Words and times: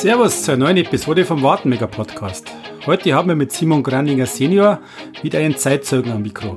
Servus 0.00 0.44
zur 0.44 0.56
neuen 0.56 0.76
Episode 0.76 1.24
vom 1.24 1.42
Wartenmecker 1.42 1.88
Podcast. 1.88 2.46
Heute 2.86 3.12
haben 3.14 3.26
wir 3.26 3.34
mit 3.34 3.50
Simon 3.50 3.82
Grandinger 3.82 4.26
Senior 4.26 4.78
wieder 5.22 5.40
einen 5.40 5.56
Zeitzeugen 5.56 6.12
am 6.12 6.22
Mikro. 6.22 6.56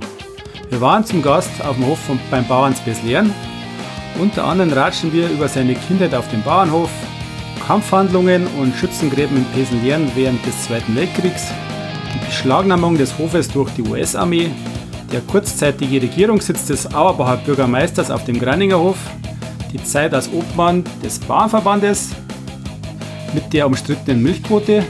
Wir 0.70 0.80
waren 0.80 1.04
zum 1.04 1.24
Gast 1.24 1.50
auf 1.66 1.76
dem 1.76 1.88
Hof 1.88 1.98
von, 1.98 2.20
beim 2.30 2.48
Bauernsbes 2.48 3.02
Lehren. 3.02 3.34
Unter 4.20 4.44
anderem 4.44 4.72
ratschen 4.74 5.12
wir 5.12 5.28
über 5.28 5.48
seine 5.48 5.74
Kindheit 5.74 6.14
auf 6.14 6.30
dem 6.30 6.44
Bauernhof, 6.44 6.92
Kampfhandlungen 7.66 8.46
und 8.60 8.76
Schützengräben 8.76 9.38
in 9.38 9.46
Pesenlehren 9.56 10.12
während 10.14 10.46
des 10.46 10.66
Zweiten 10.66 10.96
Weltkriegs, 10.96 11.48
die 12.14 12.24
Beschlagnahmung 12.28 12.96
des 12.96 13.18
Hofes 13.18 13.48
durch 13.48 13.72
die 13.72 13.82
US-Armee, 13.82 14.52
der 15.12 15.22
kurzzeitige 15.22 16.00
Regierungssitz 16.00 16.68
des 16.68 16.94
Auerbacher 16.94 17.38
Bürgermeisters 17.38 18.12
auf 18.12 18.24
dem 18.24 18.40
Grandinger 18.40 18.78
Hof, 18.78 18.98
die 19.74 19.84
Zeit 19.84 20.14
als 20.14 20.32
Obmann 20.32 20.84
des 21.04 21.18
Bauernverbandes 21.18 22.10
mit 23.34 23.54
der 23.54 23.68
umstrittenen 23.68 24.22
Milchquote, 24.22 24.84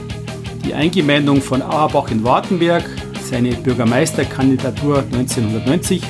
die 0.64 0.74
Eingemeindung 0.74 1.40
von 1.40 1.62
Auerbach 1.62 2.10
in 2.10 2.24
Wartenberg, 2.24 2.84
seine 3.22 3.50
Bürgermeisterkandidatur 3.54 4.98
1990, 4.98 6.02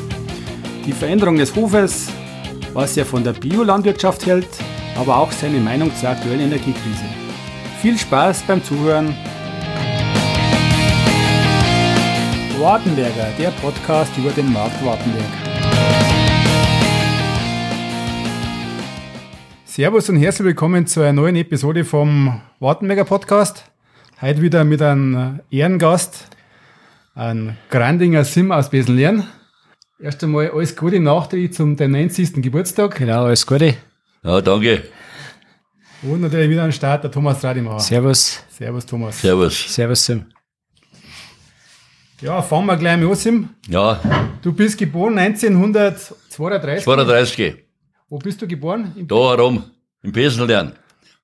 die 0.86 0.92
Veränderung 0.92 1.36
des 1.36 1.54
Hofes, 1.54 2.08
was 2.72 2.96
er 2.96 3.04
von 3.04 3.22
der 3.22 3.32
Biolandwirtschaft 3.32 4.26
hält, 4.26 4.48
aber 4.96 5.16
auch 5.16 5.32
seine 5.32 5.58
Meinung 5.58 5.94
zur 5.94 6.10
aktuellen 6.10 6.40
Energiekrise. 6.40 7.04
Viel 7.80 7.98
Spaß 7.98 8.42
beim 8.42 8.62
Zuhören. 8.62 9.14
Wartenberger, 12.58 13.28
der 13.38 13.50
Podcast 13.50 14.16
über 14.16 14.30
den 14.30 14.52
Markt 14.52 14.84
Wartenberg. 14.84 15.51
Servus 19.74 20.10
und 20.10 20.16
herzlich 20.16 20.44
willkommen 20.44 20.86
zu 20.86 21.00
einer 21.00 21.14
neuen 21.14 21.34
Episode 21.34 21.86
vom 21.86 22.42
Wartenberger 22.60 23.06
Podcast. 23.06 23.64
Heute 24.20 24.42
wieder 24.42 24.64
mit 24.64 24.82
einem 24.82 25.40
Ehrengast, 25.50 26.26
ein 27.14 27.56
Grandinger 27.70 28.22
Sim 28.24 28.52
aus 28.52 28.68
Besenlehren. 28.68 29.26
Erst 29.98 30.22
einmal 30.22 30.50
alles 30.50 30.76
Gute 30.76 31.00
nachträglich 31.00 31.54
zum 31.54 31.74
90. 31.74 32.42
Geburtstag. 32.42 32.96
Genau, 32.96 33.24
alles 33.24 33.46
Gute. 33.46 33.76
Ja, 34.22 34.42
danke. 34.42 34.82
Und 36.02 36.20
natürlich 36.20 36.50
wieder 36.50 36.64
am 36.64 36.72
Start 36.72 37.04
der 37.04 37.10
Thomas 37.10 37.42
Radimauer. 37.42 37.80
Servus. 37.80 38.44
Servus 38.50 38.84
Thomas. 38.84 39.22
Servus. 39.22 39.74
Servus, 39.74 40.04
Sim. 40.04 40.26
Ja, 42.20 42.42
fangen 42.42 42.66
wir 42.66 42.76
gleich 42.76 43.00
mal 43.00 43.08
an, 43.08 43.14
Sim. 43.14 43.48
Ja, 43.68 43.98
Du 44.42 44.52
bist 44.52 44.76
geboren 44.76 45.16
1932. 45.16 46.84
32. 46.84 47.71
Wo 48.12 48.18
bist 48.18 48.42
du 48.42 48.46
geboren? 48.46 48.92
Im 48.94 49.08
Da 49.08 49.30
herum, 49.30 49.64
im 50.02 50.12
Pesenlern. 50.12 50.72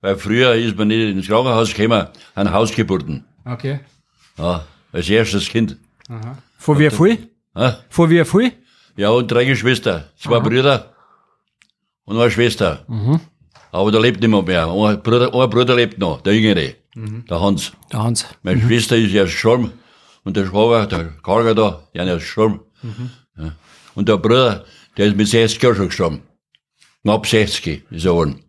Weil 0.00 0.16
früher 0.16 0.54
ist 0.54 0.74
man 0.78 0.88
nicht 0.88 1.10
ins 1.10 1.26
Krankenhaus 1.26 1.74
gekommen, 1.74 2.06
an 2.34 2.50
Hausgeburten. 2.50 3.26
Okay. 3.44 3.80
Ja, 4.38 4.64
als 4.90 5.10
erstes 5.10 5.46
Kind. 5.50 5.76
Vor 6.56 6.78
wie 6.78 6.88
viel? 6.88 7.28
Ja, 7.54 7.76
Vor 7.90 8.08
wie 8.08 8.24
viel? 8.24 8.52
ja 8.96 9.10
und 9.10 9.30
drei 9.30 9.44
Geschwister. 9.44 10.08
Zwei 10.16 10.40
Brüder 10.40 10.94
und 12.06 12.18
eine 12.18 12.30
Schwester. 12.30 12.86
Aber 13.70 13.92
da 13.92 13.98
lebt 13.98 14.22
niemand 14.22 14.46
mehr. 14.48 14.66
Ein 14.66 15.02
Bruder, 15.02 15.34
ein 15.34 15.50
Bruder 15.50 15.74
lebt 15.74 15.98
noch, 15.98 16.22
der 16.22 16.34
Jüngere, 16.36 16.72
der 17.28 17.38
Hans. 17.38 17.72
Der 17.92 18.02
Hans. 18.02 18.24
Meine 18.42 18.62
Schwester 18.62 18.96
ist 18.96 19.12
ja 19.12 19.24
gestorben 19.24 19.72
und 20.24 20.38
der 20.38 20.46
Schwager, 20.46 20.86
der 20.86 21.12
Karger 21.22 21.54
da, 21.54 21.82
der 21.94 22.16
ist 22.16 22.22
gestorben. 22.22 22.60
Ja. 23.36 23.52
Und 23.94 24.08
der 24.08 24.16
Bruder, 24.16 24.64
der 24.96 25.08
ist 25.08 25.16
mit 25.18 25.28
60 25.28 25.62
Jahren 25.62 25.76
schon 25.76 25.88
gestorben. 25.88 26.22
Knapp 27.08 27.26
60 27.26 27.84
ist 27.90 28.04
er 28.04 28.10
geworden. 28.12 28.40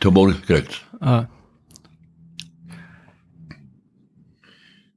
Tumor 0.00 0.32
gekriegt. 0.32 0.80
Ah, 1.00 1.26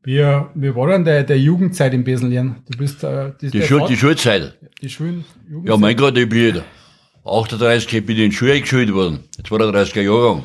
Wie, 0.05 0.17
wie 0.55 0.75
war 0.75 0.87
denn 0.89 1.05
der, 1.05 1.23
der 1.23 1.39
Jugendzeit 1.39 1.93
in 1.93 2.03
Besenlehren? 2.03 2.57
Du 2.69 2.77
bist 2.77 3.03
äh, 3.03 3.31
die, 3.41 3.49
Die, 3.51 3.61
Schul 3.61 3.79
Vater- 3.79 3.91
die 3.91 3.97
Schulzeit. 3.97 4.53
die 4.81 4.89
Schulen, 4.89 5.23
Jugendzeit. 5.49 5.69
Ja, 5.69 5.77
mein 5.77 5.95
Gott, 5.95 6.17
ich 6.17 6.27
bin 6.27 6.61
38 7.25 8.05
bin 8.05 8.17
ich 8.17 8.23
in 8.23 8.29
die 8.31 8.35
Schule 8.35 8.59
geschult 8.59 8.93
worden. 8.93 9.19
32er 9.43 10.01
Jahrgang. 10.01 10.43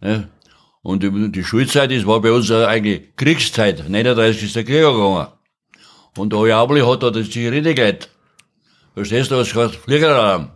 Ne? 0.00 0.28
Und 0.82 1.02
die, 1.02 1.32
die 1.32 1.44
Schulzeit, 1.44 1.90
das 1.90 2.06
war 2.06 2.20
bei 2.22 2.32
uns 2.32 2.50
eigentlich 2.50 3.14
Kriegszeit. 3.16 3.88
39 3.88 4.42
ist 4.44 4.56
der 4.56 4.64
Krieg 4.64 4.80
gegangen. 4.80 5.26
Und 6.16 6.32
der 6.32 6.46
Jabli 6.46 6.80
hat 6.80 7.02
da 7.02 7.10
das 7.10 7.28
Zigarette 7.30 7.74
geleitet. 7.74 8.08
Verstehst 8.94 9.30
du, 9.30 9.36
was 9.36 9.54
heißt 9.54 9.74
Fliegeralarm? 9.76 10.50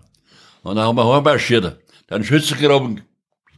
Und 0.69 0.77
dann 0.77 0.87
haben 0.87 0.97
wir 0.97 1.07
heimmarschiert. 1.15 1.79
Dann 2.09 2.25
Schützengraben 2.25 3.03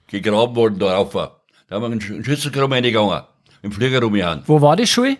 gegraben 0.06 0.56
worden 0.56 0.78
da 0.78 0.94
rauf. 0.96 1.12
Da 1.12 1.30
haben 1.70 1.82
wir 1.82 1.92
in 1.92 1.98
den 1.98 2.24
Schützengraben 2.24 2.72
reingegangen. 2.72 3.22
Im 3.62 3.72
Flieger 3.72 4.00
rumgehauen. 4.00 4.42
wo 4.46 4.60
war 4.60 4.76
die 4.76 4.86
Schule? 4.86 5.16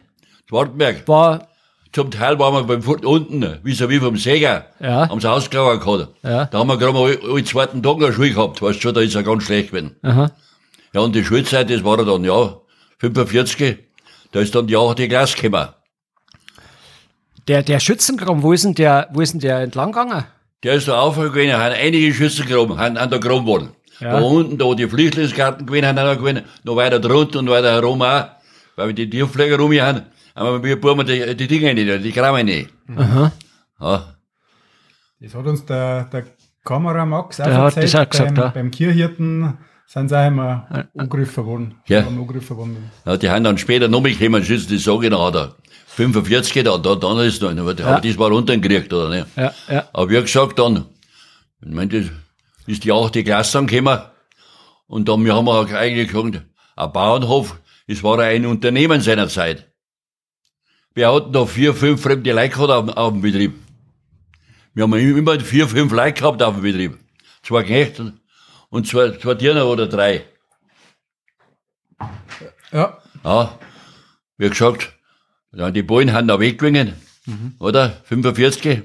Schwartenberg. 0.49 1.07
War, 1.07 1.49
Zum 1.93 2.11
Teil 2.11 2.39
waren 2.39 2.55
wir 2.55 2.63
beim 2.65 2.83
Furt 2.83 3.05
unten, 3.05 3.59
wie 3.63 3.75
so 3.75 3.89
wie 3.91 3.99
vom 3.99 4.17
Säger, 4.17 4.67
Ja. 4.81 5.09
haben 5.09 5.21
sie 5.21 5.31
ausgelagert 5.31 5.85
gehabt. 5.85 6.09
Ja. 6.23 6.45
Da 6.47 6.59
haben 6.59 6.69
wir 6.69 6.79
gerade 6.79 6.93
mal 6.93 7.19
alle 7.23 7.45
zweiten 7.45 7.83
Tag 7.83 7.97
eine 7.97 8.13
Schule 8.13 8.31
gehabt, 8.31 8.63
weißt 8.63 8.77
du 8.79 8.81
schon, 8.81 8.95
da 8.95 9.01
ist 9.01 9.15
er 9.15 9.23
ganz 9.25 9.43
schlecht 9.45 9.71
gewesen. 9.73 9.97
aha. 10.03 10.31
Ja, 10.95 11.01
und 11.03 11.15
die 11.15 11.25
Schulzeit, 11.25 11.69
das 11.71 11.85
war 11.85 11.97
dann, 12.05 12.25
ja, 12.25 12.57
45, 12.99 13.79
da 14.33 14.41
ist 14.41 14.55
dann 14.55 14.67
die 14.69 14.77
achte 14.77 15.09
Klasse 15.09 15.37
gekommen. 15.37 15.69
Der, 17.49 17.63
der 17.63 17.81
Schützengraben, 17.81 18.43
wo 18.43 18.53
ist 18.53 18.65
denn 18.65 18.75
der, 18.75 19.09
wo 19.13 19.21
ist 19.21 19.33
denn 19.33 19.41
der 19.41 19.59
entlang 19.61 19.93
gegangen? 19.93 20.25
Der 20.63 20.75
ist 20.75 20.89
da 20.89 21.01
aufgegangen, 21.01 21.53
haben 21.55 21.75
einige 21.75 22.13
Schützen 22.13 22.47
gegraben, 22.47 22.79
haben 22.79 22.97
an 22.99 23.11
der 23.11 23.25
worden. 23.25 23.71
Ja. 24.01 24.19
Da 24.19 24.21
unten, 24.21 24.59
da 24.59 24.65
wo 24.65 24.75
die 24.75 24.89
Flüchtlingsgarten 24.89 25.67
gewesen 25.67 25.87
haben, 25.87 25.99
haben 25.99 26.09
wir 26.09 26.17
gewesen, 26.17 26.47
noch 26.65 26.77
weiter 26.77 27.01
drunter 27.01 27.39
und 27.39 27.49
weiter 27.49 27.73
herum 27.73 28.03
auch, 28.03 28.27
weil 28.77 28.89
wir 28.89 28.95
die 28.95 29.09
Tierpfleger 29.09 29.59
rum 29.59 29.73
haben, 29.73 30.03
haben 30.35 30.63
wir 30.63 30.81
Buben 30.81 31.07
die, 31.07 31.35
die 31.37 31.47
Dinge 31.47 31.75
nicht, 31.75 32.05
die 32.05 32.13
Graben 32.13 32.47
nicht. 32.47 32.71
Aha. 32.97 33.33
Ja. 33.81 34.15
Das 35.21 35.35
hat 35.35 35.47
uns 35.47 35.65
der, 35.67 36.05
der 36.05 36.25
Kamera 36.65 37.05
Max 37.05 37.41
auch 37.41 37.45
Der 37.45 37.59
hat 37.59 37.77
das 37.77 37.95
auch 37.95 38.09
gesagt, 38.09 38.35
beim, 38.35 38.45
ja. 38.45 38.49
beim 38.49 38.71
Kirchhirten 38.71 39.59
sind 39.87 40.09
sie 40.09 40.19
auch 40.19 40.27
immer 40.27 40.87
angegriffen 40.97 41.45
worden. 41.45 41.75
Ja. 41.87 42.05
Worden. 42.07 42.91
Ja, 43.05 43.17
die 43.17 43.29
haben 43.29 43.45
dann 43.45 43.59
später 43.59 43.89
noch 43.89 44.01
mal 44.01 44.15
gekommen, 44.15 44.45
schützen, 44.45 44.69
die 44.69 44.79
sage 44.79 45.11
nach 45.11 45.31
der 45.31 45.55
45 45.97 46.65
da, 46.65 46.79
da, 46.79 46.95
dann 46.95 47.19
ist 47.19 47.43
noch, 47.43 47.51
aber 47.51 47.75
Ja. 47.79 48.01
das 48.01 48.19
war 48.19 48.31
runtergekriegt, 48.31 48.93
oder 48.93 49.09
nicht? 49.11 49.27
Ja, 49.37 49.55
ja. 49.69 49.89
Aber 49.93 50.09
wie 50.11 50.21
gesagt, 50.21 50.59
dann, 50.59 50.87
ich 51.63 51.69
meine, 51.73 51.89
das 52.01 52.11
ist 52.67 52.85
die 52.85 52.93
achte 52.93 53.25
Klasse 53.25 53.59
angekommen. 53.59 54.01
Und 54.87 55.09
dann, 55.09 55.25
wir 55.25 55.35
haben 55.35 55.49
auch 55.49 55.69
eigentlich 55.71 56.09
gesagt, 56.09 56.43
ein 56.77 56.93
Bauernhof, 56.93 57.59
es 57.87 58.03
war 58.03 58.19
ein 58.21 58.47
Unternehmen 58.47 59.01
seiner 59.01 59.29
Zeit. 59.29 59.67
Wir 60.95 61.13
hatten 61.13 61.33
da 61.33 61.45
vier, 61.47 61.75
fünf 61.75 62.03
fremde 62.03 62.33
Leute 62.33 62.49
gehabt 62.55 62.71
auf, 62.71 62.97
auf 62.97 63.13
dem 63.13 63.23
Betrieb. 63.23 63.55
Wir 64.75 64.85
haben 64.85 64.95
immer 64.95 65.39
vier, 65.41 65.69
fünf 65.69 65.93
Leute 65.93 66.21
gehabt 66.21 66.43
auf 66.43 66.55
dem 66.55 66.63
Betrieb. 66.63 66.99
Zwei 67.43 67.63
Knechte 67.65 68.13
und 68.69 68.87
zwei, 68.87 69.11
zwei 69.19 69.35
Diener 69.35 69.67
oder 69.67 69.87
drei. 69.87 70.25
Ja. 72.73 72.99
Ja, 73.25 73.59
wie 74.39 74.49
gesagt, 74.49 74.93
ja, 75.55 75.71
die 75.71 75.83
Bullen 75.83 76.13
haben 76.13 76.29
da 76.29 76.39
weggegangen, 76.41 76.95
oder? 77.59 77.91
45, 78.05 78.83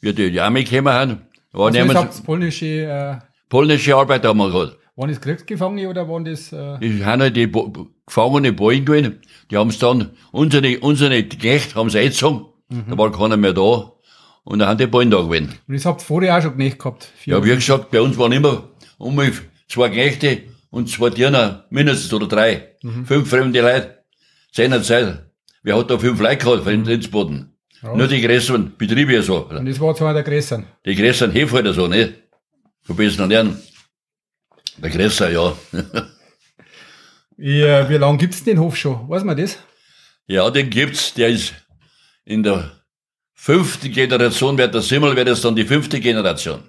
wie 0.00 0.12
die, 0.12 0.30
die 0.30 0.40
Armee 0.40 0.64
gekommen 0.64 0.92
haben. 0.92 1.10
Waren 1.52 1.66
Also 1.66 1.68
das 1.68 1.76
jemand, 1.76 1.98
habt 1.98 2.24
polnische, 2.24 2.66
äh, 2.66 3.16
polnische 3.48 3.96
Arbeiter 3.96 4.28
haben 4.28 4.38
wir 4.38 4.50
gehabt. 4.50 4.76
waren 4.96 5.08
das 5.10 5.20
Kriegsgefangene 5.20 5.88
oder 5.88 6.08
waren 6.08 6.24
das, 6.24 6.52
äh, 6.52 6.78
Die 6.80 7.04
haben 7.04 7.22
halt 7.22 7.36
die 7.36 7.46
Bo 7.46 7.88
gefangene 8.06 8.52
Bullen 8.52 8.84
gewesen. 8.84 9.20
Die 9.50 9.56
haben 9.56 9.70
es 9.70 9.78
dann, 9.78 10.10
unsere, 10.32 10.78
unsere 10.80 11.22
Knechte 11.24 11.74
haben 11.76 11.90
sie 11.90 11.98
eingezogen. 12.00 12.46
Da 12.68 12.98
war 12.98 13.12
keiner 13.12 13.36
mehr 13.36 13.52
da. 13.52 13.92
Und 14.42 14.58
dann 14.58 14.68
haben 14.68 14.78
die 14.78 14.86
Bullen 14.86 15.10
da 15.10 15.22
gewesen. 15.22 15.54
und 15.68 15.74
das 15.74 15.86
habt 15.86 16.02
ihr 16.02 16.04
vorher 16.04 16.36
auch 16.36 16.42
schon 16.42 16.56
nicht 16.56 16.78
gehabt? 16.78 17.08
Ja, 17.24 17.42
wie 17.44 17.54
gesagt, 17.54 17.90
bei 17.90 18.00
uns 18.00 18.18
waren 18.18 18.32
immer 18.32 18.68
um 18.98 19.18
zwei 19.68 19.88
Knechte 19.88 20.42
und 20.70 20.90
zwei 20.90 21.10
Diener, 21.10 21.64
mindestens 21.70 22.12
oder 22.12 22.26
drei. 22.26 22.74
Fünf 23.06 23.30
fremde 23.30 23.60
Leute. 23.62 24.04
Seiner 24.52 24.82
Zeit. 24.82 25.23
Wer 25.64 25.76
hat 25.78 25.90
da 25.90 25.98
fünf 25.98 26.20
Leute 26.20 26.44
gehabt 26.44 26.62
von 26.62 26.72
den 26.72 26.84
Dienstboten? 26.84 27.50
Nur 27.82 28.06
die 28.06 28.20
größeren 28.20 28.76
Betriebe 28.76 29.20
so. 29.22 29.46
Und 29.48 29.66
das 29.66 29.80
war 29.80 29.94
zwar 29.94 30.14
der 30.14 30.22
größeren. 30.22 30.64
Die 30.86 30.94
größeren 30.94 31.32
Hefhalter 31.32 31.72
so, 31.74 31.86
nicht? 31.88 32.14
Du 32.86 32.94
bist 32.94 33.18
noch 33.18 33.28
lernen. 33.28 33.60
Der 34.76 34.90
größere, 34.90 35.32
ja. 35.32 35.56
Wie, 37.36 37.62
äh, 37.62 37.88
wie 37.88 37.96
lange 37.96 38.18
gibt's 38.18 38.44
den 38.44 38.58
Hof 38.60 38.76
schon? 38.76 39.08
Weiß 39.08 39.24
man 39.24 39.36
das? 39.36 39.58
ja, 40.26 40.48
den 40.50 40.70
gibt's. 40.70 41.14
Der 41.14 41.28
ist 41.28 41.54
in 42.24 42.42
der 42.42 42.70
fünften 43.34 43.92
Generation, 43.92 44.56
wird 44.56 44.74
der 44.74 44.82
Simmel, 44.82 45.16
wird 45.16 45.28
das 45.28 45.40
dann 45.40 45.56
die 45.56 45.64
fünfte 45.64 46.00
Generation. 46.00 46.62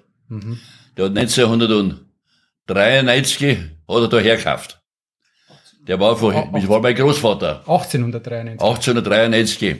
Der 0.96 1.06
hat 1.06 1.16
1993 1.16 3.58
hat 3.88 4.02
er 4.02 4.08
da 4.08 4.18
hergekauft. 4.18 4.80
Der 5.86 6.00
war 6.00 6.16
von, 6.16 6.34
das 6.52 6.68
war 6.68 6.80
mein 6.80 6.94
Großvater. 6.94 7.60
1893. 7.60 8.60
1893. 8.60 9.76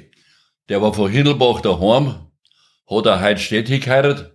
Der 0.69 0.81
war 0.83 0.93
von 0.95 1.11
Hindelbach 1.11 1.61
daheim, 1.61 2.15
hat 2.89 3.07
er 3.07 3.21
Heidstedt 3.21 3.67
geheiratet. 3.69 4.33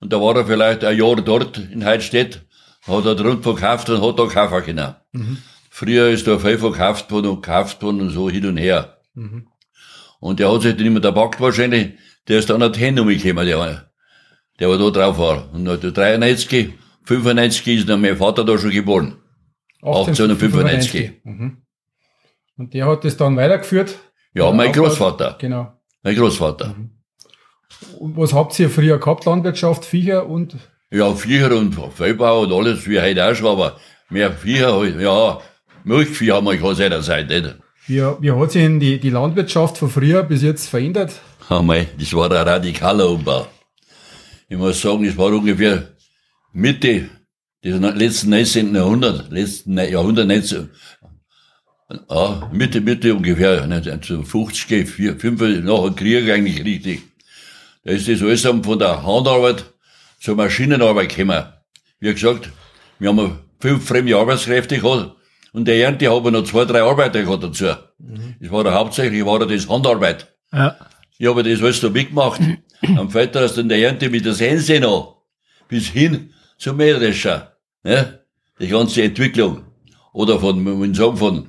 Und 0.00 0.12
da 0.12 0.20
war 0.20 0.36
er 0.36 0.46
vielleicht 0.46 0.84
ein 0.84 0.96
Jahr 0.98 1.16
dort 1.16 1.58
in 1.58 1.84
Heidstedt. 1.84 2.42
hat 2.86 3.04
er 3.04 3.20
rund 3.20 3.42
verkauft 3.42 3.90
und 3.90 4.02
hat 4.02 4.18
da 4.18 4.26
kaufen 4.26 4.62
können. 4.64 4.94
Früher 5.70 6.08
ist 6.08 6.26
da 6.26 6.38
viel 6.38 6.58
verkauft 6.58 7.10
worden 7.10 7.26
und 7.28 7.42
gekauft 7.42 7.82
worden 7.82 8.00
und 8.00 8.10
so 8.10 8.30
hin 8.30 8.46
und 8.46 8.56
her. 8.56 8.98
Und 10.20 10.40
der 10.40 10.52
hat 10.52 10.62
sich 10.62 10.76
nicht 10.76 10.90
mehr 10.90 11.00
dabackt 11.00 11.40
wahrscheinlich, 11.40 11.92
der 12.26 12.38
ist 12.38 12.50
dann 12.50 12.62
an 12.62 12.74
Hände 12.74 13.02
umgekommen, 13.02 13.46
der, 13.46 13.90
der 14.58 14.68
war 14.68 14.78
da 14.78 14.90
drauf 14.90 15.18
war. 15.18 15.36
Und 15.52 15.68
1993, 15.68 16.72
95 17.04 17.78
ist 17.78 17.88
dann 17.88 18.00
mein 18.00 18.16
Vater 18.16 18.44
da 18.44 18.58
schon 18.58 18.70
geboren. 18.70 19.16
1895. 19.82 21.12
Mhm. 21.24 21.58
Und 22.56 22.74
der 22.74 22.86
hat 22.86 23.04
das 23.04 23.16
dann 23.16 23.36
weitergeführt? 23.36 23.96
Ja, 24.34 24.50
mein 24.50 24.72
Großvater. 24.72 25.36
Genau. 25.40 25.72
Mein 26.02 26.16
Großvater. 26.16 26.74
Und 27.98 28.16
was 28.16 28.32
habt 28.32 28.58
ihr 28.58 28.70
früher 28.70 28.98
gehabt? 28.98 29.24
Landwirtschaft, 29.24 29.84
Viecher 29.84 30.26
und 30.26 30.56
Ja, 30.90 31.12
Viecher 31.14 31.54
und 31.56 31.76
Feldbau 31.94 32.40
und 32.42 32.52
alles, 32.52 32.88
wie 32.88 33.00
heute 33.00 33.24
auch 33.24 33.34
schon, 33.34 33.46
aber 33.46 33.76
mehr 34.10 34.32
Viecher 34.32 34.74
halt, 34.74 35.00
ja, 35.00 35.38
Milchvieh 35.84 36.32
haben 36.32 36.46
wir 36.46 36.56
gehabt 36.56 36.76
seinerzeit, 36.76 37.28
nicht? 37.28 37.56
wie, 37.86 38.02
wie 38.20 38.30
hat 38.30 38.52
sich 38.52 38.62
denn 38.62 38.80
die, 38.80 38.98
die 38.98 39.10
Landwirtschaft 39.10 39.78
von 39.78 39.88
früher 39.88 40.22
bis 40.22 40.42
jetzt 40.42 40.68
verändert? 40.68 41.12
Ah, 41.48 41.62
mei, 41.62 41.88
das 41.98 42.12
war 42.12 42.30
ein 42.30 42.48
radikaler 42.48 43.08
Umbau. 43.08 43.46
Ich 44.48 44.56
muss 44.56 44.80
sagen, 44.80 45.04
das 45.04 45.16
war 45.16 45.26
ungefähr 45.28 45.88
Mitte 46.52 47.08
des 47.64 47.80
letzten 47.80 48.30
19. 48.30 48.74
Jahrhunderts, 48.74 49.30
letzten 49.30 49.74
Ne- 49.74 49.90
Jahrhundert, 49.90 50.26
19, 50.26 50.70
ah, 52.08 52.48
Mitte, 52.52 52.80
Mitte 52.80 53.14
ungefähr, 53.14 53.62
1950, 53.62 54.88
4, 54.88 55.18
5, 55.18 55.40
nach 55.64 55.84
dem 55.84 55.96
Krieg 55.96 56.30
eigentlich 56.30 56.64
richtig. 56.64 57.02
Da 57.84 57.92
ist 57.92 58.08
das 58.08 58.22
alles 58.22 58.42
von 58.42 58.78
der 58.78 59.02
Handarbeit 59.04 59.64
zur 60.20 60.36
Maschinenarbeit 60.36 61.08
gekommen. 61.14 61.44
Wie 62.00 62.12
gesagt, 62.12 62.50
wir 62.98 63.08
haben 63.08 63.38
fünf 63.60 63.86
fremde 63.86 64.16
Arbeitskräfte 64.16 64.78
gehabt 64.78 65.16
und 65.52 65.66
der 65.66 65.76
Ernte 65.82 66.10
haben 66.10 66.24
wir 66.24 66.30
noch 66.30 66.44
zwei, 66.44 66.64
drei 66.64 66.82
Arbeiter 66.82 67.22
gehabt 67.22 67.42
dazu. 67.42 67.66
Das 68.40 68.50
war 68.50 68.72
hauptsächlich, 68.72 69.24
war 69.24 69.44
das 69.44 69.68
Handarbeit. 69.68 70.28
Ja. 70.52 70.76
Ich 71.18 71.26
habe 71.26 71.42
das 71.42 71.60
alles 71.60 71.80
da 71.80 71.88
mitgemacht. 71.88 72.40
Am 72.96 73.10
Vater 73.10 73.44
ist 73.44 73.56
dann 73.58 73.68
der 73.68 73.78
Ernte 73.78 74.08
mit 74.08 74.24
der 74.24 74.34
Sense 74.34 74.78
noch. 74.78 75.22
Bis 75.68 75.88
hin 75.88 76.32
zum 76.58 76.76
Mähdrescher. 76.76 77.56
Ne? 77.84 78.20
Die 78.60 78.68
ganze 78.68 79.02
Entwicklung. 79.02 79.64
Oder 80.12 80.38
von, 80.40 80.62
man 80.62 80.94
sagen, 80.94 81.16
von 81.16 81.48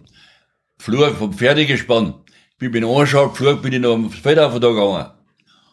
Flug, 0.78 1.16
vom 1.18 1.34
Pferdegespann. 1.34 2.14
Ich 2.62 2.72
bin 2.72 2.86
angeschaut, 2.86 3.36
Flug, 3.36 3.62
bin 3.62 3.74
ich 3.74 3.80
noch 3.80 3.94
am 3.94 4.10
Feld 4.10 4.40
auf 4.40 4.60
da 4.60 4.70
gegangen. 4.70 5.08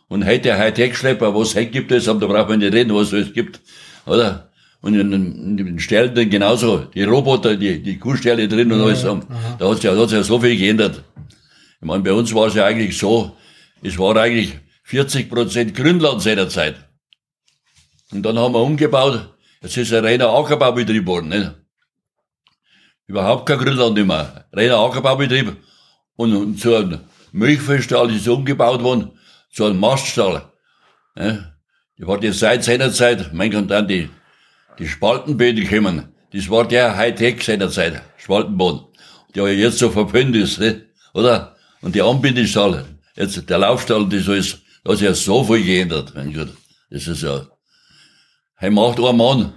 Und 0.09 0.25
heute 0.25 0.41
der 0.41 0.59
Hightech-Schlepper, 0.59 1.35
was 1.35 1.55
heute 1.55 1.67
gibt 1.67 1.93
es, 1.93 2.09
aber 2.09 2.21
da 2.21 2.27
braucht 2.27 2.49
man 2.49 2.61
nicht 2.61 2.73
reden, 2.73 2.95
was 2.95 3.13
es 3.13 3.33
gibt. 3.33 3.61
Oder? 4.07 4.51
Und 4.81 4.95
in, 4.95 5.13
in 5.13 5.57
den 5.57 6.15
dann 6.15 6.31
genauso. 6.31 6.79
Die 6.95 7.03
Roboter, 7.03 7.57
die, 7.57 7.83
die 7.83 7.99
Kuhställe 7.99 8.47
drin 8.47 8.71
und 8.71 8.81
alles 8.81 9.05
haben. 9.05 9.23
Da 9.59 9.69
hat 9.69 9.77
sich 9.77 9.85
ja, 9.85 9.95
ja 9.95 10.23
so 10.23 10.39
viel 10.39 10.57
geändert. 10.57 11.03
Ich 11.81 11.87
meine, 11.87 12.03
bei 12.03 12.13
uns 12.13 12.33
war 12.33 12.47
es 12.47 12.55
ja 12.55 12.65
eigentlich 12.65 12.97
so, 12.97 13.37
es 13.83 13.99
war 13.99 14.17
eigentlich 14.17 14.59
40 14.85 15.29
Prozent 15.29 15.75
Grünland 15.75 16.23
seinerzeit. 16.23 16.77
Und 18.13 18.23
dann 18.23 18.39
haben 18.39 18.55
wir 18.55 18.63
umgebaut. 18.63 19.35
Jetzt 19.63 19.77
ist 19.77 19.93
ein 19.93 20.05
reiner 20.05 20.29
Ackerbaubetrieb 20.29 21.05
geworden, 21.05 21.29
nicht? 21.29 21.53
Überhaupt 23.07 23.47
kein 23.47 23.59
Grünland 23.59 23.97
mehr. 24.07 24.47
Reiner 24.53 24.79
Ackerbaubetrieb. 24.79 25.57
Und, 26.17 26.35
und 26.35 26.59
zu 26.59 26.75
einem 26.75 27.01
Milchviehstall 27.33 28.11
ist 28.15 28.29
umgebaut 28.29 28.83
worden, 28.83 29.13
zu 29.53 29.65
einem 29.65 29.81
Maststall. 29.81 30.51
Ne? 31.15 31.57
Die 31.99 32.07
war 32.07 32.19
die 32.19 32.33
seit 32.33 32.65
seiner 32.65 32.93
Zeit, 32.93 33.33
mein 33.33 33.51
Gott, 33.51 33.71
dann 33.71 33.89
die, 33.89 34.09
die 34.79 34.89
Spaltenböden 34.89 35.65
gekommen. 35.65 36.15
Das 36.33 36.51
war 36.51 36.67
der 36.67 36.97
Hightech 36.97 37.43
seiner 37.43 37.71
Zeit, 37.71 38.03
Spaltenboden. 38.17 38.87
Der 39.35 39.53
jetzt 39.55 39.79
so 39.79 39.91
verpönt 39.91 40.35
ist, 40.37 40.59
ne? 40.59 40.87
oder? 41.15 41.57
Und 41.83 41.95
die 41.95 42.03
Anbindestall, 42.03 42.85
jetzt 43.15 43.49
der 43.49 43.59
Laufstall, 43.59 44.09
das 44.09 44.29
ist, 44.29 44.59
da 44.83 44.93
hat 44.93 44.99
sich 44.99 45.07
ja 45.07 45.15
so 45.15 45.45
viel 45.45 45.65
geändert, 45.65 46.13
mein 46.15 46.33
Gott. 46.33 46.49
Das 46.91 47.07
ist 47.07 47.23
ja, 47.23 47.47
er 48.59 48.71
macht 48.71 48.99
ein 48.99 49.17
Mann, 49.17 49.53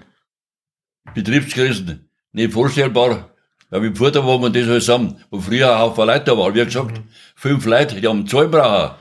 Betriebskrisen, 1.13 2.09
nicht 2.31 2.53
vorstellbar. 2.53 3.29
Ja, 3.71 3.81
wie 3.83 3.93
Futterwagen 3.93 4.45
und 4.45 4.55
das 4.55 4.67
alles 4.67 4.89
haben, 4.89 5.17
wo 5.29 5.39
früher 5.39 5.71
ein 5.71 5.79
Haufen 5.79 6.07
Leute 6.07 6.25
da 6.25 6.37
waren. 6.37 6.55
Wie 6.55 6.65
gesagt, 6.65 7.01
fünf 7.35 7.65
Leute, 7.65 8.01
die 8.01 8.07
haben 8.07 8.25
zwei 8.25 8.45
brauchen. 8.45 8.95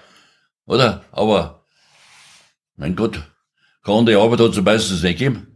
Oder? 0.66 1.04
Aber, 1.10 1.64
mein 2.76 2.94
Gott, 2.94 3.18
kann 3.82 4.04
die 4.04 4.14
Arbeit 4.14 4.40
hat 4.40 4.50
es 4.50 4.60
meistens 4.60 5.02
nicht 5.02 5.18
gegeben. 5.18 5.46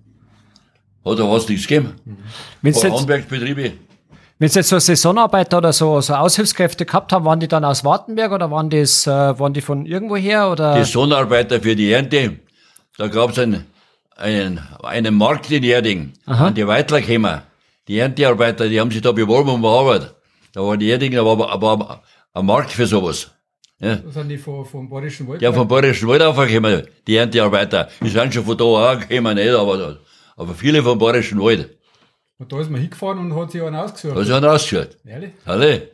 Hat 1.04 1.18
er 1.18 1.30
was 1.30 1.46
nichts 1.46 1.66
gegeben. 1.66 1.94
Ein 2.06 2.72
jetzt, 2.72 2.82
Handwerksbetriebe. 2.82 3.72
wenn 4.38 4.48
Sie 4.48 4.58
jetzt 4.60 4.70
so 4.70 4.78
Saisonarbeiter 4.78 5.58
oder 5.58 5.74
so, 5.74 6.00
so 6.00 6.14
Aushilfskräfte 6.14 6.86
gehabt 6.86 7.12
haben, 7.12 7.26
waren 7.26 7.38
die 7.38 7.48
dann 7.48 7.66
aus 7.66 7.84
Wartenberg 7.84 8.32
oder 8.32 8.50
waren 8.50 8.70
das, 8.70 9.06
äh, 9.06 9.10
waren 9.10 9.52
die 9.52 9.60
von 9.60 9.84
irgendwo 9.84 10.16
her 10.16 10.50
oder? 10.50 10.78
Die 10.78 10.84
Sonnenarbeiter 10.84 11.60
für 11.60 11.76
die 11.76 11.92
Ernte, 11.92 12.38
da 12.96 13.08
gab's 13.08 13.38
einen, 13.38 13.66
einen, 14.16 14.60
einen 14.82 15.14
Markt 15.14 15.50
in 15.50 15.62
Erding, 15.62 16.12
Aha. 16.26 16.48
an 16.48 16.54
die 16.54 16.66
Weitler 16.66 17.00
gekommen. 17.00 17.42
Die 17.88 17.98
Erntearbeiter, 17.98 18.68
die 18.68 18.80
haben 18.80 18.90
sich 18.90 19.02
da 19.02 19.12
beworben 19.12 19.50
um 19.50 19.64
Arbeit. 19.64 20.14
Da 20.52 20.60
war 20.62 20.76
die 20.76 20.88
Erding, 20.88 21.12
da 21.12 21.24
war 21.24 21.50
aber 21.50 22.02
ein 22.32 22.46
Markt 22.46 22.70
für 22.70 22.86
sowas. 22.86 23.30
Ja. 23.78 23.96
Das 23.96 24.14
sind 24.14 24.28
die 24.28 24.38
vom, 24.38 24.64
vom 24.64 24.88
Bayerischen 24.88 25.26
Wald. 25.26 25.42
Der 25.42 25.52
vom 25.52 25.66
Bayerischen 25.66 26.08
Wald 26.08 26.22
aufgekommen, 26.22 26.86
die 27.06 27.16
Erntearbeiter. 27.16 27.88
Die 28.00 28.08
sind 28.08 28.32
schon 28.32 28.44
von 28.44 28.56
da 28.56 28.64
auch 28.64 29.00
gekommen, 29.00 29.34
nicht, 29.34 29.50
aber, 29.50 29.98
aber 30.36 30.54
viele 30.54 30.82
vom 30.82 30.98
Bayerischen 30.98 31.40
Wald. 31.40 31.76
Und 32.38 32.52
da 32.52 32.60
ist 32.60 32.70
man 32.70 32.80
hingefahren 32.80 33.18
und 33.18 33.36
hat 33.36 33.50
sich 33.50 33.62
einen 33.62 33.74
ausgesucht. 33.74 34.16
Da 34.16 34.24
sind 34.24 34.44
rausgehört. 34.44 34.96
Ehrlich? 35.04 35.32
Alle. 35.44 35.90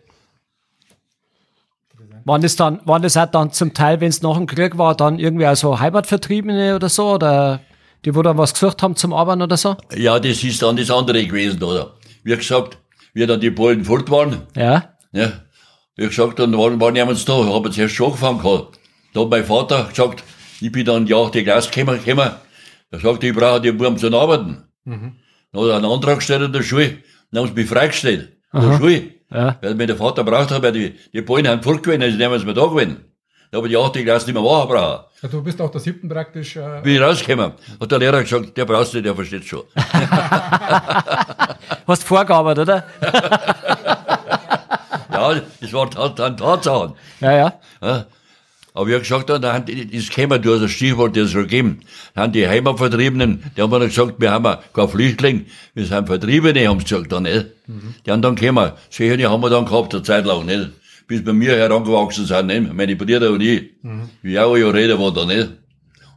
Waren 2.25 2.43
das 2.43 2.57
dann, 2.57 2.81
waren 2.85 3.01
das 3.01 3.17
auch 3.17 3.27
dann 3.27 3.53
zum 3.53 3.73
Teil, 3.73 4.03
wenn 4.03 4.09
es 4.09 4.21
nach 4.21 4.37
dem 4.37 4.47
Krieg 4.47 4.77
war, 4.77 4.95
dann 4.95 5.19
irgendwie 5.19 5.47
auch 5.47 5.57
so 5.57 5.81
Heimatvertriebene 5.81 6.75
oder 6.77 6.91
so 6.91 7.15
oder 7.15 7.61
die, 8.05 8.15
wo 8.15 8.23
dann 8.23 8.39
was 8.39 8.53
gesucht 8.55 8.83
haben 8.83 8.97
zum 8.97 9.13
Arbeiten 9.13 9.43
oder 9.43 9.57
so? 9.57 9.77
Ja, 9.95 10.19
das 10.19 10.43
ist 10.45 10.63
dann 10.63 10.77
das 10.77 10.91
andere 10.91 11.25
gewesen, 11.27 11.63
oder? 11.63 11.95
Wie 12.25 12.37
gesagt, 12.37 12.79
wie 13.15 13.27
dann 13.27 13.41
die 13.41 13.51
Polen 13.51 13.85
fort 13.85 14.11
waren, 14.11 14.43
Ja. 14.57 14.95
Ja, 15.13 15.33
wie 15.97 16.07
gesagt, 16.07 16.39
dann 16.39 16.57
waren, 16.57 16.79
waren 16.81 16.95
jemand 16.95 17.27
da, 17.29 17.33
haben 17.33 17.73
zuerst 17.73 17.95
schon 17.95 18.07
angefangen 18.09 18.41
gehabt. 18.43 18.79
Da 19.15 19.21
hat 19.23 19.31
mein 19.31 19.45
Vater 19.45 19.85
gesagt, 19.85 20.23
ich 20.61 20.71
bin 20.71 20.85
dann 20.85 21.07
ja 21.07 21.29
die 21.31 21.43
Klasse 21.43 21.71
gekommen, 21.71 21.99
gekommen. 22.05 22.31
Er 22.91 23.01
sagte, 23.01 23.27
ich 23.27 23.35
brauche 23.35 23.61
die 23.61 23.73
Buben 23.73 23.97
zum 23.97 24.15
Arbeiten. 24.15 24.65
Dann 24.85 25.19
hat 25.55 25.63
er 25.69 25.77
einen 25.77 25.85
Antrag 25.87 26.17
gestellt 26.17 26.43
in 26.43 26.53
der 26.53 26.63
Schule, 26.63 26.99
dann 27.33 27.43
haben 27.43 27.49
sie 27.49 27.61
mich 27.61 27.69
freigestellt. 27.69 28.37
In 28.53 28.61
der 28.61 28.77
Schule. 28.79 29.03
Ja. 29.31 29.59
Weil 29.61 29.75
mir 29.75 29.87
der 29.87 29.97
Vater 29.97 30.25
braucht 30.25 30.51
hat, 30.51 30.63
weil 30.63 30.73
die, 30.73 30.95
die 31.13 31.23
Polen 31.23 31.49
haben 31.49 31.63
fortgewesen, 31.63 32.03
also 32.03 32.17
nehmen 32.17 32.39
sie 32.39 32.47
mir 32.47 32.55
da 32.55 32.67
gewesen. 32.67 33.05
Da 33.51 33.59
habe 33.59 33.67
ich 33.67 33.73
die 33.73 33.79
achte 33.79 34.05
Klasse 34.05 34.27
nicht 34.27 34.35
mehr 34.35 34.43
machen 34.43 34.69
brauchen. 34.69 35.05
Ja, 35.23 35.29
du 35.29 35.43
bist 35.43 35.61
auch 35.61 35.71
der 35.71 35.81
siebten 35.81 36.09
praktisch. 36.09 36.57
Äh, 36.57 36.81
Bin 36.83 36.97
ich 36.97 37.01
rausgekommen, 37.01 37.53
hat 37.81 37.91
der 37.91 37.99
Lehrer 37.99 38.23
gesagt, 38.23 38.57
der 38.57 38.65
brauchst 38.67 38.93
du 38.93 38.99
nicht, 38.99 39.07
der 39.07 39.15
versteht 39.15 39.45
schon. 39.45 39.63
Hast 41.87 42.05
vorgearbeitet, 42.05 42.69
oder? 42.69 42.85
ja, 45.13 45.41
das 45.61 45.73
war 45.73 45.89
dann, 45.91 46.37
Tatsachen. 46.37 46.93
Ja, 47.21 47.33
ja. 47.33 47.53
Ja. 47.81 48.07
Aber 48.75 48.87
wie 48.87 48.99
gesagt, 48.99 49.29
dann 49.31 49.45
haben 49.45 49.65
die, 49.65 49.91
das 49.91 50.09
käme, 50.11 50.39
du 50.39 50.55
hast 50.55 50.63
ein 50.63 50.69
Stichwort 50.69 51.17
das 51.17 51.33
schon 51.33 51.43
gegeben, 51.43 51.81
dann 52.15 52.25
haben 52.25 52.33
die 52.33 52.47
Heimatvertriebenen, 52.47 53.43
die 53.57 53.63
haben 53.63 53.73
dann 53.73 53.81
gesagt, 53.81 54.15
wir 54.19 54.31
haben 54.31 54.45
ja 54.45 54.61
kein 54.73 54.89
Flüchtling, 54.89 55.47
wir 55.75 55.87
sind 55.87 56.07
Vertriebene, 56.07 56.69
haben 56.69 56.79
sie 56.79 56.85
gesagt 56.85 57.11
dann, 57.11 57.25
nicht? 57.25 57.47
Die 58.07 58.11
haben 58.11 58.23
dann 58.23 58.37
gekommen, 58.37 58.73
solche 58.89 59.29
haben 59.29 59.43
wir 59.43 59.51
dann 59.51 59.65
gehabt, 59.65 59.95
eine 59.95 60.03
Zeit 60.05 60.27
lang, 60.27 60.47
nicht? 60.47 60.71
Bis 61.09 61.25
bei 61.25 61.33
mir 61.33 61.57
herangewachsen 61.57 62.27
sind, 62.27 62.47
nicht? 62.47 62.73
Meine 62.73 62.95
Brüder 62.95 63.31
und 63.33 63.41
ich. 63.41 63.71
Wie 64.23 64.39
auch 64.39 64.57
ja 64.57 64.69
reden 64.69 64.99
war 65.01 65.13
da, 65.13 65.25
nicht? 65.25 65.49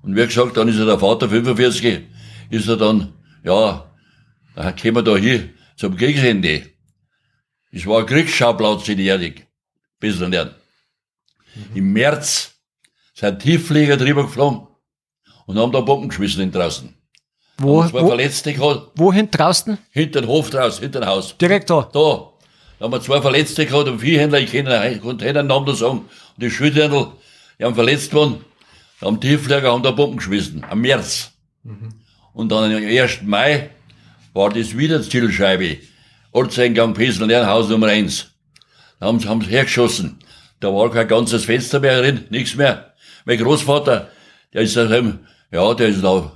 Und 0.03 0.15
wie 0.15 0.25
gesagt, 0.25 0.57
dann 0.57 0.67
ist 0.67 0.77
er 0.79 0.85
der 0.85 0.99
Vater 0.99 1.29
45, 1.29 2.01
ist 2.49 2.67
er 2.67 2.75
dann, 2.77 3.13
ja, 3.43 3.89
dann 4.55 4.75
kommen 4.75 4.95
wir 4.95 5.01
da 5.03 5.15
hier 5.15 5.49
zum 5.77 5.95
Kriegsende. 5.95 6.63
Es 7.71 7.87
war 7.87 7.99
ein 7.99 8.05
Kriegsschauplatz 8.05 8.89
in 8.89 8.99
Erding. 8.99 9.35
Bisschen 9.99 10.29
nicht. 10.31 10.49
Im 11.73 11.93
März 11.93 12.53
sind 13.13 13.39
Tiefflieger 13.39 13.95
drüber 13.95 14.23
geflogen 14.23 14.67
und 15.45 15.57
haben 15.57 15.71
da 15.71 15.79
Bomben 15.79 16.09
geschmissen 16.09 16.41
in 16.43 16.51
draußen. 16.51 16.93
Wo, 17.59 17.83
Zwei 17.87 18.01
wo, 18.01 18.07
Verletzte 18.07 18.53
gehabt, 18.53 18.91
wohin 18.95 19.29
draußen? 19.31 19.77
hinter 19.91 20.21
den 20.21 20.27
Hof 20.27 20.49
draußen, 20.49 20.81
hinter 20.81 20.99
dem 20.99 21.07
Haus. 21.07 21.37
Direkt 21.37 21.69
da. 21.69 21.89
Da. 21.93 22.30
Da 22.81 22.85
haben 22.85 22.93
wir 22.93 23.01
zwei 23.01 23.21
Verletzte 23.21 23.67
gehabt, 23.67 23.87
und 23.87 23.99
Viehhändler, 23.99 24.39
ich 24.39 24.49
kenne 24.49 24.79
einen 24.79 24.99
Containernamen 25.01 25.67
da 25.67 25.75
sagen. 25.75 25.99
Und 25.99 26.43
die 26.43 26.49
Schildhändler, 26.49 27.15
die 27.59 27.63
haben 27.63 27.75
verletzt 27.75 28.11
worden, 28.11 28.43
da 28.99 29.05
haben 29.05 29.21
Tiefflieger, 29.21 29.71
haben 29.71 29.83
da 29.83 29.91
Bomben 29.91 30.17
geschmissen. 30.17 30.65
Am 30.67 30.81
März. 30.81 31.31
Und 32.33 32.51
dann 32.51 32.75
am 32.75 32.83
1. 32.83 33.21
Mai 33.21 33.69
war 34.33 34.49
das 34.49 34.75
wieder 34.75 34.99
Zielscheibe. 35.03 35.77
Ortseingang 36.31 36.95
Pesel, 36.95 37.27
Lernhaus 37.27 37.69
Nummer 37.69 37.85
1. 37.85 38.31
Da 38.99 39.05
haben 39.05 39.19
sie, 39.19 39.27
haben 39.27 39.41
sie 39.41 39.51
hergeschossen. 39.51 40.17
Da 40.59 40.69
war 40.69 40.89
kein 40.89 41.07
ganzes 41.07 41.45
Fenster 41.45 41.81
mehr 41.81 42.01
drin, 42.01 42.25
nichts 42.31 42.55
mehr. 42.55 42.95
Mein 43.25 43.37
Großvater, 43.37 44.09
der 44.53 44.61
ist 44.63 44.75
daheim, 44.75 45.19
ja, 45.51 45.71
der 45.75 45.89
ist 45.89 46.03
da 46.03 46.31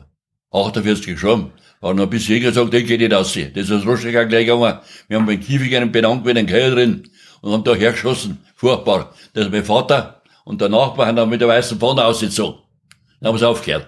48 0.51 1.07
geschoben. 1.07 1.53
Noch 1.81 1.91
ein 1.91 2.09
bisschen 2.09 2.41
gesagt, 2.41 2.73
der 2.73 2.83
geht 2.83 2.99
nicht 2.99 3.13
aus. 3.13 3.33
Das 3.33 3.69
ist 3.69 3.69
das 3.69 3.85
auch 3.85 3.99
gleich 3.99 4.29
gegangen. 4.29 4.79
Wir 5.07 5.17
haben 5.17 5.25
beim 5.25 5.39
Kiefer 5.39 5.77
einen 5.77 5.91
bedankt 5.91 6.25
mit 6.25 6.37
einem 6.37 6.47
Keil 6.47 6.71
drin 6.71 7.09
und 7.41 7.51
haben 7.51 7.63
da 7.63 7.75
hergeschossen. 7.75 8.39
Furchtbar. 8.55 9.13
Das 9.33 9.45
ist 9.45 9.51
mein 9.51 9.63
Vater 9.63 10.23
und 10.45 10.61
der 10.61 10.69
Nachbar 10.69 11.07
haben 11.07 11.15
dann 11.15 11.29
mit 11.29 11.41
der 11.41 11.47
weißen 11.47 11.79
Fahne 11.79 12.05
ausgezogen. 12.05 12.61
Dann 13.19 13.29
haben 13.29 13.37
sie 13.37 13.47
aufgehört. 13.47 13.87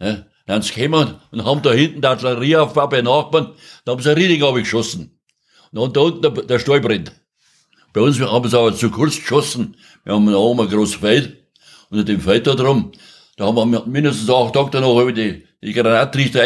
Ja, 0.00 0.24
dann 0.46 0.62
sind 0.62 0.74
sie 0.74 0.80
gekommen 0.80 1.14
und 1.30 1.44
haben 1.44 1.62
da 1.62 1.72
hinten 1.72 2.02
die 2.02 2.06
Artillerie 2.06 2.56
aufgebaut 2.56 2.90
bei 2.90 3.02
Nachbarn. 3.02 3.54
Da 3.84 3.92
haben 3.92 4.02
sie 4.02 4.10
ein 4.10 4.16
Rieding 4.16 4.54
geschossen. 4.54 5.18
Und 5.72 5.96
da 5.96 6.00
unten 6.00 6.22
der, 6.22 6.30
der 6.30 6.58
Stall 6.58 6.80
brennt. 6.80 7.12
Bei 7.92 8.00
uns 8.00 8.20
haben 8.20 8.48
sie 8.48 8.58
aber 8.58 8.74
zu 8.74 8.90
kurz 8.90 9.16
geschossen. 9.16 9.76
Wir 10.04 10.14
haben 10.14 10.26
da 10.26 10.36
oben 10.36 10.60
ein 10.60 10.68
großes 10.68 10.96
Feld. 10.96 11.36
Und 11.90 12.00
in 12.00 12.06
dem 12.06 12.20
Feld 12.20 12.46
da 12.46 12.54
drum, 12.54 12.92
da 13.36 13.46
haben 13.46 13.70
wir 13.70 13.86
mindestens 13.86 14.28
acht 14.28 14.54
Tage 14.54 14.70
danach 14.70 14.88
habe 14.88 15.12
ich 15.12 15.44
die, 15.66 15.72
Granatrichter 15.72 16.44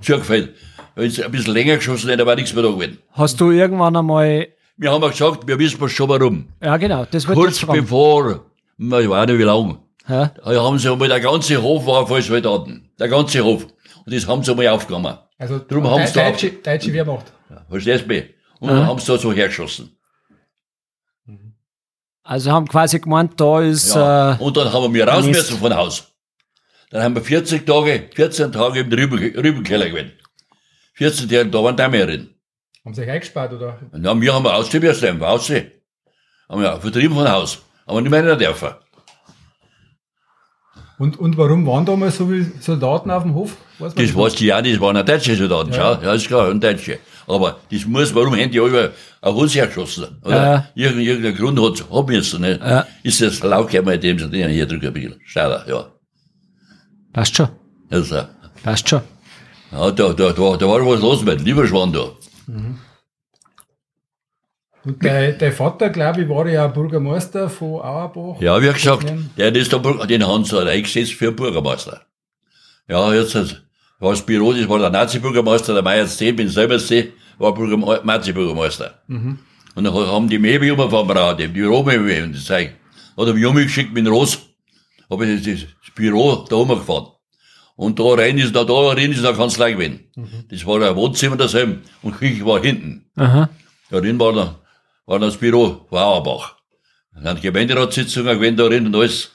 zugefällt. 0.00 0.54
Wenn 0.94 1.06
es 1.08 1.20
ein 1.20 1.30
bisschen 1.32 1.54
länger 1.54 1.76
geschossen 1.76 2.10
hätte, 2.10 2.24
war 2.26 2.36
nichts 2.36 2.54
mehr 2.54 2.62
da 2.62 2.70
gewesen. 2.70 2.98
Hast 3.12 3.40
du 3.40 3.50
irgendwann 3.50 3.96
einmal, 3.96 4.48
Wir 4.76 4.92
haben 4.92 5.02
auch 5.02 5.10
gesagt, 5.10 5.46
wir 5.46 5.58
wissen 5.58 5.88
schon 5.88 6.08
warum. 6.08 6.48
ja 6.62 6.76
genau, 6.76 7.04
das 7.10 7.26
wollte 7.26 7.40
ich 7.50 7.66
Kurz 7.66 7.78
bevor, 7.80 8.44
ich 8.78 8.88
weiß 8.88 9.26
nicht 9.26 9.38
wie 9.38 9.42
lang, 9.42 9.78
Ja, 10.08 10.26
da 10.44 10.62
haben 10.62 10.78
sie 10.78 10.90
einmal, 10.92 11.08
der 11.08 11.20
ganze 11.20 11.60
Hof 11.62 11.86
war 11.86 12.06
voll 12.06 12.22
Soldaten. 12.22 12.90
Der 12.98 13.08
ganze 13.08 13.42
Hof. 13.42 13.64
Und 14.06 14.14
das 14.14 14.26
haben 14.28 14.42
sie 14.44 14.50
einmal 14.50 14.68
aufgenommen. 14.68 15.16
Also 15.38 15.58
Drum 15.58 15.88
haben 15.90 16.06
sie 16.06 16.12
da- 16.12 16.30
deutsche, 16.30 16.50
deutsche 16.52 16.92
Wehrmacht. 16.92 17.32
Verstehst 17.68 18.04
du 18.04 18.08
mich? 18.08 18.24
Und 18.60 18.68
dann 18.68 18.78
Aha. 18.78 18.86
haben 18.86 18.98
sie 19.00 19.06
da 19.06 19.18
so 19.18 19.32
hergeschossen. 19.32 19.96
also 22.22 22.52
haben 22.52 22.66
quasi 22.68 23.00
gemeint, 23.00 23.38
da 23.40 23.60
ist, 23.60 23.94
Ja. 23.94 24.34
äh, 24.34 24.36
und 24.42 24.56
dann 24.56 24.72
haben 24.72 24.94
wir 24.94 25.06
raus 25.08 25.26
müssen 25.26 25.58
von 25.58 25.74
Haus. 25.74 26.13
Dann 26.94 27.02
haben 27.02 27.16
wir 27.16 27.22
40 27.22 27.66
Tage, 27.66 28.08
14 28.14 28.52
Tage 28.52 28.78
im 28.78 28.92
Rüben, 28.92 29.18
Rübenkeller 29.18 29.88
gewesen. 29.90 30.12
14 30.92 31.28
Tage, 31.28 31.46
da 31.50 31.64
waren 31.64 31.76
die 31.76 31.88
mehr 31.88 32.06
drin. 32.06 32.30
Haben 32.84 32.94
sie 32.94 33.02
euch 33.02 33.10
eingespart, 33.10 33.52
oder? 33.52 33.80
Dann 33.90 34.20
wir 34.22 34.32
haben 34.32 34.46
ausziehen 34.46 34.84
müssen, 34.84 35.08
einfach 35.08 35.30
aussehen. 35.30 35.72
Haben 36.48 36.62
wir 36.62 36.80
vertrieben 36.80 37.16
von 37.16 37.28
Haus. 37.28 37.60
Aber 37.84 38.00
nicht 38.00 38.12
mehr 38.12 38.20
in 38.20 38.26
der 38.26 38.36
Dörfer. 38.36 38.78
Und, 41.00 41.18
und 41.18 41.36
warum 41.36 41.66
waren 41.66 41.84
damals 41.84 42.16
so 42.18 42.28
viele 42.28 42.46
Soldaten 42.60 43.10
auf 43.10 43.24
dem 43.24 43.34
Hof? 43.34 43.56
Weiß 43.80 43.92
Das 43.96 44.14
weiß 44.14 44.40
ich 44.40 44.54
auch 44.54 44.62
nicht, 44.62 44.74
das 44.76 44.80
waren 44.80 44.96
auch 44.96 45.04
deutsche 45.04 45.34
Soldaten, 45.34 45.72
Ja. 45.72 45.98
schau. 45.98 46.06
Ja, 46.06 46.14
ist 46.14 46.28
klar, 46.28 46.48
und 46.48 46.62
Deutsche. 46.62 47.00
Aber 47.26 47.58
das 47.72 47.84
muss, 47.86 48.14
warum 48.14 48.36
haben 48.36 48.52
die 48.52 48.60
alle 48.60 48.92
auf 49.20 49.34
uns 49.34 49.52
hergeschossen? 49.56 50.20
Oder? 50.22 50.36
Ja. 50.36 50.68
Irgend, 50.76 51.02
irgendein 51.02 51.34
Grund 51.34 51.60
hat's 51.60 51.84
haben 51.90 52.06
müssen, 52.06 52.40
ne? 52.42 52.60
Ja. 52.60 52.86
Ist 53.02 53.20
das 53.20 53.42
laut 53.42 53.68
gekommen, 53.68 54.00
dem 54.00 54.16
sie 54.16 54.30
den 54.30 54.48
hier 54.50 54.66
drücken 54.66 54.86
ein 54.86 54.92
bisschen. 54.92 55.20
Schau 55.24 55.50
ja. 55.66 55.93
Passt 57.14 57.34
schon, 57.36 57.48
Also, 57.90 58.22
passt 58.62 58.88
schon. 58.90 59.00
ja, 59.72 59.90
da, 59.90 60.12
da, 60.12 60.32
da, 60.32 60.56
da 60.56 60.66
war 60.68 60.86
was 60.86 61.00
los 61.00 61.22
mit 61.24 61.38
dem 61.40 61.46
Lieberschwan 61.46 61.92
da. 61.92 62.10
Und 64.84 65.02
dein, 65.02 65.38
dein 65.38 65.52
Vater, 65.52 65.88
glaube 65.88 66.22
ich, 66.22 66.28
war 66.28 66.46
ja 66.46 66.66
Bürgermeister 66.66 67.48
von 67.48 67.80
Auerbach. 67.80 68.38
Ja, 68.40 68.60
wie 68.60 68.70
gesagt, 68.70 69.10
der 69.38 69.54
ist 69.56 69.72
da, 69.72 69.78
den 69.78 70.26
haben 70.26 70.44
sie 70.44 70.60
eingesetzt 70.68 71.14
für 71.14 71.32
Bürgermeister. 71.32 72.02
Ja, 72.86 73.14
jetzt 73.14 73.34
war 73.98 74.10
das 74.10 74.20
Büro, 74.26 74.52
das 74.52 74.68
war 74.68 74.78
der 74.78 74.90
Nazi-Bürgermeister, 74.90 75.72
der 75.72 75.82
Meier 75.82 76.06
C, 76.06 76.32
bin 76.32 76.48
selber 76.50 76.78
C, 76.78 77.14
war 77.38 77.52
Bürgerme- 77.54 78.04
Nazi-Bürgermeister. 78.04 79.02
Und 79.08 79.38
dann 79.84 79.94
haben 79.94 80.28
die 80.28 80.38
Möbel 80.38 80.70
umgefahren, 80.72 81.38
die 81.38 81.48
Büromöbel 81.48 82.24
und 82.24 82.34
das 82.36 82.44
Zeug. 82.44 82.72
Hat 83.16 83.26
er 83.26 83.32
mich 83.32 83.46
umgeschickt 83.46 83.94
mit 83.94 84.04
dem 84.04 84.12
Ross, 84.12 84.38
hab 85.08 85.20
ich 85.22 85.42
das, 85.44 85.60
das 85.60 85.66
Büro 85.94 86.44
da 86.48 86.56
umgefahren. 86.56 87.08
Und 87.76 87.98
da 87.98 88.04
rein 88.04 88.38
ist, 88.38 88.54
da, 88.54 88.64
da 88.64 88.72
rein 88.90 89.12
ist 89.12 89.24
eine 89.24 89.36
Kanzlei 89.36 89.72
gewesen. 89.72 90.00
Das 90.48 90.64
war 90.64 90.80
ein 90.80 90.94
Wohnzimmer 90.94 91.36
daheim 91.36 91.80
und 92.02 92.16
Küche 92.18 92.46
war 92.46 92.62
hinten. 92.62 93.06
Aha. 93.16 93.48
Da 93.90 94.00
drin 94.00 94.18
war, 94.18 94.32
da, 94.32 94.58
war 95.06 95.18
das 95.18 95.36
Büro 95.36 95.86
von 95.88 95.98
Auerbach. 95.98 96.56
Dann 97.22 97.40
Gemeinderatssitzungen 97.40 98.36
gewesen 98.36 98.56
da 98.56 98.68
drin 98.68 98.86
und 98.86 98.94
alles. 98.94 99.32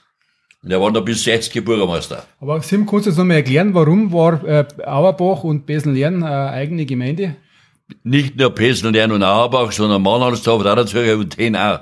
Und 0.63 0.72
er 0.72 0.82
war 0.82 0.92
da 0.92 1.00
bis 1.00 1.24
60 1.24 1.63
Bürgermeister. 1.63 2.25
Aber 2.42 2.62
Sim, 2.62 2.86
kannst 2.86 3.06
du 3.06 3.10
uns 3.12 3.18
noch 3.18 3.25
mal 3.25 3.36
erklären, 3.36 3.74
warum 3.74 4.12
war 4.12 4.44
äh, 4.44 4.66
Auerbach 4.86 5.44
und 5.44 5.66
Besenlern 5.66 6.24
eine 6.24 6.50
eigene 6.50 6.86
Gemeinde? 6.86 7.36
Nicht 8.04 8.36
nur 8.36 8.50
Peseln 8.51 9.12
und 9.12 9.24
Auerbach, 9.24 9.72
sondern 9.72 10.01
Mannhardsdorf, 10.01 10.63
Radazürger 10.63 11.18
und 11.18 11.30
Ten 11.36 11.56
auch. 11.56 11.80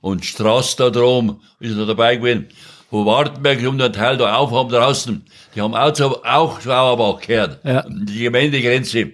Und 0.00 0.24
Straß 0.24 0.76
da 0.76 0.90
drum 0.90 1.40
ist 1.60 1.76
er 1.76 1.86
dabei 1.86 2.16
gewesen. 2.16 2.46
Von 2.90 3.04
Wartenberg 3.04 3.66
um 3.66 3.76
den 3.78 3.92
Teil 3.92 4.16
da 4.16 4.36
auf 4.36 4.52
haben 4.52 4.68
draußen. 4.68 5.24
Die 5.54 5.60
haben 5.60 5.74
auch 5.74 5.92
zu, 5.92 6.22
auch 6.24 6.58
zu 6.60 6.70
Auerbach 6.70 7.20
gehört. 7.20 7.58
Ja. 7.64 7.84
Die 7.88 8.20
Gemeindegrenze. 8.20 9.12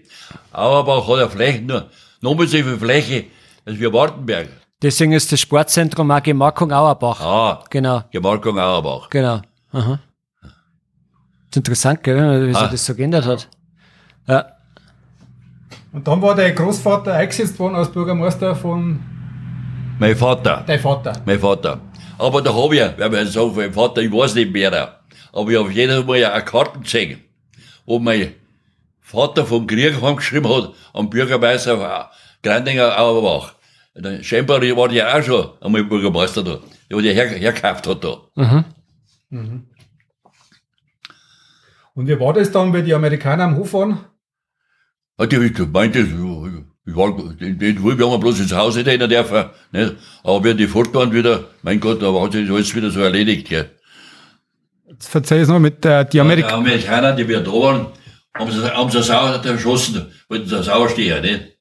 Auerbach 0.52 1.06
hat 1.08 1.14
eine 1.20 1.30
Fläche 1.30 1.62
nur, 1.62 1.86
nochmal 2.20 2.46
so 2.46 2.58
viel 2.58 2.76
Fläche, 2.76 3.24
als 3.64 3.78
wir 3.78 3.92
Wartenberg. 3.92 4.48
Deswegen 4.82 5.12
ist 5.12 5.30
das 5.32 5.40
Sportzentrum 5.40 6.10
auch 6.10 6.22
Gemarkung 6.22 6.70
Auerbach. 6.72 7.20
Ah, 7.20 7.64
Genau, 7.70 8.02
Gemarkung 8.10 8.58
Auerbach. 8.58 9.08
genau. 9.08 9.40
Aha. 9.72 9.98
Das 10.42 10.50
ist 11.50 11.56
interessant, 11.56 12.02
gell, 12.02 12.48
wie 12.48 12.52
sich 12.52 12.62
Ah. 12.62 12.68
das 12.68 12.84
so 12.84 12.94
geändert 12.94 13.24
hat. 13.26 13.48
Ja, 14.26 14.44
Und 15.92 16.06
dann 16.06 16.20
war 16.22 16.34
dein 16.34 16.54
Großvater 16.54 17.12
eingesetzt 17.14 17.58
worden 17.58 17.74
als 17.76 17.90
Bürgermeister 17.90 18.54
von 18.56 19.00
Mein 19.98 20.16
Vater. 20.16 20.64
dein 20.66 20.80
Vater. 20.80 21.12
mein 21.24 21.38
Vater. 21.38 21.78
Aber 22.22 22.40
da 22.40 22.54
habe 22.54 22.76
ich, 22.76 22.98
wenn 22.98 23.10
man 23.10 23.26
sagen, 23.26 23.56
meinem 23.56 23.72
Vater, 23.72 24.00
ich 24.00 24.12
weiß 24.12 24.36
nicht 24.36 24.52
mehr, 24.52 25.00
aber 25.32 25.50
ich 25.50 25.58
habe 25.58 25.72
jedes 25.72 26.04
Mal 26.06 26.24
eine 26.24 26.44
Karte 26.44 26.78
gesehen, 26.78 27.20
wo 27.84 27.98
mein 27.98 28.34
Vater 29.00 29.44
vom 29.44 29.66
Krieg 29.66 30.00
heimgeschrieben 30.00 30.48
hat, 30.54 30.72
am 30.92 31.10
Bürgermeister 31.10 31.76
von 31.78 32.06
Grandinger 32.44 32.96
Auerbach. 32.96 33.54
Der 33.96 34.22
Scheinbar 34.22 34.60
war 34.60 34.92
ja 34.92 35.18
auch 35.18 35.22
schon 35.24 35.48
einmal 35.60 35.82
Bürgermeister 35.82 36.44
da, 36.44 36.60
der 36.88 37.00
ja 37.00 37.12
her, 37.12 37.28
hergekauft 37.28 37.88
hat 37.88 38.04
da. 38.04 38.20
Und 41.94 42.06
wie 42.06 42.20
war 42.20 42.32
das 42.34 42.52
dann, 42.52 42.72
wenn 42.72 42.84
die 42.84 42.94
Amerikaner 42.94 43.44
am 43.44 43.56
Hof 43.56 43.72
waren? 43.72 43.98
Hat 45.18 45.32
die 45.32 45.52
gemeint, 45.52 45.96
das, 45.96 46.06
ich 46.84 46.96
war, 46.96 47.12
den, 47.12 47.58
den 47.58 47.84
wir 47.98 48.10
haben 48.10 48.20
bloß 48.20 48.40
ins 48.40 48.52
Haus 48.52 48.76
rein 48.76 48.98
dürfen, 48.98 49.44
nicht? 49.70 49.94
Aber 50.24 50.42
wenn 50.42 50.56
die 50.56 50.66
fort 50.66 50.92
waren 50.94 51.12
wieder, 51.12 51.44
mein 51.62 51.78
Gott, 51.78 52.02
da 52.02 52.12
war 52.12 52.28
das 52.28 52.36
alles 52.50 52.74
wieder 52.74 52.90
so 52.90 53.00
erledigt, 53.00 53.48
gell. 53.48 53.70
Jetzt 54.88 55.08
verzeih 55.08 55.38
es 55.38 55.48
noch 55.48 55.60
mit 55.60 55.84
äh, 55.84 56.04
die 56.04 56.10
Die 56.12 56.20
Amerikaner. 56.20 56.54
Amerikaner, 56.54 57.12
die 57.12 57.28
wir 57.28 57.40
da 57.40 57.52
waren, 57.52 57.86
haben 58.34 58.50
sie, 58.50 58.68
haben 58.68 58.90
sie 58.90 59.02
sauer 59.02 59.40
erschossen, 59.44 60.06
wollten 60.28 60.48
sie 60.48 60.62
sauer 60.62 60.88
stehen, 60.88 61.22
nicht? 61.22 61.56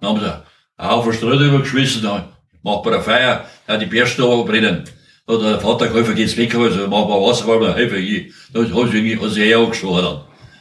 Dann 0.00 0.10
haben 0.10 0.20
sie 0.20 0.32
einen 0.76 0.90
Haufen 0.90 1.12
Stroh 1.12 1.32
übergeschmissen, 1.32 2.02
dann 2.02 2.24
macht 2.62 2.84
man 2.84 2.94
eine 2.94 3.02
Feier, 3.02 3.44
dann 3.66 3.80
die 3.80 3.86
brennen. 3.86 4.84
Da 5.26 5.34
hat 5.34 5.42
der 5.42 5.60
Vater 5.60 5.88
geholfen, 5.88 6.14
geht's 6.14 6.36
weg, 6.36 6.54
also 6.54 6.86
machen 6.88 7.08
wir 7.08 7.20
Wasser, 7.20 7.46
weil 7.48 7.60
wir 7.60 7.74
helfen, 7.74 7.98
ich, 7.98 8.32
dann 8.52 8.64
hat 8.64 8.90
sie 8.90 8.98
irgendwie, 8.98 9.18
hat 9.18 9.30
sie 9.32 9.42
eh 9.42 9.54
angestochen 9.54 10.04
dann. 10.04 10.20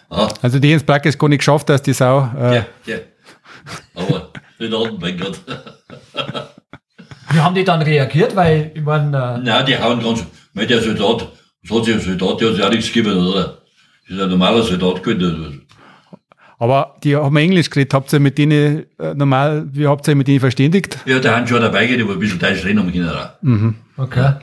Ah, 0.10 0.30
Also 0.42 0.60
die 0.60 0.70
haben 0.70 0.78
es 0.78 0.84
praktisch 0.84 1.18
gar 1.18 1.28
nicht 1.30 1.40
geschafft, 1.40 1.70
dass 1.70 1.82
die 1.82 1.94
Sau. 1.94 2.30
Äh, 2.38 2.56
ja, 2.56 2.66
ja. 2.86 2.98
Aber, 3.96 4.32
nicht 4.60 4.74
an, 4.74 4.98
mein 5.00 5.18
Gott. 5.18 5.40
Wie 7.32 7.40
haben 7.40 7.56
die 7.56 7.64
dann 7.64 7.82
reagiert? 7.82 8.36
Weil, 8.36 8.72
ich 8.74 8.82
meine, 8.82 9.42
Nein, 9.44 9.66
die 9.66 9.78
hauen 9.78 10.02
ganz, 10.02 10.26
weil 10.54 10.68
der 10.68 10.82
Soldat, 10.82 11.32
das 11.64 11.78
hat 11.78 11.86
sich 11.86 11.96
ein 11.96 12.02
Soldat, 12.02 12.42
der 12.42 12.50
hat 12.50 12.56
sich 12.56 12.64
auch 12.64 12.70
nichts 12.70 12.94
gegeben, 12.94 13.18
oder? 13.18 13.62
Das 14.08 14.18
ist 14.18 14.22
ein 14.24 14.30
normaler 14.30 14.64
Soldat 14.64 15.04
gewesen. 15.04 15.66
Aber 16.58 16.96
die 17.04 17.16
haben 17.16 17.36
Englisch 17.36 17.70
geredet. 17.70 17.94
Habt 17.94 18.14
ihr 18.14 18.20
mit 18.20 18.38
denen 18.38 18.86
äh, 18.98 19.14
normal, 19.14 19.68
wie 19.74 19.88
habt 19.88 20.08
ihr 20.08 20.16
mit 20.16 20.28
denen 20.28 20.40
verständigt? 20.40 20.98
Ja, 21.06 21.20
der 21.20 21.36
haben 21.36 21.48
schon 21.48 21.62
dabei 21.62 21.86
geht, 21.86 22.02
aber 22.02 22.14
ein 22.14 22.20
bisschen 22.20 22.40
Deutsch 22.40 22.64
reden 22.64 22.80
haben 22.80 22.92
können. 22.94 23.10
auch. 23.10 24.04
okay. 24.04 24.36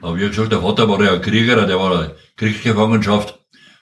Aber 0.00 0.16
wie 0.16 0.26
gesagt, 0.26 0.52
der 0.52 0.60
Vater 0.60 0.88
war 0.88 1.02
ja 1.02 1.14
ein 1.14 1.20
Krieger, 1.20 1.64
der 1.66 1.78
war 1.78 2.04
in 2.04 2.10
Kriegsgefangenschaft, 2.36 3.37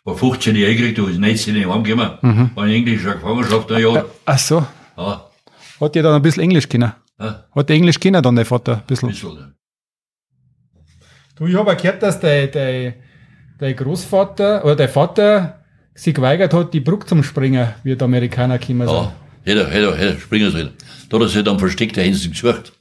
war 0.06 0.16
15 0.16 0.56
Jahre 0.56 0.74
gekriegt, 0.74 0.98
da 0.98 1.08
ist 1.08 1.18
19 1.18 1.68
heimgekommen, 1.68 2.50
war 2.54 2.66
in 2.66 2.72
englischer 2.74 3.14
Gefangenschaft 3.14 3.70
ein 3.72 3.82
Jahr. 3.82 4.04
Ach 4.24 4.38
so. 4.38 4.64
Ja, 4.96 5.30
Hat 5.80 5.94
die 5.94 6.00
dann 6.02 6.14
ein 6.14 6.22
bisschen 6.22 6.44
Englisch 6.44 6.68
können? 6.68 6.92
ja, 7.20 7.44
Hat 7.54 7.68
der 7.68 7.76
Englisch 7.76 7.98
können 8.00 8.22
dann, 8.22 8.36
der 8.36 8.46
Vater? 8.46 8.72
Ein 8.74 8.78
ein 8.80 8.86
bisschen. 8.86 9.08
bisschen. 9.10 9.54
Du, 11.34 11.46
ich 11.46 11.54
habe 11.54 11.70
auch 11.72 11.76
gehört, 11.76 12.02
dass 12.02 12.18
dein, 12.20 12.50
dein, 12.50 12.94
dein 13.58 13.76
Großvater 13.76 14.64
oder 14.64 14.76
dein 14.76 14.88
Vater 14.88 15.64
sich 15.94 16.14
geweigert 16.14 16.54
hat, 16.54 16.72
die 16.72 16.80
Brücke 16.80 17.06
zum 17.06 17.22
Springen, 17.22 17.74
wie 17.82 17.94
die 17.96 18.04
Amerikaner 18.04 18.58
gekommen 18.58 18.86
sind. 18.88 18.96
Ja, 18.96 19.12
hätte, 19.44 19.68
hätte, 19.70 19.96
hätte 19.98 20.20
springen 20.20 20.50
sollen. 20.50 20.70
Da 21.10 21.16
hat 21.16 21.22
er 21.24 21.28
sich 21.28 21.42
dann 21.44 21.58
versteckt, 21.58 21.96
da 21.96 22.02
haben 22.02 22.14
sie 22.14 22.30
gesucht. 22.30 22.72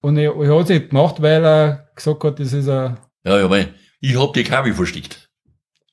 Und 0.00 0.16
er, 0.18 0.34
er 0.36 0.54
hat 0.58 0.64
es 0.64 0.68
nicht 0.68 0.90
gemacht, 0.90 1.22
weil 1.22 1.44
er 1.44 1.88
gesagt 1.96 2.22
hat, 2.24 2.38
das 2.38 2.52
ist 2.52 2.68
ein. 2.68 2.96
Ja, 3.24 3.38
ja, 3.40 3.48
mein, 3.48 3.68
ich 4.00 4.16
hab 4.20 4.32
die 4.34 4.42
Kabel 4.44 4.74
versteckt. 4.74 5.21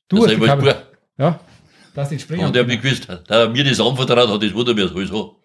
Du 0.09 0.17
Das 0.17 0.25
hast 0.25 0.33
ist 0.33 0.61
die. 0.63 0.73
Ja, 1.23 1.39
dass 1.95 2.11
nicht 2.11 2.21
springen. 2.21 2.45
Und 2.45 2.55
der 2.55 2.63
hat 2.63 2.67
nicht 2.67 2.81
gewusst, 2.81 3.07
da 3.09 3.21
er 3.43 3.49
mir 3.49 3.63
das 3.63 3.79
anvertraut 3.79 4.29
hat, 4.29 4.43
das 4.43 4.53
wundert 4.53 4.75
mich 4.75 4.89
sowieso. 4.89 5.39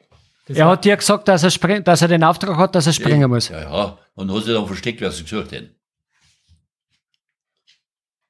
Das 0.47 0.56
Er 0.56 0.66
hat 0.66 0.85
dir 0.85 0.97
gesagt, 0.97 1.26
dass 1.28 1.42
er, 1.42 1.50
spring, 1.50 1.83
dass 1.85 2.02
er 2.02 2.09
den 2.09 2.23
Auftrag 2.23 2.56
hat, 2.56 2.75
dass 2.75 2.87
er 2.87 2.92
springen 2.92 3.30
muss. 3.30 3.49
Ja, 3.49 3.61
ja, 3.62 3.99
und 4.14 4.30
hat 4.33 4.44
sich 4.44 4.52
dann 4.54 4.66
versteckt, 4.66 5.00
wer 5.00 5.11
sie 5.11 5.23
gesucht 5.25 5.52
hätten. 5.52 5.75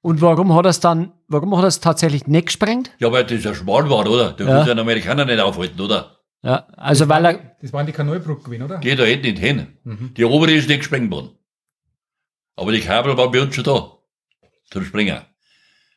Und 0.00 0.20
warum 0.20 0.54
hat 0.54 0.66
er 0.66 0.70
es 0.70 0.80
dann, 0.80 1.12
warum 1.28 1.56
hat 1.56 1.64
er 1.64 1.68
es 1.68 1.80
tatsächlich 1.80 2.26
nicht 2.26 2.46
gesprengt? 2.46 2.90
Ja, 2.98 3.10
weil 3.10 3.24
das 3.24 3.42
ja 3.42 3.54
schmal 3.54 3.88
war, 3.88 4.06
oder? 4.08 4.32
Da 4.32 4.44
Ja. 4.44 4.58
muss 4.60 4.68
ein 4.68 4.78
Amerikaner 4.78 5.24
nicht 5.24 5.40
aufhalten, 5.40 5.80
oder? 5.80 6.18
Ja, 6.42 6.66
also 6.76 7.08
weil 7.08 7.24
er, 7.24 7.56
Das 7.62 7.72
waren 7.72 7.86
die 7.86 7.92
Kanalbrücken 7.92 8.44
gewesen, 8.44 8.62
oder? 8.64 8.78
Geht 8.78 8.98
da 8.98 9.04
hinten 9.04 9.26
nicht 9.28 9.38
hin. 9.38 10.12
Die 10.16 10.24
obere 10.24 10.52
ist 10.52 10.68
nicht 10.68 10.80
gesprengt 10.80 11.10
worden. 11.10 11.30
Aber 12.56 12.70
die 12.72 12.80
Kabel 12.80 13.16
war 13.16 13.30
bei 13.30 13.40
uns 13.40 13.54
schon 13.54 13.64
da. 13.64 13.92
Zum 14.70 14.84
Springen. 14.84 15.20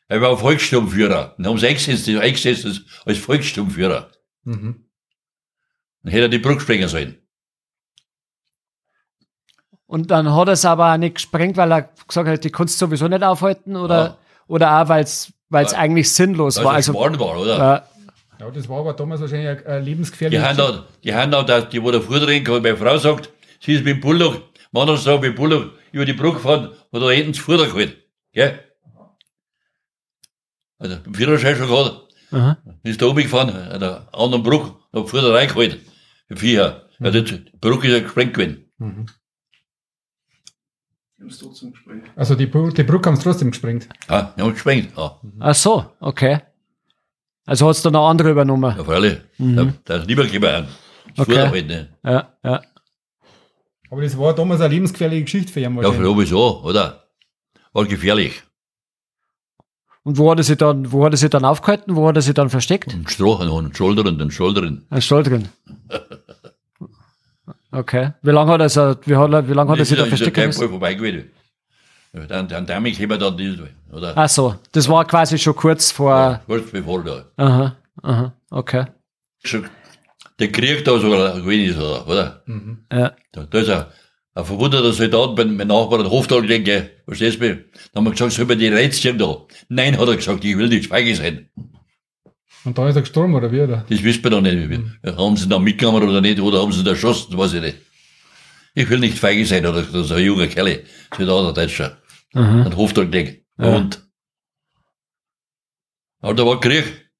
Er 0.08 0.20
war 0.22 0.36
Volkssturmführer. 0.38 1.34
Dann 1.36 1.46
haben 1.46 1.58
sie 1.58 1.68
eingesetzt, 1.68 2.08
eingesetzt 2.08 2.64
als- 2.64 2.80
als 3.04 3.18
Volkssturmführer. 3.18 4.10
Mhm. 4.44 4.86
Dann 6.02 6.12
hätte 6.12 6.22
er 6.24 6.28
die 6.28 6.38
Brücke 6.38 6.60
sprengen 6.60 6.88
sollen. 6.88 7.18
und 9.86 10.10
dann 10.10 10.34
hat 10.34 10.48
er 10.48 10.52
es 10.52 10.64
aber 10.66 10.92
auch 10.92 10.96
nicht 10.98 11.14
gesprengt, 11.14 11.56
weil 11.56 11.72
er 11.72 11.88
gesagt 12.06 12.28
hat, 12.28 12.44
die 12.44 12.50
kannst 12.50 12.78
du 12.80 12.86
sowieso 12.86 13.08
nicht 13.08 13.22
aufhalten 13.22 13.74
oder, 13.74 13.96
Ja. 14.04 14.18
oder 14.46 14.82
auch, 14.82 14.88
weil 14.90 15.02
es 15.04 15.32
Ja. 15.50 15.78
eigentlich 15.78 16.12
sinnlos 16.12 16.56
Weil 16.58 16.64
war. 16.66 16.72
es 16.72 16.88
Also, 16.88 16.92
war, 17.18 17.38
oder? 17.40 17.56
ja, 17.58 17.88
Ja, 18.38 18.50
das 18.50 18.68
war 18.68 18.80
aber 18.80 18.92
damals 18.92 19.20
wahrscheinlich 19.22 19.48
eine, 19.48 19.66
eine 19.66 19.84
Die 20.30 20.40
haben 20.40 20.56
da, 20.58 20.84
die 21.02 21.14
haben 21.14 21.30
da, 21.30 21.42
dass 21.42 21.70
die, 21.70 21.82
wo 21.82 21.90
der 21.90 22.02
Fuhr 22.02 22.20
drin 22.20 22.44
meine 22.46 22.76
Frau 22.76 22.98
sagt, 22.98 23.30
sie 23.60 23.72
ist 23.74 23.84
mit 23.84 23.96
dem 23.96 24.00
Bullock, 24.00 24.42
Mann 24.72 24.88
und 24.90 24.98
sagt, 24.98 25.22
mit 25.22 25.30
dem 25.32 25.34
Bullock 25.36 25.72
über 25.90 26.04
die 26.04 26.12
Brücke 26.12 26.34
gefahren, 26.36 26.68
hat 26.92 27.02
da 27.02 27.10
hinten 27.10 27.32
das 27.32 27.40
Fuhr 27.40 27.56
geholt. 27.56 27.96
Gell? 28.32 28.60
Also, 30.78 30.96
im 31.04 31.14
Führerschein 31.14 31.56
schon 31.56 31.68
gehabt. 31.68 32.14
aha. 32.30 32.56
ist 32.84 33.00
da 33.02 33.06
oben 33.06 33.22
gefahren, 33.22 33.50
an 33.50 33.80
der 33.80 34.08
anderen 34.12 34.42
Brücke, 34.42 34.74
hab 34.92 35.08
vorher 35.08 35.32
reingeholt. 35.34 35.80
Für 36.28 36.36
vier. 36.36 36.88
Ja, 37.00 37.10
die 37.10 37.22
die 37.24 37.50
Brücke 37.60 37.86
ist 37.88 37.92
ja 37.94 38.00
gesprengt 38.00 38.34
gewesen. 38.34 38.64
Also 42.16 42.34
die, 42.36 42.46
die 42.46 42.82
Brücke 42.84 43.08
haben 43.08 43.16
sie 43.16 43.22
trotzdem 43.22 43.50
gesprengt. 43.50 43.88
Ja, 44.08 44.32
wir 44.36 44.44
haben 44.44 44.52
gesprengt. 44.52 44.92
Ja, 44.96 45.20
Ach 45.40 45.54
so, 45.54 45.86
okay. 46.00 46.40
Also 47.44 47.66
hat 47.66 47.76
es 47.76 47.82
dann 47.82 47.94
noch 47.94 48.08
andere 48.08 48.30
übernommen. 48.30 48.76
ja 48.76 48.84
freilich. 48.84 49.18
Da, 49.38 49.72
da 49.84 49.96
ist 49.96 50.06
gekommen. 50.06 50.68
Das 51.16 51.26
Okay. 51.28 51.48
halt 51.48 51.66
nicht. 51.66 51.88
Ja, 52.04 52.32
ja. 52.44 52.62
Aber 53.90 54.02
das 54.02 54.16
war 54.18 54.34
damals 54.34 54.60
eine 54.60 54.74
lebensgefährliche 54.74 55.24
Geschichte 55.24 55.52
für 55.52 55.60
ihn 55.60 55.76
Ja, 55.80 55.90
sowieso, 55.92 56.62
oder? 56.62 57.08
War 57.72 57.84
gefährlich. 57.86 58.42
Und 60.08 60.16
wo 60.16 60.30
hat 60.30 60.38
er 60.38 60.42
sich 60.44 60.56
dann, 60.56 60.90
wo 60.90 61.04
hat 61.04 61.12
er 61.12 61.18
sich 61.18 61.28
dann 61.28 61.44
aufgehalten? 61.44 61.94
Wo 61.94 62.08
hat 62.08 62.16
er 62.16 62.22
sich 62.22 62.32
dann 62.32 62.48
versteckt? 62.48 62.94
Und 62.94 63.10
Stroh 63.10 63.34
und 63.34 63.76
Schultern 63.76 64.18
und 64.22 64.30
Schultern. 64.32 64.86
Ein 64.88 65.02
Stall 65.02 65.22
drin. 65.22 65.48
Okay. 67.70 68.12
Wie 68.22 68.30
lange 68.30 68.52
hat 68.52 68.60
er, 68.62 68.68
so, 68.70 68.94
wie, 69.04 69.16
hat 69.16 69.30
er, 69.32 69.46
wie 69.46 69.52
lange 69.52 69.70
hat 69.70 69.76
er 69.76 69.80
Das 69.80 69.88
sich 69.90 69.98
ist 69.98 70.00
da 70.00 70.06
ja- 70.06 70.14
ist 70.14 70.20
ja 70.20 70.24
versteckt? 70.24 70.46
müssen? 70.46 70.60
Fall 70.60 70.68
vorbei 70.70 70.94
gewesen. 70.94 71.30
Ja, 72.14 72.24
Dann, 72.26 72.48
dann 72.48 72.64
damit 72.66 72.96
können 72.96 73.10
wir 73.10 73.18
dann 73.18 73.36
nicht, 73.36 73.60
oder? 73.92 74.14
Ach 74.16 74.28
so, 74.30 74.54
das 74.72 74.88
war 74.88 75.04
quasi 75.04 75.36
schon 75.36 75.54
kurz 75.54 75.90
vor. 75.92 76.10
Ja, 76.10 76.40
kurz 76.46 76.70
bevor 76.70 77.04
da. 77.04 77.24
Aha, 77.36 77.76
aha, 78.02 78.32
okay. 78.50 78.86
Schon 79.44 79.66
Der 80.40 80.50
Krieg 80.50 80.86
da 80.86 80.98
sogar 80.98 81.38
gewesen 81.38 81.70
ist, 81.74 81.78
oder? 81.78 82.08
oder? 82.08 82.42
Ja, 82.90 83.12
Da, 83.32 83.44
da 83.44 83.58
ist 83.58 83.68
ein, 83.68 83.84
ein 84.34 84.44
verwundeter 84.46 84.90
Soldat, 84.94 85.36
mein, 85.36 85.54
mein 85.54 85.66
Nachbar 85.68 85.98
hat 85.98 86.10
Hoftal 86.10 86.40
gelegen, 86.40 86.88
verstehst 87.04 87.40
du 87.42 87.46
mich? 87.46 87.58
Dann 87.92 87.96
haben 88.00 88.04
wir 88.06 88.10
gesagt, 88.12 88.32
soll 88.32 88.48
wir 88.48 88.56
die 88.56 88.68
Rätschen 88.68 89.18
da? 89.18 89.36
Nein, 89.68 89.98
hat 89.98 90.08
er 90.08 90.16
gesagt, 90.16 90.44
ich 90.44 90.56
will 90.56 90.68
nicht 90.68 90.86
Schweige 90.86 91.14
sein. 91.14 91.50
Und 92.64 92.76
da 92.76 92.88
ist 92.88 92.96
er 92.96 93.02
gestorben, 93.02 93.34
oder 93.34 93.52
wie? 93.52 93.60
Oder? 93.60 93.84
Das 93.88 94.02
wissen 94.02 94.24
wir 94.24 94.30
doch 94.30 94.40
nicht. 94.40 94.56
Haben 95.04 95.36
sie 95.36 95.44
ihn 95.44 95.50
da 95.50 95.58
mitgenommen 95.58 96.08
oder 96.08 96.20
nicht, 96.20 96.40
oder 96.40 96.60
haben 96.60 96.72
sie 96.72 96.80
ihn 96.80 96.86
erschossen, 96.86 97.36
weiß 97.36 97.54
ich 97.54 97.62
nicht. 97.62 97.78
Ich 98.74 98.88
will 98.88 98.98
nicht 98.98 99.18
feige 99.18 99.44
sein, 99.46 99.66
oder 99.66 99.82
so 99.84 100.14
ein 100.14 100.24
junger 100.24 100.46
Kerl, 100.46 100.84
Soldat, 101.16 101.56
der 101.56 101.64
Deutscher. 101.64 101.98
aha. 102.34 102.64
Hat 102.64 102.76
Hoftal 102.76 103.08
gelegen. 103.08 103.44
Ja. 103.58 103.76
Und? 103.76 104.06
Aber 106.20 106.34
da 106.34 106.46
war 106.46 106.60
Krieg. 106.60 107.10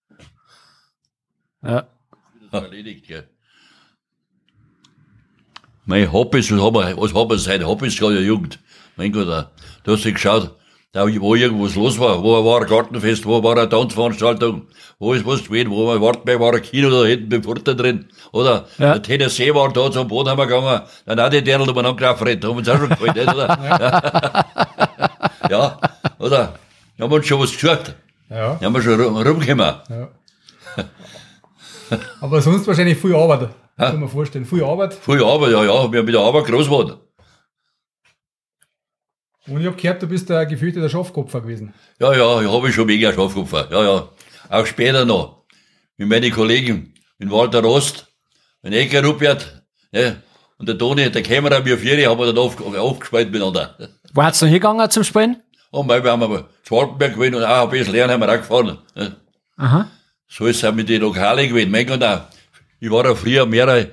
Ja. 1.62 1.88
Erledigt, 2.50 3.06
gell. 3.06 3.28
Mein 5.84 6.10
Hobbys, 6.12 6.50
was 6.50 6.60
haben 6.60 6.74
wir, 6.74 6.96
was 6.96 7.14
haben 7.14 7.30
wir 7.30 7.38
seit 7.38 7.64
Hobbys 7.64 7.98
gerade 7.98 8.20
Jugend. 8.20 8.58
Mein 8.96 9.12
Gott, 9.12 9.50
du 9.84 9.92
hast 9.92 10.04
ja 10.04 10.10
geschaut, 10.10 10.56
da 10.92 11.06
wo 11.20 11.34
irgendwas 11.34 11.74
los 11.74 11.98
war, 12.00 12.22
wo 12.22 12.44
war 12.44 12.62
ein 12.62 12.66
Gartenfest, 12.66 13.26
wo 13.26 13.42
war 13.42 13.56
eine 13.58 13.68
Tanzveranstaltung, 13.68 14.62
wo 14.98 15.12
ist 15.12 15.26
was 15.26 15.44
gewesen, 15.44 15.70
wo 15.70 15.86
war 15.86 16.00
Wartberg, 16.00 16.40
war 16.40 16.54
ein 16.54 16.62
Kino 16.62 16.88
da 16.90 17.04
hinten 17.06 17.28
beim 17.28 17.42
Furter 17.42 17.74
drin, 17.74 18.06
oder? 18.32 18.64
Ja. 18.78 18.94
Der 18.94 19.02
Tennessee 19.02 19.54
war 19.54 19.70
da 19.72 19.90
zum 19.90 20.08
Boden 20.08 20.30
haben 20.30 20.38
wir 20.38 20.46
gegangen, 20.46 20.80
dann 21.04 21.20
auch 21.20 21.28
die 21.28 21.42
Derl 21.44 21.68
um 21.68 21.76
angelaufen, 21.78 22.40
da 22.40 22.48
haben 22.48 22.56
uns 22.56 22.68
auch 22.68 22.78
schon 22.78 22.88
nicht, 22.88 23.00
oder? 23.02 23.58
Ja. 25.50 25.50
ja, 25.50 25.78
oder? 26.18 26.54
Da 26.96 27.04
haben 27.04 27.10
wir 27.10 27.16
uns 27.16 27.26
schon 27.26 27.40
was 27.40 27.52
gesagt, 27.52 27.94
Ja. 28.30 28.54
da 28.54 28.64
haben 28.66 28.74
wir 28.74 28.82
schon 28.82 29.00
rum- 29.00 29.16
rumgekommen. 29.18 29.74
ja. 29.90 30.08
Aber 32.20 32.40
sonst 32.42 32.66
wahrscheinlich 32.66 32.98
viel 32.98 33.14
Arbeit. 33.14 33.48
Ja. 33.78 33.90
Kann 33.90 34.00
man 34.00 34.08
vorstellen. 34.08 34.44
Viel 34.44 34.62
Arbeit. 34.64 34.92
Viel 34.94 35.22
Arbeit, 35.24 35.52
ja, 35.52 35.64
ja, 35.64 35.90
wir 35.90 35.98
haben 35.98 36.04
mit 36.04 36.14
der 36.14 36.20
Arbeit 36.20 36.44
groß 36.46 36.64
geworden. 36.66 36.94
Und 39.48 39.60
ich 39.60 39.66
habe 39.66 39.76
gehört, 39.76 40.02
du 40.02 40.06
bist 40.06 40.28
der 40.28 40.46
gefühlte 40.46 40.80
der 40.80 40.88
Schafkopfer 40.88 41.40
gewesen. 41.40 41.72
Ja, 41.98 42.14
ja, 42.14 42.42
ich 42.42 42.48
habe 42.48 42.72
schon 42.72 42.86
mega 42.86 43.12
Schafkopfer. 43.12 43.68
Ja, 43.70 43.82
ja. 43.82 44.08
Auch 44.50 44.66
später 44.66 45.04
noch. 45.04 45.44
Mit 45.96 46.08
meinen 46.08 46.30
Kollegen 46.30 46.94
in 47.18 47.30
Walter 47.30 47.62
Rost, 47.62 48.06
wenn 48.62 48.72
Ecker 48.72 49.04
Rupert, 49.04 49.62
ne, 49.90 50.22
und 50.58 50.68
der 50.68 50.76
Toni, 50.76 51.10
der 51.10 51.22
Kämmerer, 51.22 51.64
wir 51.64 51.78
vier, 51.78 52.08
haben 52.08 52.18
wir 52.18 52.26
dann 52.26 52.38
auf, 52.38 52.60
aufgespielt 52.60 53.30
miteinander. 53.30 53.76
Wo 54.12 54.22
hat's 54.22 54.40
noch 54.40 54.48
hingegangen 54.48 54.90
zum 54.90 55.04
Spielen? 55.04 55.42
Und 55.70 55.88
weil 55.88 56.02
wir 56.02 56.10
haben 56.10 56.22
aber 56.22 56.48
zu 56.64 56.74
Waltenberg 56.74 57.14
gewesen 57.14 57.36
und 57.36 57.44
auch 57.44 57.64
ein 57.64 57.70
bisschen 57.70 57.92
lernen 57.92 58.14
haben 58.14 58.20
wir 58.20 58.28
auch 58.28 58.38
gefahren. 58.38 58.78
Ne. 58.94 59.16
Aha. 59.56 59.90
So 60.26 60.46
ist 60.46 60.56
es 60.56 60.64
auch 60.64 60.74
mit 60.74 60.88
den 60.88 61.00
Lokalen 61.00 61.48
gewesen. 61.48 61.70
Mein 61.70 61.86
Gott, 61.86 62.02
auch. 62.02 62.22
Ich 62.80 62.90
war 62.90 63.04
ja 63.04 63.14
früher 63.14 63.46
mehrere, 63.46 63.90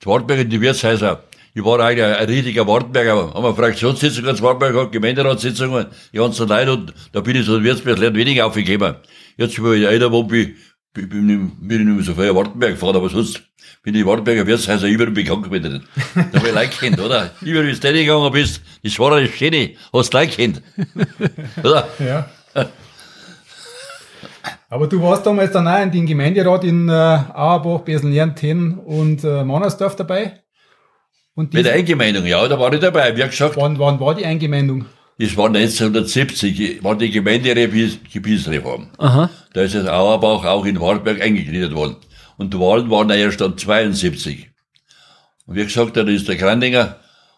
zu 0.00 0.10
Wartenberg 0.10 0.40
in 0.40 0.50
die 0.50 0.60
Wirtshäuser. 0.60 1.24
Ich 1.58 1.64
war 1.64 1.80
eigentlich 1.80 2.04
ein, 2.04 2.14
ein 2.14 2.26
richtiger 2.28 2.64
Wartenberger. 2.68 3.34
Haben 3.34 3.42
wir 3.42 3.52
Fraktionssitzungen 3.52 4.36
zu 4.36 4.44
Wartenberg 4.44 4.72
gehabt, 4.74 4.92
Gemeinderatssitzungen, 4.92 5.86
die 6.12 6.16
ganzen 6.18 6.46
Leute, 6.46 6.72
und 6.72 6.94
da 7.10 7.20
bin 7.20 7.34
ich 7.34 7.44
so 7.46 7.56
in 7.56 7.64
Wirtsberg 7.64 7.98
lernt 7.98 8.16
weniger 8.16 8.46
aufgegeben. 8.46 8.94
Jetzt, 9.36 9.60
wo 9.60 9.72
ich 9.72 9.84
älter 9.84 10.12
war, 10.12 10.22
bin, 10.22 10.54
bin, 10.94 11.08
bin, 11.08 11.28
ich- 11.28 11.78
nicht 11.78 11.84
mehr 11.96 12.04
so 12.04 12.14
viel 12.14 12.32
Wartenberg 12.32 12.74
gefahren, 12.74 12.94
aber 12.94 13.08
sonst 13.08 13.42
bin 13.82 13.96
ich 13.96 14.06
Wartenberger 14.06 14.46
Wirtshäuser 14.46 14.86
überall 14.86 15.10
bekannt 15.10 15.50
gewesen. 15.50 15.82
Da 16.14 16.38
habe 16.38 16.48
ich 16.48 16.54
Leute 16.54 16.68
kennt, 16.78 17.00
oder? 17.00 17.32
Überall, 17.40 17.66
wie 17.66 17.72
du 17.74 17.92
gegangen 17.92 18.32
bist, 18.32 18.60
das 18.84 18.96
war 19.00 19.16
eine 19.16 19.26
Schöne, 19.26 19.70
hast 19.92 20.14
Leute 20.14 20.36
kennt. 20.36 20.62
Oder? 21.64 21.88
Ja. 21.98 22.28
Aber 24.70 24.86
du 24.86 25.02
warst 25.02 25.26
damals 25.26 25.50
dann 25.50 25.66
auch 25.66 25.82
in 25.82 25.90
den 25.90 26.06
Gemeinderat 26.06 26.62
in 26.62 26.88
äh, 26.88 26.92
Auerbach, 26.92 27.80
Besenlern, 27.80 28.36
Tenn 28.36 28.74
und 28.78 29.24
äh, 29.24 29.42
Mannersdorf 29.42 29.96
dabei. 29.96 30.40
Und 31.38 31.54
Mit 31.54 31.68
Eingemeindung, 31.68 32.26
ja, 32.26 32.48
da 32.48 32.58
war 32.58 32.72
ich 32.72 32.80
dabei. 32.80 33.16
Wie 33.16 33.22
gesagt, 33.22 33.56
wann, 33.56 33.78
wann 33.78 34.00
war 34.00 34.12
die 34.12 34.26
Eingemeindung? 34.26 34.86
Das 35.20 35.36
war 35.36 35.46
1970, 35.46 36.82
war 36.82 36.96
die 36.98 37.12
Gemeindegebietsreform. 37.12 38.88
Aha. 38.98 39.30
Da 39.52 39.60
ist 39.60 39.76
das 39.76 39.86
Auerbach 39.86 40.44
auch 40.44 40.66
in 40.66 40.80
Wartberg 40.80 41.22
eingegliedert 41.22 41.76
worden. 41.76 41.94
Und 42.38 42.54
die 42.54 42.58
Wahlen 42.58 42.90
waren 42.90 43.08
ja 43.10 43.14
erst 43.14 43.40
dann 43.40 43.56
72. 43.56 44.50
Und 45.46 45.54
wie 45.54 45.62
gesagt, 45.62 45.96
dann 45.96 46.08
ist 46.08 46.26
der 46.26 46.34
Grandinger 46.34 46.96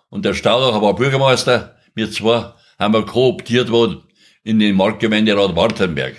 und 0.08 0.24
der 0.24 0.32
Staudacher 0.32 0.80
war 0.80 0.96
Bürgermeister. 0.96 1.76
Wir 1.94 2.10
zwei 2.10 2.54
haben 2.78 2.94
wir 2.94 3.04
kooptiert 3.04 3.70
worden 3.70 3.98
in 4.44 4.60
den 4.60 4.76
Marktgemeinderat 4.76 5.54
Wartenberg. 5.54 6.14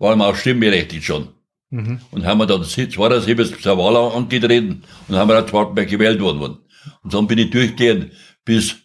Waren 0.00 0.18
wir 0.18 0.26
auch 0.26 0.34
stimmberechtigt 0.34 1.04
schon. 1.04 1.28
Und 1.70 2.24
haben 2.24 2.38
wir 2.38 2.46
dann 2.46 2.64
72 2.64 3.62
zur 3.62 3.78
Wahl 3.78 3.96
angetreten 3.96 4.82
und 5.06 5.14
haben 5.16 5.28
wir 5.28 5.40
auch 5.40 5.46
zu 5.46 5.52
Wartenberg 5.52 5.88
gewählt 5.88 6.20
worden. 6.20 6.58
Und 7.02 7.14
dann 7.14 7.26
bin 7.26 7.38
ich 7.38 7.50
durchgehend 7.50 8.12
bis 8.44 8.76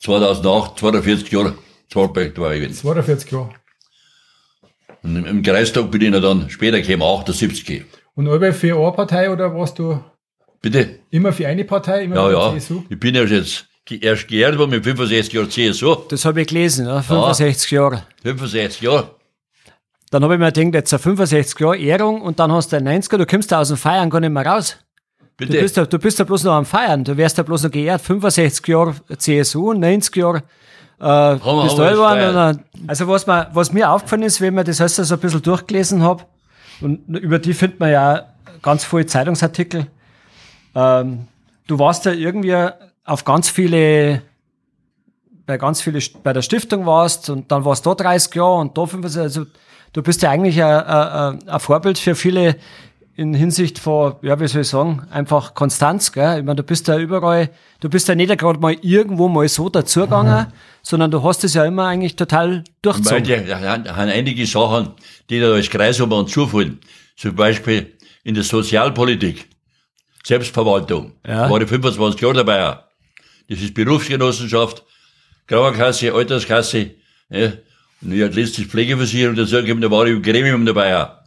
2008, 0.00 0.78
42 0.78 1.30
Jahre 1.32 1.54
Wartenberg 1.92 2.34
dabei 2.34 2.58
gewesen. 2.58 2.74
42 2.74 3.30
Jahre. 3.32 3.50
Und 5.02 5.16
im, 5.16 5.26
im 5.26 5.42
Kreistag 5.42 5.90
bin 5.90 6.02
ich 6.02 6.20
dann 6.20 6.50
später 6.50 6.80
gekommen, 6.80 7.02
78. 7.02 7.84
Und 8.14 8.28
alle 8.28 8.52
für 8.52 8.76
eine 8.76 8.92
Partei 8.92 9.30
oder 9.30 9.54
warst 9.54 9.78
du 9.78 10.02
Bitte? 10.60 11.00
immer 11.10 11.32
für 11.32 11.46
eine 11.46 11.64
Partei? 11.64 12.04
Immer 12.04 12.16
Ja, 12.16 12.26
für 12.26 12.32
ja. 12.32 12.52
die 12.52 12.58
CSU? 12.58 12.82
Ich 12.88 12.98
bin 12.98 13.14
ja 13.14 13.22
jetzt 13.24 13.66
erst 13.90 14.28
geehrt 14.28 14.58
worden 14.58 14.70
mit 14.70 14.84
65 14.84 15.32
Jahren 15.32 15.50
CSU. 15.50 15.94
Das 16.08 16.24
habe 16.24 16.42
ich 16.42 16.48
gelesen, 16.48 16.86
ja, 16.86 17.00
65 17.00 17.70
Jahre. 17.70 18.02
65 18.22 18.82
Jahre. 18.82 19.14
Dann 20.10 20.24
habe 20.24 20.34
ich 20.34 20.40
mir 20.40 20.52
gedacht, 20.52 20.74
jetzt 20.74 20.92
eine 20.92 20.98
65 21.00 21.60
Jahre 21.60 21.78
Ehrung 21.78 22.22
und 22.22 22.38
dann 22.38 22.50
hast 22.52 22.72
du 22.72 22.76
ein 22.76 22.88
90er, 22.88 23.18
du 23.18 23.26
kommst 23.26 23.52
da 23.52 23.60
aus 23.60 23.68
dem 23.68 23.76
Feiern 23.76 24.10
gar 24.10 24.20
nicht 24.20 24.30
mehr 24.30 24.44
raus. 24.44 24.76
Du 25.38 25.46
Bitte? 25.46 25.60
bist, 25.60 25.76
ja, 25.76 25.86
du 25.86 25.98
bist 26.00 26.18
ja 26.18 26.24
bloß 26.24 26.42
noch 26.44 26.54
am 26.54 26.66
Feiern, 26.66 27.04
du 27.04 27.16
wärst 27.16 27.38
ja 27.38 27.44
bloß 27.44 27.62
noch 27.62 27.70
geehrt. 27.70 28.00
65 28.00 28.66
Jahre 28.66 28.96
CSU, 29.16 29.72
90 29.72 30.16
Jahre 30.16 30.38
äh, 30.98 31.34
bist 31.34 31.78
du 31.78 31.82
wir 31.82 31.92
geworden. 31.92 32.64
Also 32.88 33.06
was, 33.06 33.24
mir, 33.24 33.48
was 33.52 33.72
mir 33.72 33.88
aufgefallen 33.88 34.24
ist, 34.24 34.40
wenn 34.40 34.54
man 34.54 34.64
das 34.64 34.80
alles 34.80 34.96
so 34.96 35.14
ein 35.14 35.20
bisschen 35.20 35.40
durchgelesen 35.40 36.02
habe, 36.02 36.24
und 36.80 37.06
über 37.08 37.38
die 37.38 37.54
findet 37.54 37.78
man 37.78 37.92
ja 37.92 38.26
ganz 38.62 38.84
viele 38.84 39.06
Zeitungsartikel, 39.06 39.86
ähm, 40.74 41.28
du 41.68 41.78
warst 41.78 42.04
ja 42.04 42.12
irgendwie 42.12 42.56
auf 43.04 43.24
ganz 43.24 43.48
viele 43.48 44.22
bei 45.46 45.56
ganz 45.56 45.80
vielen, 45.80 46.02
bei 46.24 46.32
der 46.32 46.42
Stiftung 46.42 46.84
warst 46.84 47.30
und 47.30 47.50
dann 47.50 47.64
warst 47.64 47.86
du 47.86 47.94
da 47.94 48.04
30 48.04 48.34
Jahre 48.34 48.56
und 48.56 48.76
da 48.76 48.84
25, 48.84 49.22
also 49.22 49.46
du 49.92 50.02
bist 50.02 50.20
ja 50.20 50.30
eigentlich 50.30 50.62
ein, 50.62 50.82
ein, 50.84 51.48
ein 51.48 51.60
Vorbild 51.60 51.96
für 51.96 52.14
viele 52.14 52.56
in 53.18 53.34
Hinsicht 53.34 53.80
von, 53.80 54.14
ja, 54.22 54.38
wie 54.38 54.46
soll 54.46 54.60
ich 54.60 54.68
sagen, 54.68 55.02
einfach 55.10 55.54
Konstanz, 55.54 56.12
gell? 56.12 56.38
Ich 56.38 56.44
meine, 56.44 56.54
du 56.54 56.62
bist 56.62 56.86
ja 56.86 56.96
überall, 56.96 57.50
du 57.80 57.88
bist 57.90 58.06
ja 58.06 58.14
nicht 58.14 58.38
gerade 58.38 58.60
mal 58.60 58.76
irgendwo 58.80 59.26
mal 59.26 59.48
so 59.48 59.68
dazugegangen, 59.68 60.46
mhm. 60.46 60.52
sondern 60.82 61.10
du 61.10 61.20
hast 61.24 61.42
es 61.42 61.54
ja 61.54 61.64
immer 61.64 61.86
eigentlich 61.86 62.14
total 62.14 62.62
durchgezogen. 62.80 63.28
Weil 63.28 63.44
die 63.44 63.52
haben 63.52 63.86
einige 63.88 64.46
Sachen, 64.46 64.92
die 65.28 65.40
da 65.40 65.50
als 65.50 65.68
Kreisverband 65.68 66.30
zufallen. 66.30 66.78
Zum 67.16 67.34
Beispiel 67.34 67.96
in 68.22 68.36
der 68.36 68.44
Sozialpolitik, 68.44 69.48
Selbstverwaltung. 70.22 71.14
Ja. 71.26 71.50
War 71.50 71.60
ich 71.60 71.68
25 71.68 72.20
Jahre 72.20 72.34
dabei. 72.34 72.78
Das 73.48 73.60
ist 73.60 73.74
Berufsgenossenschaft, 73.74 74.84
Krankenkasse, 75.48 76.14
Alterskasse, 76.14 76.92
ja. 77.30 77.52
Und 78.00 78.12
ich 78.12 78.22
hatte 78.22 78.40
letztes 78.40 78.66
Pflegeversicherung 78.66 79.34
da 79.34 79.90
war 79.90 80.06
ich 80.06 80.12
im 80.12 80.22
Gremium 80.22 80.64
dabei. 80.64 80.90
Ja 80.90 81.18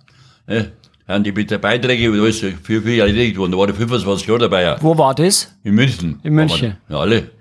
haben 1.11 1.23
die 1.23 1.31
mit 1.31 1.51
der 1.51 1.57
Beiträge 1.57 2.11
und 2.11 2.19
alles 2.19 2.39
für 2.39 2.81
viel 2.81 2.99
erledigt 2.99 3.37
worden. 3.37 3.51
Da 3.51 3.57
war 3.57 3.69
ich 3.69 3.75
25 3.75 4.27
Jahre 4.27 4.39
dabei. 4.39 4.75
Wo 4.81 4.97
war 4.97 5.13
das? 5.15 5.53
In 5.63 5.75
München. 5.75 6.19
In 6.23 6.33
München. 6.33 6.77
Ja, 6.89 6.99
alle. 6.99 7.31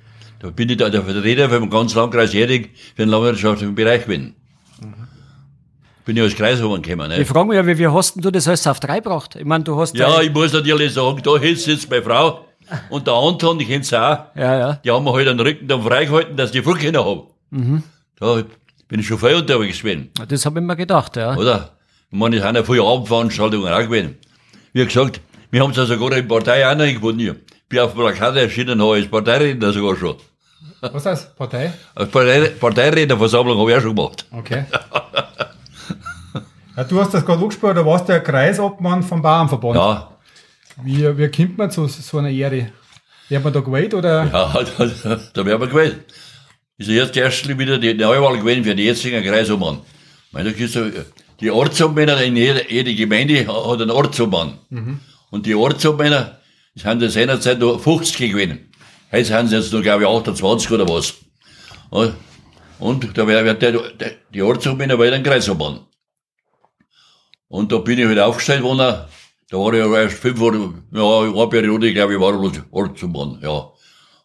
Da 0.40 0.50
bin 0.50 0.68
ich 0.70 0.76
da 0.78 0.88
der 0.88 1.02
Vertreter 1.02 1.50
für 1.50 1.60
den 1.60 1.70
ganzen 1.70 1.98
Landkreis 1.98 2.32
Jährig 2.32 2.70
für 2.96 3.02
den 3.02 3.10
landwirtschaftlichen 3.10 3.74
Bereich 3.74 4.04
gewesen. 4.04 4.34
Mhm. 4.80 4.94
Bin 6.06 6.16
ich 6.16 6.22
als 6.22 6.34
Kreishaber 6.34 6.80
gekommen. 6.80 7.08
Ne? 7.08 7.20
Ich 7.20 7.28
frage 7.28 7.46
mich 7.46 7.56
ja, 7.56 7.66
wie, 7.66 7.78
wie 7.78 7.86
hast 7.86 8.16
du 8.16 8.30
das 8.30 8.48
alles 8.48 8.66
auf 8.66 8.80
drei 8.80 9.00
gebracht? 9.00 9.36
Ich 9.36 9.44
meine, 9.44 9.64
du 9.64 9.78
hast. 9.78 9.94
Ja, 9.96 10.20
ich 10.22 10.32
muss 10.32 10.52
natürlich 10.52 10.94
sagen, 10.94 11.20
da 11.22 11.36
jetzt 11.36 11.90
meine 11.90 12.02
Frau 12.02 12.46
und 12.88 13.06
der 13.06 13.14
Anton, 13.14 13.60
ich 13.60 13.68
kenne 13.68 13.82
es 13.82 13.92
auch. 13.92 14.18
Ja, 14.34 14.58
ja. 14.58 14.72
Die 14.84 14.90
haben 14.90 15.04
mir 15.04 15.12
halt 15.12 15.28
den 15.28 15.40
Rücken 15.40 15.68
dann 15.68 15.82
freigehalten, 15.82 16.36
dass 16.36 16.52
die 16.52 16.62
Flugkinder 16.62 17.04
haben. 17.04 17.22
Mhm. 17.50 17.82
Da 18.18 18.42
bin 18.88 19.00
ich 19.00 19.06
schon 19.06 19.18
voll 19.18 19.34
unterwegs 19.34 19.80
gewesen. 19.80 20.10
Das 20.28 20.46
habe 20.46 20.60
ich 20.60 20.66
mir 20.66 20.76
gedacht, 20.76 21.16
ja. 21.16 21.36
Oder? 21.36 21.72
Ich 22.12 22.18
meine, 22.18 22.36
es 22.36 22.42
sind 22.42 22.56
ja 22.56 22.64
viele 22.64 22.82
Abendveranstaltungen 22.82 23.72
auch 23.72 23.78
gewesen. 23.78 24.18
Wie 24.72 24.84
gesagt, 24.84 25.20
wir 25.52 25.62
haben 25.62 25.70
es 25.70 25.76
ja 25.76 25.86
sogar 25.86 26.10
in 26.10 26.28
der 26.28 26.34
Partei 26.34 26.68
auch 26.68 26.76
noch 26.76 26.86
gewonnen. 26.86 27.20
Ich 27.20 27.68
bin 27.68 27.78
auf 27.78 27.94
Plakat 27.94 28.36
erschienen, 28.36 28.82
habe 28.82 28.94
als 28.94 29.08
Parteiredner 29.08 29.72
sogar 29.72 29.96
schon. 29.96 30.16
Was 30.80 31.06
heißt 31.06 31.36
Partei? 31.36 31.72
Als 31.94 32.10
Partei, 32.10 32.48
Parteirednerversammlung 32.48 33.58
habe 33.58 33.70
ich 33.70 33.76
auch 33.76 33.82
schon 33.82 33.94
gemacht. 33.94 34.26
Okay. 34.32 34.64
ja, 36.76 36.84
du 36.84 37.00
hast 37.00 37.14
das 37.14 37.24
gerade 37.24 37.42
angesprochen, 37.42 37.76
da 37.76 37.86
warst 37.86 38.08
du 38.08 38.12
der 38.12 38.22
Kreisobmann 38.22 39.04
vom 39.04 39.22
Bauernverband. 39.22 39.76
Ja. 39.76 40.18
Wie, 40.82 41.16
wie 41.16 41.28
kommt 41.30 41.58
man 41.58 41.70
zu 41.70 41.86
so 41.86 42.18
einer 42.18 42.30
Ehre? 42.30 42.72
Wird 43.28 43.44
man 43.44 43.52
da 43.52 43.60
gewählt 43.60 43.94
oder? 43.94 44.24
Ja, 44.24 44.64
da, 44.78 45.20
da 45.32 45.46
werden 45.46 45.60
wir 45.60 45.68
gewählt. 45.68 46.12
Ist 46.76 46.88
ja 46.88 47.04
jetzt 47.04 47.16
erst 47.16 47.46
wieder 47.46 47.78
die 47.78 47.94
Neuwahl 47.94 48.38
gewählt 48.38 48.64
für 48.64 48.74
den 48.74 48.84
jetzigen 48.84 49.22
Kreisobmann. 49.22 49.78
Ich 50.26 50.32
meine, 50.32 50.50
da 50.50 50.56
gibt's 50.56 50.74
ja, 50.74 50.82
die 51.40 51.50
Ortsobmänner 51.50 52.22
in 52.22 52.36
jeder, 52.36 52.70
jede 52.70 52.94
Gemeinde 52.94 53.46
hat 53.46 53.80
einen 53.80 53.90
Ortsobmann. 53.90 54.58
Mhm. 54.68 55.00
Und 55.30 55.46
die 55.46 55.54
Ortsobmänner 55.54 56.40
sind 56.74 57.02
ja 57.02 57.08
seinerzeit 57.08 57.58
nur 57.58 57.78
50 57.78 58.30
gewesen. 58.30 58.70
Heute 59.10 59.24
sind 59.24 59.48
sie 59.48 59.56
jetzt 59.56 59.72
nur, 59.72 59.82
glaube 59.82 60.02
ich, 60.02 60.08
28 60.08 60.70
oder 60.70 60.88
was. 60.88 61.14
Und 62.78 63.16
da 63.16 63.26
wird 63.26 63.62
der, 63.62 63.72
der, 63.72 64.12
die 64.32 64.42
Ortsobmänner 64.42 64.98
war 64.98 65.06
ein 65.06 65.22
Kreisobmann. 65.22 65.80
Und 67.48 67.72
da 67.72 67.78
bin 67.78 67.98
ich 67.98 68.06
halt 68.06 68.18
aufgestellt 68.18 68.62
worden. 68.62 68.98
Da 69.50 69.56
war 69.58 69.72
ich 69.72 69.80
erst 69.80 70.18
fünf 70.18 70.40
oder, 70.40 70.72
ja, 70.92 71.20
eine 71.20 71.48
Periode, 71.48 71.92
glaube 71.92 72.14
ich, 72.14 72.20
war 72.20 72.40
Ortsobmann, 72.70 73.40
ja. 73.42 73.70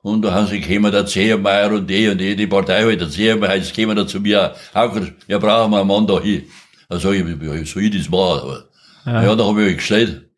Und 0.04 0.22
da 0.22 0.32
haben 0.32 0.46
sie 0.46 0.62
gekommen, 0.62 0.92
der 0.92 1.08
Zehermeier 1.08 1.72
und 1.72 1.88
die 1.88 2.08
und 2.08 2.20
die, 2.20 2.36
die 2.36 2.46
Partei 2.46 2.84
halt, 2.84 3.02
der 3.02 3.10
Zehermeier, 3.10 3.56
jetzt 3.56 3.76
kommen 3.76 3.98
da 3.98 4.06
zu 4.06 4.20
mir, 4.20 4.54
Hauker, 4.76 5.08
wir 5.26 5.40
brauchen 5.40 5.72
mal 5.72 5.80
einen 5.80 5.88
Mann 5.88 6.06
da 6.06 6.20
hier. 6.88 6.96
Also 6.96 7.12
ich, 7.12 7.26
wie 7.26 7.66
soll 7.66 7.84
ich 7.84 7.98
das 7.98 8.10
machen? 8.10 8.64
Ja, 9.06 9.24
ja 9.24 9.36
da 9.36 9.46
habe 9.46 9.66
ich 9.66 9.78
gestellt. 9.78 10.30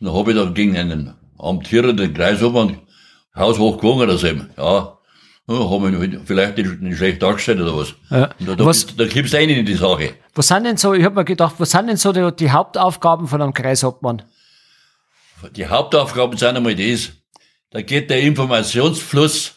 Und 0.00 0.06
dann 0.06 0.14
habe 0.14 0.32
ich 0.32 0.36
dann 0.36 0.54
gegen 0.54 0.76
einen 0.76 1.14
amtierenden 1.38 2.12
Kreisobmann 2.14 2.78
haushoch 3.34 3.78
gewonnen, 3.78 4.08
das 4.08 4.24
eben. 4.24 4.50
Ja. 4.56 4.98
Ja, 5.48 5.56
haben 5.56 6.00
wir 6.00 6.20
vielleicht 6.24 6.56
nicht 6.56 6.96
schlecht 6.96 7.20
dargestellt 7.20 7.60
oder 7.60 7.76
was. 7.76 7.94
Ja. 8.10 8.30
Da, 8.38 8.54
da, 8.54 8.64
was, 8.64 8.86
da 8.86 9.04
du 9.04 9.36
rein 9.36 9.48
in 9.48 9.66
die 9.66 9.74
Sache. 9.74 10.14
Was 10.34 10.48
sind 10.48 10.64
denn 10.64 10.76
so, 10.76 10.94
ich 10.94 11.04
habe 11.04 11.16
mir 11.16 11.24
gedacht, 11.24 11.56
was 11.58 11.72
sind 11.72 11.88
denn 11.88 11.96
so 11.96 12.12
die, 12.12 12.30
die, 12.36 12.50
Hauptaufgaben 12.50 13.26
von 13.26 13.42
einem 13.42 13.52
Kreisobmann? 13.52 14.22
Die 15.56 15.66
Hauptaufgaben 15.66 16.38
sind 16.38 16.56
einmal 16.56 16.76
das, 16.76 17.10
da 17.70 17.82
geht 17.82 18.08
der 18.08 18.20
Informationsfluss 18.20 19.54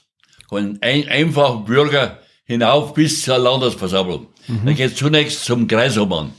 von 0.50 0.80
ein, 0.82 1.08
einfachen 1.08 1.66
Bürger 1.66 2.20
hinauf 2.46 2.94
bis 2.94 3.24
zur 3.24 3.38
Landesversammlung. 3.38 4.28
Mhm. 4.48 4.66
Dann 4.66 4.76
geht's 4.76 4.96
zunächst 4.96 5.46
zum 5.46 5.68
Kreisobmann. 5.68 6.34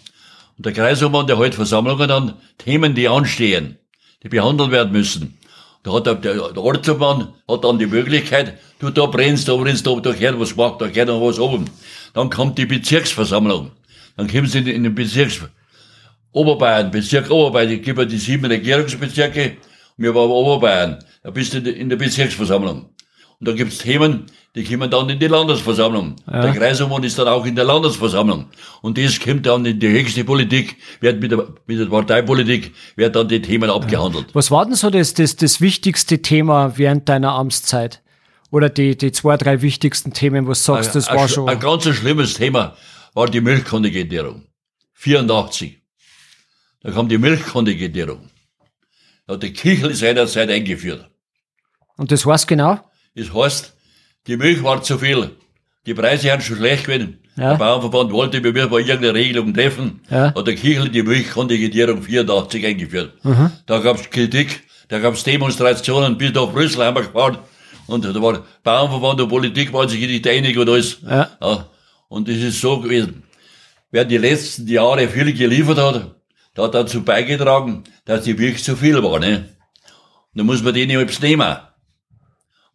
Und 0.56 0.66
der 0.66 0.72
Kreisobmann, 0.72 1.26
der 1.26 1.38
hält 1.38 1.54
Versammlungen 1.54 2.10
an, 2.10 2.34
Themen, 2.58 2.94
die 2.94 3.08
anstehen, 3.08 3.78
die 4.22 4.28
behandelt 4.28 4.70
werden 4.70 4.92
müssen. 4.92 5.38
Da 5.82 5.92
hat 5.92 6.06
der, 6.06 6.16
der, 6.16 6.56
Ortsobmann 6.56 7.34
hat 7.46 7.62
dann 7.62 7.78
die 7.78 7.86
Möglichkeit, 7.86 8.58
du 8.80 8.90
da 8.90 9.06
brennst, 9.06 9.48
da 9.48 9.54
brennst, 9.54 9.86
da, 9.86 9.94
da 10.00 10.12
gehört 10.12 10.40
was 10.40 10.56
gemacht, 10.56 10.80
da 10.80 10.88
gehört 10.88 11.08
noch 11.08 11.20
was 11.20 11.38
oben. 11.38 11.66
Dann 12.12 12.30
kommt 12.30 12.58
die 12.58 12.66
Bezirksversammlung. 12.66 13.70
Dann 14.16 14.26
kommen 14.26 14.46
sie 14.46 14.58
in, 14.58 14.66
in 14.66 14.82
den 14.82 14.94
Bezirks, 14.94 15.40
Oberbayern, 16.32 16.90
Bezirk 16.90 17.30
Oberbayern, 17.30 17.70
ich 17.70 17.82
gebe 17.82 18.06
die 18.06 18.18
sieben 18.18 18.46
Regierungsbezirke, 18.46 19.58
wir 19.96 20.14
waren 20.14 20.30
Oberbayern, 20.30 21.04
da 21.22 21.30
bist 21.30 21.54
du 21.54 21.58
in 21.58 21.88
der 21.88 21.96
Bezirksversammlung. 21.96 22.90
Und 23.38 23.48
da 23.48 23.52
gibt's 23.52 23.78
Themen, 23.78 24.26
die 24.56 24.64
kommen 24.64 24.90
dann 24.90 25.10
in 25.10 25.18
die 25.18 25.26
Landesversammlung. 25.26 26.16
Ja. 26.26 26.40
Der 26.40 26.52
Kreisverband 26.54 27.04
ist 27.04 27.18
dann 27.18 27.28
auch 27.28 27.44
in 27.44 27.54
der 27.54 27.66
Landesversammlung. 27.66 28.46
Und 28.80 28.96
das 28.96 29.20
kommt 29.20 29.44
dann 29.44 29.66
in 29.66 29.78
die 29.78 29.88
höchste 29.88 30.24
Politik, 30.24 30.76
wird 31.00 31.20
mit 31.20 31.30
der, 31.30 31.46
mit 31.66 31.78
der 31.78 31.84
Parteipolitik, 31.84 32.72
wird 32.96 33.14
dann 33.14 33.28
die 33.28 33.42
Themen 33.42 33.68
abgehandelt. 33.68 34.28
Was 34.32 34.50
war 34.50 34.64
denn 34.64 34.74
so 34.74 34.88
das, 34.88 35.12
das, 35.12 35.36
das 35.36 35.60
wichtigste 35.60 36.22
Thema 36.22 36.78
während 36.78 37.06
deiner 37.06 37.32
Amtszeit? 37.32 38.02
Oder 38.50 38.70
die, 38.70 38.96
die 38.96 39.12
zwei, 39.12 39.36
drei 39.36 39.60
wichtigsten 39.60 40.14
Themen, 40.14 40.48
was 40.48 40.64
du 40.64 40.72
sagst, 40.72 40.94
das 40.94 41.08
ein, 41.08 41.16
war 41.18 41.28
schon. 41.28 41.48
Ein 41.50 41.60
ganz 41.60 41.84
schlimmes 41.84 42.34
Thema 42.34 42.76
war 43.12 43.28
die 43.28 43.42
Milchkontingentierung. 43.42 44.46
84. 44.94 45.82
Da 46.80 46.92
kam 46.92 47.10
die 47.10 47.18
Milchkontingentierung. 47.18 48.30
Da 49.26 49.34
hat 49.34 49.42
die 49.42 49.52
Kichel 49.52 49.94
seinerzeit 49.94 50.48
eingeführt. 50.48 51.10
Und 51.98 52.10
das 52.10 52.24
heißt 52.24 52.48
genau? 52.48 52.80
Das 53.14 53.34
heißt, 53.34 53.75
die 54.26 54.36
Milch 54.36 54.62
war 54.62 54.82
zu 54.82 54.98
viel. 54.98 55.30
Die 55.86 55.94
Preise 55.94 56.32
haben 56.32 56.42
schon 56.42 56.56
schlecht 56.56 56.84
gewesen. 56.84 57.18
Ja. 57.36 57.50
Der 57.50 57.58
Bauernverband 57.58 58.12
wollte 58.12 58.40
bei 58.40 58.52
mir 58.52 58.66
mal 58.66 58.80
irgendeine 58.80 59.14
Regelung 59.14 59.52
treffen. 59.54 60.00
Ja. 60.10 60.34
Hat 60.34 60.46
der 60.46 60.54
Kichel 60.54 60.88
die 60.88 61.02
Milchkontingentierung 61.02 62.02
84 62.02 62.66
eingeführt. 62.66 63.12
Mhm. 63.22 63.52
Da 63.66 63.78
gab's 63.78 64.10
Kritik, 64.10 64.64
da 64.88 64.98
gab's 64.98 65.22
Demonstrationen 65.22 66.18
bis 66.18 66.32
nach 66.32 66.50
Brüssel 66.50 66.84
haben 66.84 66.96
wir 66.96 67.02
gefahren. 67.02 67.38
Und 67.86 68.04
da 68.04 68.14
war 68.20 68.44
Bauernverband 68.64 69.20
und 69.20 69.28
Politik 69.28 69.72
waren 69.72 69.88
sich 69.88 70.00
nicht 70.00 70.26
einig 70.26 70.58
und 70.58 70.68
alles. 70.68 70.98
Ja. 71.08 71.30
ja. 71.40 71.68
Und 72.08 72.28
das 72.28 72.36
ist 72.36 72.60
so 72.60 72.80
gewesen. 72.80 73.22
Wer 73.90 74.04
die 74.04 74.18
letzten 74.18 74.66
Jahre 74.66 75.06
viel 75.08 75.32
geliefert 75.32 75.78
hat, 75.78 76.16
der 76.56 76.64
hat 76.64 76.74
dazu 76.74 77.02
beigetragen, 77.02 77.84
dass 78.04 78.24
die 78.24 78.34
Milch 78.34 78.64
zu 78.64 78.76
viel 78.76 79.02
war. 79.02 79.20
Ne? 79.20 79.48
Da 80.34 80.42
muss 80.42 80.62
man 80.62 80.74
denen 80.74 81.00
etwas 81.00 81.20
nehmen. 81.20 81.56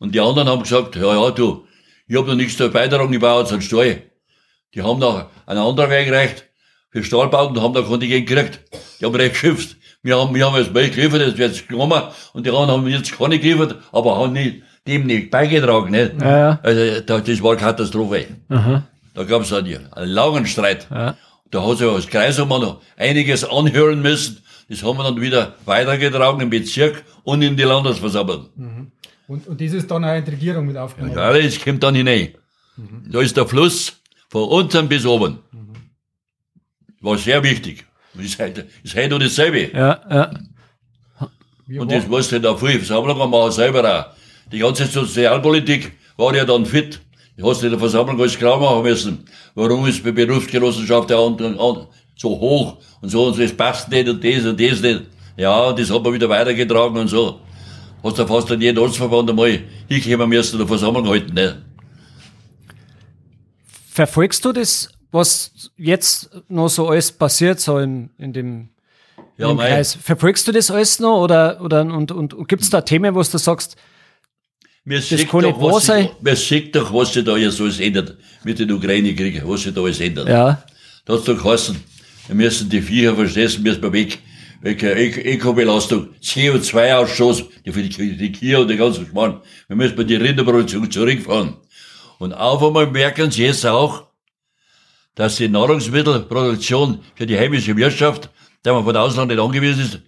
Und 0.01 0.15
die 0.15 0.19
anderen 0.19 0.49
haben 0.49 0.63
gesagt, 0.63 0.95
ja, 0.95 1.13
ja, 1.13 1.29
du, 1.29 1.67
ich 2.07 2.17
habe 2.17 2.27
noch 2.27 2.35
nichts 2.35 2.57
da 2.57 2.67
beitragen, 2.69 3.13
ich 3.13 3.19
baue 3.19 3.41
jetzt 3.41 3.53
einen 3.53 3.61
Stall. 3.61 4.01
Die 4.73 4.81
haben 4.81 4.97
noch 4.97 5.27
einen 5.45 5.59
Antrag 5.59 5.91
eingereicht 5.91 6.45
für 6.89 7.03
Stahlbauten 7.03 7.55
und 7.55 7.63
haben 7.63 7.75
da 7.75 7.83
Kontingent 7.83 8.25
gekriegt. 8.25 8.61
Die 8.99 9.05
haben 9.05 9.13
recht 9.13 9.33
geschimpft. 9.33 9.77
Wir 10.01 10.17
haben, 10.19 10.33
wir 10.33 10.43
haben 10.43 10.57
jetzt 10.57 10.73
Milch 10.73 10.95
geliefert, 10.95 11.37
jetzt 11.37 11.67
genommen, 11.67 12.01
und 12.33 12.47
die 12.47 12.49
anderen 12.49 12.71
haben 12.71 12.87
jetzt 12.87 13.15
keine 13.15 13.37
geliefert, 13.37 13.75
aber 13.91 14.17
haben 14.17 14.33
nicht, 14.33 14.63
dem 14.87 15.05
nicht 15.05 15.29
beigetragen, 15.29 15.91
nicht? 15.91 16.19
Ja, 16.19 16.37
ja. 16.37 16.59
Also, 16.63 17.01
das 17.01 17.43
war 17.43 17.55
Katastrophe. 17.55 18.25
Aha. 18.49 18.83
Da 19.13 19.23
gab 19.23 19.43
es 19.43 19.53
einen, 19.53 19.93
einen 19.93 20.11
langen 20.11 20.47
Streit. 20.47 20.87
Ja. 20.89 21.15
Da 21.51 21.63
hat 21.63 21.77
sich 21.77 21.87
als 21.87 22.07
Kreisummer 22.07 22.57
noch 22.57 22.81
einiges 22.97 23.43
anhören 23.43 24.01
müssen. 24.01 24.41
Das 24.67 24.81
haben 24.81 24.97
wir 24.97 25.03
dann 25.03 25.21
wieder 25.21 25.53
weitergetragen 25.65 26.41
im 26.41 26.49
Bezirk 26.49 27.03
und 27.21 27.43
in 27.43 27.55
die 27.55 27.63
Landesversammlung. 27.63 28.49
Mhm. 28.55 28.91
Und, 29.31 29.47
und 29.47 29.61
das 29.61 29.71
ist 29.71 29.89
dann 29.89 30.03
auch 30.03 30.13
in 30.13 30.25
die 30.25 30.31
Regierung 30.31 30.65
mit 30.67 30.75
aufgenommen? 30.75 31.15
Ja, 31.15 31.31
das 31.31 31.63
kommt 31.63 31.81
dann 31.81 31.95
hinein. 31.95 32.33
Mhm. 32.75 33.09
Da 33.09 33.21
ist 33.21 33.37
der 33.37 33.47
Fluss 33.47 33.93
von 34.27 34.43
unten 34.43 34.89
bis 34.89 35.05
oben. 35.05 35.39
Mhm. 35.53 35.73
War 36.99 37.17
sehr 37.17 37.41
wichtig. 37.41 37.85
Das 38.13 38.25
ist 38.25 38.37
heute, 38.39 38.67
ist 38.83 38.93
heute 38.93 39.07
noch 39.07 39.19
dasselbe. 39.19 39.71
Ja, 39.71 40.01
ja. 40.09 41.79
Und 41.79 41.89
das 41.89 42.09
musste 42.09 42.41
da 42.41 42.57
viel 42.57 42.79
Versammlungen 42.79 43.29
machen, 43.29 43.53
selber 43.53 43.83
auch. 43.85 44.51
Die 44.51 44.59
ganze 44.59 44.85
Sozialpolitik 44.85 45.93
war 46.17 46.35
ja 46.35 46.43
dann 46.43 46.65
fit. 46.65 46.99
Ich 47.37 47.43
hast 47.45 47.63
in 47.63 47.69
der 47.69 47.79
Versammlung 47.79 48.19
alles 48.19 48.37
klar 48.37 48.59
machen 48.59 48.83
müssen. 48.83 49.25
Warum 49.55 49.87
ist 49.87 50.05
die 50.05 50.11
Berufsgenossenschaft 50.11 51.09
der 51.09 51.19
anderen 51.19 51.57
so 52.17 52.29
hoch 52.37 52.79
und 53.01 53.07
so 53.07 53.27
und 53.27 53.35
so, 53.35 53.41
es 53.41 53.55
passt 53.55 53.87
nicht 53.87 54.09
und 54.09 54.21
das 54.21 54.43
und 54.43 54.59
das 54.59 54.81
nicht. 54.81 55.03
Ja, 55.37 55.71
das 55.71 55.89
hat 55.89 56.03
man 56.03 56.13
wieder 56.13 56.27
weitergetragen 56.27 56.97
und 56.97 57.07
so 57.07 57.39
hast 58.03 58.17
du 58.19 58.25
fast 58.27 58.51
an 58.51 58.61
jeden 58.61 58.77
Ortsverband 58.77 59.29
einmal 59.29 59.59
hinkommen 59.87 60.29
müssen 60.29 60.55
und 60.55 60.61
eine 60.61 60.67
Versammlung 60.67 61.07
halten, 61.07 61.33
ne? 61.33 61.61
verfolgst 63.89 64.45
du 64.45 64.51
das, 64.53 64.89
was 65.11 65.71
jetzt 65.77 66.29
noch 66.47 66.69
so 66.69 66.87
alles 66.87 67.11
passiert, 67.11 67.59
so 67.59 67.77
in, 67.79 68.09
in 68.17 68.33
dem 68.33 68.69
Ja, 69.37 69.51
im 69.51 69.57
mei. 69.57 69.67
Kreis? 69.69 69.97
Verfolgst 70.01 70.47
du 70.47 70.51
das 70.51 70.71
alles 70.71 70.99
noch 70.99 71.21
oder, 71.21 71.59
oder 71.61 71.81
und, 71.81 72.11
und, 72.11 72.33
und 72.33 72.47
gibt 72.47 72.61
es 72.63 72.69
da 72.69 72.81
Themen, 72.81 73.13
wo 73.15 73.21
du 73.21 73.37
sagst, 73.37 73.75
Man 74.85 75.01
sieht, 75.01 75.27
kann 75.29 75.41
nicht 75.41 75.55
doch, 75.57 75.61
wahr 75.61 75.73
was 75.73 75.85
sein. 75.87 76.09
man 76.21 76.35
sieht 76.35 76.73
doch, 76.75 76.93
was 76.93 77.13
sich 77.13 77.25
da 77.25 77.35
jetzt 77.37 77.59
alles 77.59 77.79
ändert 77.79 78.17
mit 78.43 78.59
den 78.59 78.71
Ukraine-Kriegen, 78.71 79.41
was 79.47 79.63
sich 79.63 79.73
da 79.73 79.81
alles 79.81 79.99
ändert. 79.99 80.29
ja, 80.29 80.63
Da 81.05 81.13
hat's 81.13 81.25
doch 81.25 81.37
geheißen, 81.37 81.75
wir 82.27 82.35
müssen 82.35 82.69
die 82.69 82.81
Viecher 82.81 83.13
verstessen, 83.15 83.63
müssen 83.63 83.81
wir 83.83 83.91
weg. 83.91 84.19
Ekobelastung, 84.63 86.09
CO2-Ausstoß, 86.21 87.45
die 87.65 87.71
für 87.71 87.81
die, 87.81 88.17
die 88.17 88.31
Kühe 88.31 88.59
und 88.59 88.67
den 88.67 88.77
ganzen 88.77 89.07
Schmarrn. 89.07 89.41
Wir 89.67 89.75
müssen 89.75 89.95
bei 89.95 90.03
die 90.03 90.15
Rinderproduktion 90.15 90.89
zurückfahren. 90.91 91.57
Und 92.19 92.33
auf 92.33 92.61
einmal 92.63 92.87
merken 92.87 93.31
sie 93.31 93.45
jetzt 93.45 93.65
auch, 93.65 94.07
dass 95.15 95.37
die 95.37 95.49
Nahrungsmittelproduktion 95.49 96.99
für 97.15 97.25
die 97.25 97.37
heimische 97.37 97.75
Wirtschaft, 97.75 98.29
der 98.63 98.73
man 98.73 98.83
von 98.83 98.95
Ausland 98.95 99.31
nicht 99.31 99.41
angewiesen 99.41 99.81
ist, 99.81 99.99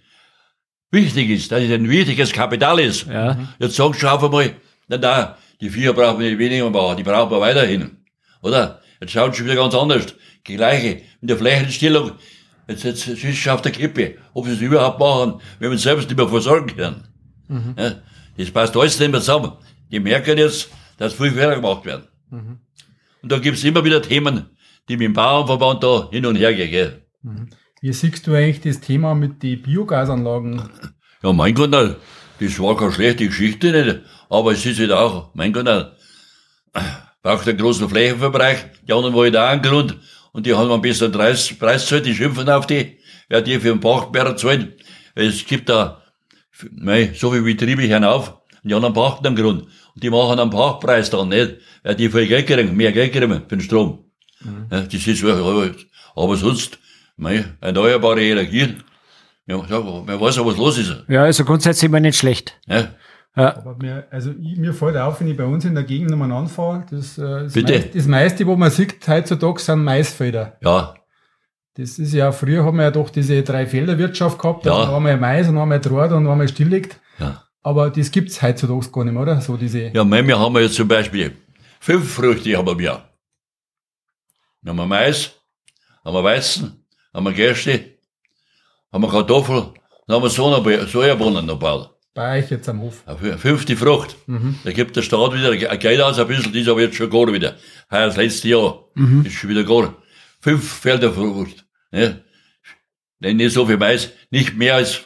wichtig 0.90 1.30
ist, 1.30 1.50
dass 1.50 1.62
es 1.62 1.72
ein 1.72 1.88
wichtiges 1.88 2.32
Kapital 2.32 2.78
ist. 2.78 3.06
Ja. 3.06 3.36
Jetzt 3.58 3.74
sagst 3.74 4.02
du 4.02 4.08
auf 4.08 4.22
einmal, 4.22 4.54
na, 4.86 4.96
na, 4.96 5.36
die 5.60 5.68
Viecher 5.68 5.92
brauchen 5.92 6.20
wir 6.20 6.28
nicht 6.28 6.38
weniger 6.38 6.70
bauen, 6.70 6.96
die 6.96 7.02
brauchen 7.02 7.30
wir 7.30 7.40
weiterhin. 7.40 7.98
Oder? 8.42 8.80
Jetzt 9.00 9.12
schaut 9.12 9.36
schon 9.36 9.46
wieder 9.46 9.56
ganz 9.56 9.74
anders. 9.74 10.14
Die 10.46 10.56
gleiche, 10.56 11.02
mit 11.20 11.30
der 11.30 11.38
Flächenstellung, 11.38 12.12
jetzt, 12.66 12.84
jetzt, 12.84 13.06
jetzt 13.06 13.24
ist 13.24 13.38
es 13.38 13.48
auf 13.48 13.62
der 13.62 13.72
Kippe, 13.72 14.16
ob 14.32 14.46
sie 14.46 14.52
es 14.52 14.60
überhaupt 14.60 14.98
machen, 14.98 15.40
wenn 15.58 15.70
wir 15.70 15.78
selbst 15.78 16.08
nicht 16.08 16.16
mehr 16.16 16.28
versorgen 16.28 16.74
können. 16.76 17.04
Ja, 17.76 17.96
das 18.36 18.50
passt 18.50 18.76
alles 18.76 18.98
nicht 18.98 19.10
mehr 19.10 19.20
zusammen. 19.20 19.52
Die 19.90 20.00
merken 20.00 20.38
jetzt, 20.38 20.70
dass 20.96 21.14
viel 21.14 21.30
Fehler 21.30 21.56
gemacht 21.56 21.84
werden. 21.84 22.08
Und 22.30 23.32
da 23.32 23.38
gibt's 23.38 23.64
immer 23.64 23.84
wieder 23.84 24.02
Themen, 24.02 24.46
die 24.88 24.96
mit 24.96 25.06
dem 25.06 25.12
Bauernverband 25.12 25.82
da 25.82 26.08
hin 26.10 26.26
und 26.26 26.36
her 26.36 26.54
gehen. 26.54 26.70
Gell? 26.70 27.02
Wie 27.80 27.92
siehst 27.92 28.26
du 28.26 28.34
eigentlich 28.34 28.60
das 28.60 28.80
Thema 28.80 29.14
mit 29.14 29.42
den 29.42 29.62
Biogasanlagen? 29.62 30.62
Ja, 31.22 31.32
mein 31.32 31.54
Gott, 31.54 31.72
das 31.72 32.58
war 32.58 32.76
keine 32.76 32.92
schlechte 32.92 33.26
Geschichte 33.26 33.70
nicht, 33.72 34.00
aber 34.28 34.52
es 34.52 34.66
ist 34.66 34.78
halt 34.80 34.92
auch, 34.92 35.30
mein 35.34 35.52
Gott, 35.52 35.66
braucht 37.22 37.48
einen 37.48 37.58
großen 37.58 37.88
Flächenverbrauch, 37.88 38.56
die 38.86 38.92
anderen 38.92 39.14
wollen 39.14 39.36
auch 39.36 39.48
einen 39.48 39.62
Grund, 39.62 39.96
und 40.34 40.46
die 40.46 40.52
haben 40.52 40.70
einen 40.70 40.82
besseren 40.82 41.12
Preis, 41.12 41.54
Preis 41.58 41.86
zahlt, 41.86 42.04
die 42.04 42.14
schimpfen 42.14 42.48
auf 42.50 42.66
die, 42.66 42.98
wer 43.28 43.40
die 43.40 43.58
für 43.60 43.68
den 43.68 43.80
Pachtbärer 43.80 44.36
zahlen. 44.36 44.74
Es 45.14 45.46
gibt 45.46 45.68
da, 45.68 46.02
mei, 46.72 47.12
so 47.14 47.30
viele 47.30 47.44
Betriebe 47.44 47.88
hören 47.88 48.04
auf, 48.04 48.30
und 48.62 48.68
die 48.70 48.74
anderen 48.74 48.94
pachten 48.94 49.26
einen 49.26 49.36
Grund. 49.36 49.62
Und 49.62 50.02
die 50.02 50.10
machen 50.10 50.40
einen 50.40 50.50
Pachtpreis 50.50 51.08
dann 51.08 51.28
nicht, 51.28 51.58
weil 51.84 51.94
die 51.94 52.10
viel 52.10 52.26
Geld 52.26 52.48
kriegen, 52.48 52.76
mehr 52.76 52.90
Geld 52.90 53.12
kriegen 53.12 53.42
für 53.48 53.56
den 53.56 53.60
Strom. 53.60 54.04
Ja, 54.70 54.80
das 54.80 55.06
ist 55.06 55.20
so, 55.20 55.30
aber, 55.30 55.70
aber 56.16 56.36
sonst, 56.36 56.78
mei, 57.16 57.44
erneuerbare 57.60 58.22
Energien, 58.22 58.82
ja, 59.46 59.58
man 59.58 60.20
weiß 60.20 60.36
ja, 60.36 60.44
was 60.44 60.56
los 60.56 60.78
ist. 60.78 60.96
ja, 61.06 61.22
also 61.22 61.44
grundsätzlich 61.44 61.88
immer 61.88 62.00
nicht 62.00 62.18
schlecht. 62.18 62.58
Ja. 62.66 62.88
Ja, 63.36 63.56
Aber 63.56 63.76
mir, 63.76 64.06
also 64.10 64.30
ich, 64.40 64.56
mir 64.56 64.72
fällt 64.72 64.96
auf, 64.96 65.20
wenn 65.20 65.26
ich 65.28 65.36
bei 65.36 65.44
uns 65.44 65.64
in 65.64 65.74
der 65.74 65.82
Gegend 65.84 66.10
nochmal 66.10 66.30
anfahre, 66.30 66.86
das, 66.90 67.18
äh, 67.18 67.22
das, 67.22 67.52
Bitte? 67.52 67.72
meiste, 67.72 67.88
das 67.98 68.06
meiste, 68.06 68.46
wo 68.46 68.54
man 68.56 68.70
sieht 68.70 69.06
heutzutage, 69.08 69.60
sind 69.60 69.82
Maisfelder. 69.82 70.56
Ja, 70.62 70.94
Das 71.76 71.98
ist 71.98 72.12
ja, 72.12 72.30
früher 72.30 72.64
haben 72.64 72.76
wir 72.76 72.84
ja 72.84 72.90
doch 72.92 73.10
diese 73.10 73.42
Drei-Felder-Wirtschaft 73.42 74.38
gehabt, 74.38 74.64
Ja. 74.66 74.76
also 74.78 74.94
einmal 74.94 75.16
Mais 75.16 75.48
und 75.48 75.58
einmal 75.58 75.80
Draht 75.80 76.12
und 76.12 76.28
einmal 76.28 76.46
stilllegt. 76.48 77.00
ja. 77.18 77.42
Aber 77.66 77.88
das 77.90 78.10
gibt's 78.10 78.42
heutzutage 78.42 78.90
gar 78.90 79.04
nicht 79.04 79.14
mehr, 79.14 79.22
oder? 79.22 79.40
So 79.40 79.56
diese, 79.56 79.88
Ja, 79.88 80.04
manchmal 80.04 80.38
haben 80.38 80.54
wir 80.54 80.60
jetzt 80.62 80.74
zum 80.74 80.86
Beispiel 80.86 81.34
fünf 81.80 82.12
Früchte 82.14 82.56
haben 82.56 82.78
wir. 82.78 83.02
Wir 84.62 84.72
haben 84.76 84.88
Mais, 84.88 85.32
haben 86.04 86.14
wir 86.14 86.22
Weizen, 86.22 86.84
haben 87.12 87.24
wir 87.24 87.32
Gerste, 87.32 87.80
haben 88.92 89.02
wir 89.02 89.08
Kartoffel, 89.10 89.72
dann 90.06 90.16
haben 90.16 90.22
wir 90.24 90.86
Sojabohnen 90.86 91.46
noch 91.46 91.54
gebaut. 91.54 91.93
Bei 92.14 92.38
euch 92.38 92.50
jetzt 92.50 92.68
am 92.68 92.80
Hof. 92.80 93.02
Fünfte 93.38 93.76
Frucht. 93.76 94.16
Da 94.64 94.72
gibt 94.72 94.96
der 94.96 95.02
Staat 95.02 95.34
wieder 95.34 95.50
ein 95.50 95.78
Geld 95.78 96.00
aus, 96.00 96.18
ein 96.18 96.28
bisschen, 96.28 96.52
das 96.52 96.62
ist 96.62 96.68
aber 96.68 96.80
jetzt 96.80 96.96
schon 96.96 97.10
gar 97.10 97.32
wieder. 97.32 97.56
Heuer 97.90 98.06
das 98.06 98.16
letzte 98.16 98.48
Jahr. 98.48 98.84
Ist 99.24 99.34
schon 99.34 99.50
wieder 99.50 99.64
gar. 99.64 99.96
Fünf 100.40 100.72
Felder 100.72 101.12
Frucht. 101.12 101.66
Ne? 101.90 102.24
Nicht 103.20 103.52
so 103.52 103.66
viel 103.66 103.76
Mais, 103.78 104.10
nicht 104.30 104.54
mehr 104.54 104.76
als 104.76 105.00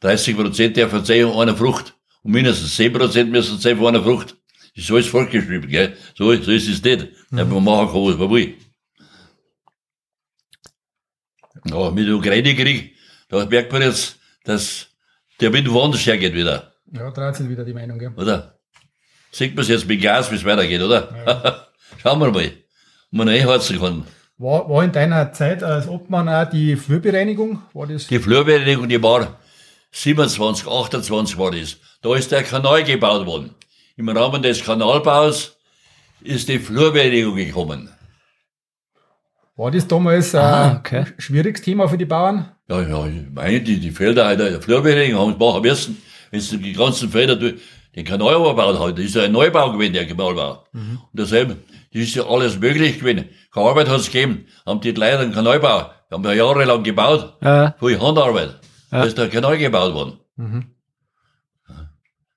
30 0.00 0.36
Prozent 0.36 0.76
der 0.76 0.88
Verzeihung 0.88 1.38
einer 1.40 1.56
Frucht. 1.56 1.94
Und 2.22 2.32
mindestens 2.32 2.74
10 2.76 2.92
Prozent 2.92 3.30
müssen 3.30 3.58
sein 3.58 3.76
von 3.76 3.88
einer 3.88 4.02
Frucht. 4.02 4.36
Das 4.74 4.84
ist 4.84 4.90
alles 4.90 5.06
vorgeschrieben, 5.06 5.68
gell? 5.70 5.96
So, 6.16 6.34
so 6.34 6.50
ist 6.50 6.68
es 6.68 6.82
nicht. 6.82 7.08
Mhm. 7.30 7.48
Man 7.48 7.64
machen 7.64 7.88
kann, 7.88 8.04
was 8.04 8.16
man 8.18 8.30
will. 8.30 8.54
Ja, 11.66 11.90
mit 11.90 12.06
dem 12.06 12.16
Ukraine-Krieg, 12.16 12.94
da 13.28 13.44
merkt 13.46 13.72
man 13.72 13.82
jetzt, 13.82 14.18
dass 14.44 14.88
der 15.40 15.52
Wind 15.52 15.70
woanders 15.70 16.06
hergeht 16.06 16.34
wieder, 16.34 16.72
Ja, 16.92 17.32
sich 17.32 17.48
wieder 17.48 17.64
die 17.64 17.74
Meinung, 17.74 17.98
gell? 17.98 18.12
oder? 18.16 18.58
Sieht 19.32 19.54
man 19.54 19.66
jetzt 19.66 19.86
mit 19.86 20.00
Gas, 20.00 20.30
wie 20.30 20.36
es 20.36 20.44
weitergeht, 20.44 20.80
oder? 20.80 21.68
Schauen 22.02 22.20
wir 22.20 22.30
mal, 22.30 22.46
ob 22.46 22.52
man 23.10 23.28
einheizen 23.28 23.78
kann. 23.78 24.04
War, 24.38 24.68
war 24.68 24.84
in 24.84 24.92
deiner 24.92 25.32
Zeit 25.32 25.62
als 25.62 25.88
Obmann 25.88 26.28
auch 26.28 26.48
die 26.48 26.76
Flurbereinigung? 26.76 27.62
War 27.72 27.86
das? 27.86 28.06
Die 28.06 28.18
Flurbereinigung, 28.18 28.88
die 28.88 29.02
war 29.02 29.38
27, 29.92 30.66
28 30.68 31.38
war 31.38 31.50
das. 31.52 31.76
Da 32.02 32.14
ist 32.14 32.30
der 32.32 32.42
Kanal 32.42 32.84
gebaut 32.84 33.26
worden. 33.26 33.54
Im 33.96 34.08
Rahmen 34.10 34.42
des 34.42 34.62
Kanalbaus 34.62 35.56
ist 36.20 36.48
die 36.48 36.58
Flurbereinigung 36.58 37.36
gekommen. 37.36 37.90
War 39.56 39.70
das 39.70 39.86
damals 39.88 40.34
ein 40.34 40.42
Ah, 40.44 40.76
okay. 40.78 41.06
schwieriges 41.18 41.62
Thema 41.62 41.88
für 41.88 41.96
die 41.98 42.04
Bauern? 42.04 42.50
Ja, 42.68 42.80
ja, 42.82 43.06
ich 43.06 43.30
meine, 43.32 43.60
die, 43.60 43.80
die 43.80 43.90
Felder 43.90 44.26
halt, 44.26 44.40
der 44.40 44.60
Flurbereinigung 44.60 45.20
haben 45.20 45.32
es 45.32 45.38
machen 45.38 45.62
müssen. 45.62 46.02
Wenn 46.30 46.40
sie 46.40 46.58
die 46.58 46.72
ganzen 46.72 47.08
Felder 47.10 47.36
durch 47.36 47.54
den 47.94 48.04
Kanal 48.04 48.34
überbaut 48.34 48.78
hat, 48.78 48.98
das 48.98 49.04
ist 49.06 49.14
ja 49.14 49.22
ein 49.22 49.32
Neubau 49.32 49.72
gewesen, 49.72 49.94
der 49.94 50.04
gemalt 50.04 50.36
war. 50.36 50.64
Und 50.74 51.00
dasselbe, 51.14 51.56
das 51.92 52.02
ist 52.02 52.14
ja 52.14 52.26
alles 52.26 52.58
möglich 52.58 52.98
gewesen. 52.98 53.26
Keine 53.52 53.66
Arbeit 53.66 53.88
hat 53.88 54.00
es 54.00 54.10
gegeben. 54.10 54.46
Haben 54.66 54.80
die 54.82 54.90
Leute 54.90 55.20
einen 55.20 55.32
Kanalbau, 55.32 55.90
haben 56.10 56.24
ja 56.24 56.32
jahrelang 56.34 56.82
gebaut. 56.82 57.38
Ja. 57.42 57.74
Viel 57.78 57.98
Handarbeit. 58.00 58.60
Da 58.90 59.04
ist 59.04 59.16
der 59.16 59.28
Kanal 59.30 59.56
gebaut 59.56 59.94
worden. 59.94 60.18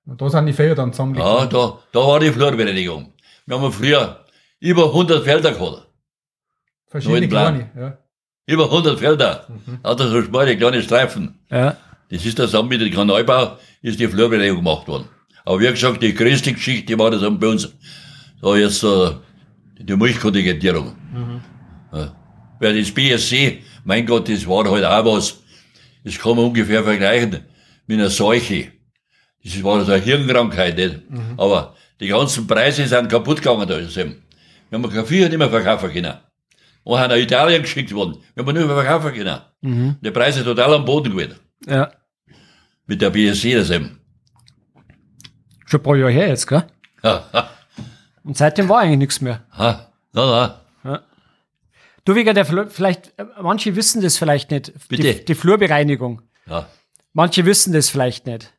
Und 0.06 0.20
da 0.20 0.28
sind 0.30 0.46
die 0.46 0.52
Felder 0.52 0.74
dann 0.76 0.92
zusammengekommen. 0.92 1.38
Ja, 1.40 1.46
da, 1.46 1.78
da 1.92 2.00
war 2.00 2.18
die 2.20 2.30
Flurbereinigung. 2.32 3.12
Wir 3.46 3.60
haben 3.60 3.72
früher 3.72 4.24
über 4.58 4.86
100 4.86 5.22
Felder 5.24 5.52
gehabt. 5.52 5.86
Verschiedene 6.90 7.28
kleine. 7.28 7.70
Ja. 7.76 7.98
Über 8.46 8.64
100 8.64 8.98
Felder. 8.98 9.46
Hat 9.84 10.00
er 10.00 10.08
so 10.08 10.22
schmale 10.22 10.56
kleine 10.56 10.82
Streifen. 10.82 11.38
Ja. 11.50 11.76
Das 12.10 12.26
ist 12.26 12.36
zusammen 12.36 12.68
mit 12.68 12.80
dem 12.80 12.92
Kanalbau, 12.92 13.58
ist 13.80 14.00
die 14.00 14.08
Flurbereinigung 14.08 14.58
gemacht 14.58 14.88
worden. 14.88 15.04
Aber 15.44 15.60
wie 15.60 15.70
gesagt, 15.70 16.02
die 16.02 16.12
größte 16.12 16.52
Geschichte 16.52 16.86
die 16.86 16.98
war 16.98 17.12
das 17.12 17.22
bei 17.38 17.46
uns. 17.46 17.72
Da 18.42 18.56
jetzt 18.56 18.82
äh, 18.82 19.10
die 19.78 19.96
Milchkontingentierung. 19.96 20.96
Ja. 21.92 22.16
Weil 22.58 22.78
das 22.78 22.90
BSC, 22.90 23.62
mein 23.84 24.04
Gott, 24.04 24.28
das 24.28 24.46
war 24.46 24.68
halt 24.68 24.84
auch 24.84 25.04
was. 25.04 25.38
Das 26.04 26.18
kann 26.18 26.36
man 26.36 26.46
ungefähr 26.46 26.82
vergleichen 26.82 27.44
mit 27.86 27.98
einer 27.98 28.10
Seuche. 28.10 28.72
Das 29.44 29.62
war 29.62 29.84
so 29.84 29.92
eine 29.92 30.02
Hirnkrankheit, 30.02 30.76
nicht? 30.76 31.00
Aber 31.36 31.74
die 32.00 32.08
ganzen 32.08 32.46
Preise 32.46 32.86
sind 32.86 33.08
kaputt 33.08 33.42
gegangen 33.42 33.68
da. 33.68 33.78
Wir 33.78 34.78
haben 34.78 34.90
Kaffee 34.90 35.28
nicht 35.28 35.38
mehr 35.38 35.48
verkaufen 35.50 35.92
können. 35.92 36.14
Und 36.84 36.98
nach 36.98 37.16
Italien 37.16 37.62
geschickt 37.62 37.92
worden. 37.94 38.18
Wir 38.34 38.44
haben 38.44 38.54
mehr 38.54 38.66
verkaufen 38.66 39.12
können. 39.14 39.96
Die 40.00 40.10
Preise 40.10 40.42
total 40.44 40.74
am 40.74 40.84
Boden 40.84 41.10
gewesen. 41.16 41.36
ja. 41.66 41.90
Mit 42.86 43.00
der 43.02 43.10
BSC 43.10 43.54
das 43.54 43.70
eben. 43.70 44.00
Schon 45.66 45.78
ein 45.80 45.82
paar 45.84 45.96
Jahre 45.96 46.10
her 46.10 46.28
jetzt, 46.28 46.46
gell? 46.48 46.64
Ha, 47.04 47.24
ha, 47.32 47.50
Und 48.24 48.36
seitdem 48.36 48.68
war 48.68 48.80
eigentlich 48.80 48.98
nichts 48.98 49.20
mehr. 49.20 49.44
ha. 49.52 49.92
Na, 50.12 50.56
na. 50.82 51.00
Du, 52.04 52.14
wegen 52.16 52.34
der 52.34 52.44
Flur, 52.46 52.68
vielleicht, 52.68 53.12
manche 53.40 53.76
wissen 53.76 54.00
das 54.02 54.16
vielleicht 54.16 54.50
nicht. 54.50 54.72
Bitte. 54.88 55.02
Die, 55.14 55.24
die 55.24 55.34
Flurbereinigung. 55.36 56.22
Ja. 56.46 56.66
Manche 57.12 57.44
wissen 57.44 57.72
das 57.72 57.90
vielleicht 57.90 58.26
nicht. 58.26 58.52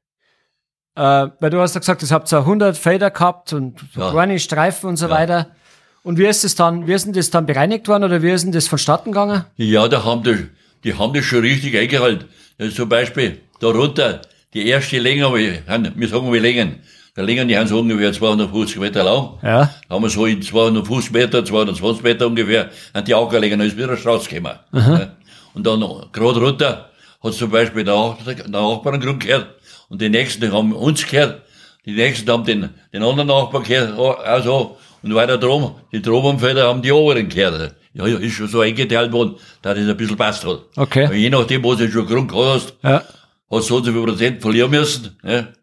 Äh, 0.96 1.02
weil 1.40 1.50
du 1.50 1.60
hast 1.60 1.74
ja 1.74 1.80
gesagt, 1.80 2.04
ihr 2.04 2.10
habt 2.12 2.28
so 2.30 2.38
100 2.38 2.78
Felder 2.78 3.10
gehabt 3.12 3.52
und 3.52 3.82
Ja. 3.96 4.12
kleine 4.12 4.40
Streifen 4.40 4.88
und 4.90 4.98
so 4.98 5.08
Ja. 5.08 5.12
weiter. 5.12 5.56
Und 6.04 6.18
wie 6.18 6.26
ist 6.26 6.44
das 6.44 6.56
dann, 6.56 6.88
wie 6.88 6.94
ist 6.94 7.06
denn 7.06 7.14
das 7.14 7.30
dann 7.30 7.46
bereinigt 7.46 7.88
worden 7.88 8.06
oder 8.06 8.22
wie 8.24 8.32
ist 8.32 8.44
denn 8.44 8.52
das 8.52 8.68
vonstatten 8.68 9.12
gegangen? 9.12 9.46
Ja, 9.58 9.88
da 9.88 10.04
haben 10.04 10.24
die, 10.24 10.48
die 10.84 10.96
haben 10.98 11.14
das 11.14 11.26
schon 11.26 11.42
richtig 11.42 11.78
eingehalten. 11.78 12.26
Ist 12.58 12.76
zum 12.76 12.90
Beispiel 12.90 13.40
da 13.60 13.68
runter, 13.68 14.22
die 14.54 14.68
erste 14.68 14.98
Länge, 15.00 15.32
wir 15.34 15.62
haben- 15.68 15.86
sagen 16.08 16.34
wir 16.34 16.42
Längen. 16.42 16.80
Die 17.16 17.22
Längen, 17.22 17.48
die 17.48 17.58
haben 17.58 17.68
so 17.68 17.80
ungefähr 17.80 18.14
250 18.14 18.80
Meter 18.80 19.04
lang. 19.04 19.34
Ja. 19.44 19.70
Da 19.88 19.96
haben 19.96 20.02
wir 20.04 20.10
so 20.10 20.26
in 20.26 20.42
250 20.42 21.12
Meter, 21.12 21.44
220 21.46 22.04
Meter 22.04 22.26
ungefähr, 22.28 22.70
an 22.94 23.04
die 23.06 23.14
Ackerlängen, 23.14 23.60
da 23.60 23.66
ist 23.66 23.76
wieder 23.78 23.90
eine 23.90 23.98
Straße 23.98 24.30
gekommen. 24.30 24.58
Ja. 24.74 25.10
Und 25.54 25.68
dann 25.68 25.82
gerade 26.14 26.40
runter 26.40 26.90
hat 27.24 27.34
zum 27.34 27.52
Beispiel 27.52 27.84
der, 27.84 27.94
Nach- 27.94 28.18
der 28.26 28.48
Nachbarn 28.48 29.00
gehört. 29.20 29.48
Und 29.90 30.02
die 30.02 30.10
nächsten 30.10 30.42
die 30.42 30.52
haben 30.52 30.74
uns 30.74 31.06
gehört. 31.06 31.42
Die 31.86 31.92
nächsten 31.94 32.30
haben 32.32 32.46
den, 32.46 32.70
den 32.94 33.04
anderen 33.04 33.28
Nachbarn 33.28 33.64
gehört, 33.64 33.98
auch 34.00 34.44
so. 34.44 34.78
Und 35.04 35.16
weiter 35.16 35.38
drum, 35.38 35.76
die 35.92 36.02
Drobenfelder 36.02 36.68
haben 36.68 36.82
die 36.82 36.92
oberen 36.92 37.28
gehört. 37.28 37.76
Ja, 37.94 38.08
ja, 38.08 38.18
ist 38.20 38.34
schon 38.34 38.48
so 38.48 38.62
eingeteilt 38.62 39.12
worden, 39.12 39.36
dass 39.62 39.76
das 39.78 39.88
ein 39.88 39.98
bisschen 39.98 40.16
passt 40.18 40.46
hat. 40.46 40.60
Okay. 40.78 41.10
Weil 41.10 41.16
je 41.16 41.30
nachdem, 41.30 41.64
was 41.64 41.78
du 41.78 41.92
schon 41.92 42.06
Grund 42.08 42.32
hast, 42.34 42.76
Ja. 42.84 43.02
hast 43.02 43.10
du 43.50 43.60
so 43.62 43.76
und 43.78 43.84
so 43.86 43.92
viel 43.92 44.04
Prozent 44.04 44.42
verlieren 44.42 44.72
müssen. 44.72 45.18
Ne? 45.24 45.54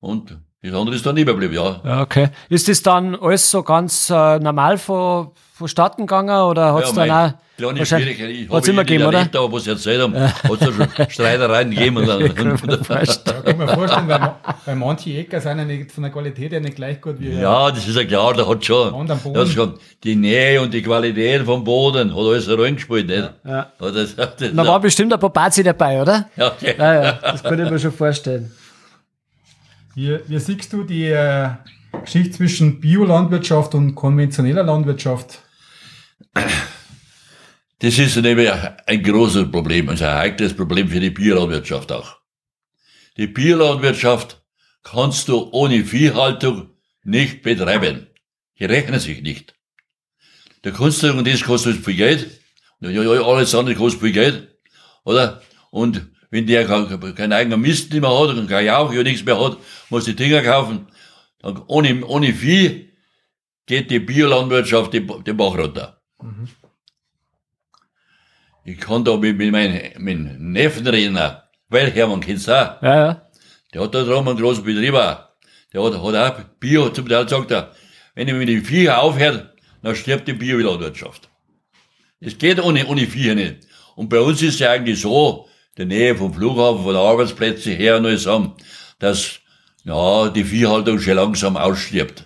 Und 0.00 0.36
das 0.62 0.74
andere 0.74 0.96
ist 0.96 1.06
dann 1.06 1.16
überblieben, 1.16 1.54
ja. 1.54 1.80
Ja, 1.84 2.02
okay. 2.02 2.30
Ist 2.48 2.68
das 2.68 2.82
dann 2.82 3.14
alles 3.14 3.50
so 3.50 3.62
ganz 3.62 4.10
äh, 4.10 4.38
normal 4.40 4.78
von, 4.78 5.30
vonstatten 5.56 6.02
gegangen 6.06 6.38
oder 6.42 6.74
hat 6.74 6.84
es 6.84 6.92
dann 6.92 7.10
auch 7.10 7.32
kleine 7.56 7.78
wahrscheinlich- 7.78 8.16
Schwierigkeit. 8.16 8.42
Ich 8.46 8.50
habe 8.50 8.70
immer 8.70 8.84
gegeben, 8.84 9.04
oder? 9.06 9.20
aber 9.20 9.52
was 9.52 9.64
sie 9.64 9.70
erzählt 9.70 10.02
haben, 10.02 10.14
hat 10.14 10.34
es 10.44 10.60
ja 10.60 10.72
schon 10.72 11.10
Streitereien 11.10 11.70
gegeben. 11.70 11.96
Und 11.96 12.06
Kann 12.06 12.20
ich 12.54 12.62
mir 12.62 12.76
dann, 12.76 12.84
vorstellen. 12.84 13.36
Da 13.44 13.52
kann 13.52 13.56
man 13.58 13.68
vorstellen, 13.70 14.08
weil, 14.08 14.32
weil 14.66 14.76
manche 14.76 15.10
Äcker 15.16 15.40
sind 15.40 15.58
ja 15.58 15.64
nicht 15.64 15.90
von 15.92 16.02
der 16.02 16.12
Qualität 16.12 16.52
her 16.52 16.60
nicht 16.60 16.76
gleich 16.76 17.00
gut 17.00 17.16
wie 17.18 17.30
ja, 17.40 17.70
das 17.70 17.88
ist 17.88 17.96
ja 17.96 18.04
klar, 18.04 18.34
der 18.34 18.46
hat 18.46 18.62
schon, 18.66 19.06
der 19.06 19.16
hat 19.16 19.48
schon 19.48 19.74
die 20.04 20.14
Nähe 20.14 20.60
und 20.60 20.74
die 20.74 20.82
Qualität 20.82 21.42
vom 21.44 21.64
Boden, 21.64 22.10
hat 22.14 22.18
alles 22.18 22.48
reingespielt, 22.50 23.06
nicht? 23.06 23.30
Ja. 23.46 23.72
Und 23.78 23.96
das, 23.96 24.14
das, 24.14 24.28
Da 24.54 24.66
war 24.66 24.78
bestimmt 24.78 25.14
ein 25.14 25.18
Papazi 25.20 25.62
dabei, 25.62 26.02
oder? 26.02 26.28
ja, 26.36 26.48
okay. 26.48 26.74
Ja, 26.78 27.02
ja, 27.02 27.12
das 27.12 27.42
kann 27.42 27.58
ich 27.64 27.70
mir 27.70 27.78
schon 27.78 27.92
vorstellen. 27.92 28.52
Wie, 29.94 30.18
wie 30.26 30.38
siehst 30.38 30.70
du 30.74 30.82
die 30.82 31.06
äh, 31.06 31.48
Geschichte 32.04 32.32
zwischen 32.32 32.80
Biolandwirtschaft 32.80 33.74
und 33.74 33.94
konventioneller 33.94 34.62
Landwirtschaft? 34.62 35.38
Das 37.80 37.98
ist 37.98 38.16
nämlich 38.16 38.50
ein 38.50 39.02
großes 39.02 39.50
Problem, 39.50 39.90
also 39.90 40.04
ein 40.06 40.14
heikles 40.14 40.54
Problem 40.56 40.88
für 40.88 41.00
die 41.00 41.10
Biolandwirtschaft 41.10 41.92
auch. 41.92 42.16
Die 43.16 43.26
Biolandwirtschaft 43.26 44.42
kannst 44.82 45.28
du 45.28 45.50
ohne 45.52 45.84
Viehhaltung 45.84 46.70
nicht 47.02 47.42
betreiben. 47.42 48.06
Die 48.58 48.64
rechnen 48.64 49.00
sich 49.00 49.22
nicht. 49.22 49.54
Der 50.64 50.72
kannst 50.72 51.02
du, 51.02 51.12
und 51.12 51.26
das 51.26 51.42
kostet 51.42 51.84
viel 51.84 51.96
Geld, 51.96 52.40
alles 52.82 53.54
andere 53.54 53.74
kostet 53.74 54.00
viel 54.00 54.12
Geld, 54.12 54.48
oder? 55.04 55.42
Und 55.70 56.06
wenn 56.30 56.46
der 56.46 56.66
keinen 56.66 57.14
kein 57.14 57.32
eigenen 57.32 57.60
Mist 57.60 57.92
mehr 57.92 58.02
hat 58.02 58.36
und 58.36 58.48
kein 58.48 58.66
Jauch, 58.66 58.92
ja 58.92 59.02
nichts 59.02 59.24
mehr 59.24 59.38
hat, 59.38 59.58
muss 59.90 60.06
die 60.06 60.16
Dinger 60.16 60.42
kaufen. 60.42 60.88
Dann 61.40 61.62
ohne, 61.66 62.04
ohne 62.06 62.32
Vieh 62.32 62.90
geht 63.66 63.90
die 63.90 64.00
Biolandwirtschaft 64.00 64.92
den 64.94 65.36
Bach 65.36 65.56
runter. 65.56 65.95
Ich 68.64 68.80
kann 68.80 69.04
da 69.04 69.16
mit, 69.16 69.36
mit 69.36 69.52
meinem 69.52 70.52
Neffen 70.52 70.86
reden, 70.86 71.18
weil 71.68 71.90
Hermann 71.90 72.20
kennst 72.20 72.48
du 72.48 72.52
auch. 72.52 72.82
Ja, 72.82 73.06
ja. 73.06 73.22
Der 73.72 73.82
hat 73.82 73.94
da 73.94 74.02
drum 74.02 74.28
einen 74.28 74.38
großen 74.38 74.64
Betrieb 74.64 74.94
auch. 74.94 75.28
Der 75.72 75.82
hat, 75.82 75.92
hat 75.94 76.40
auch 76.40 76.44
Bio, 76.58 76.88
zum 76.88 77.08
Teil 77.08 77.28
sagt 77.28 77.50
er, 77.50 77.72
wenn 78.14 78.28
ich 78.28 78.34
mit 78.34 78.48
den 78.48 78.64
Viecher 78.64 79.00
aufhört, 79.00 79.54
dann 79.82 79.94
stirbt 79.94 80.26
die 80.26 80.32
Biolandwirtschaft. 80.32 81.28
Es 82.20 82.38
geht 82.38 82.62
ohne, 82.62 82.86
ohne 82.86 83.06
Viecher 83.06 83.34
nicht. 83.34 83.66
Und 83.94 84.08
bei 84.08 84.20
uns 84.20 84.42
ist 84.42 84.58
ja 84.60 84.70
eigentlich 84.70 85.00
so, 85.00 85.48
der 85.76 85.86
Nähe 85.86 86.16
vom 86.16 86.32
Flughafen, 86.32 86.82
von 86.82 86.94
den 86.94 87.02
Arbeitsplätzen 87.02 87.76
her 87.76 87.98
und 87.98 88.06
alles 88.06 88.26
haben, 88.26 88.54
dass, 88.98 89.40
ja, 89.84 90.28
die 90.28 90.44
Viehhaltung 90.44 90.98
schon 90.98 91.16
langsam 91.16 91.56
ausstirbt. 91.56 92.24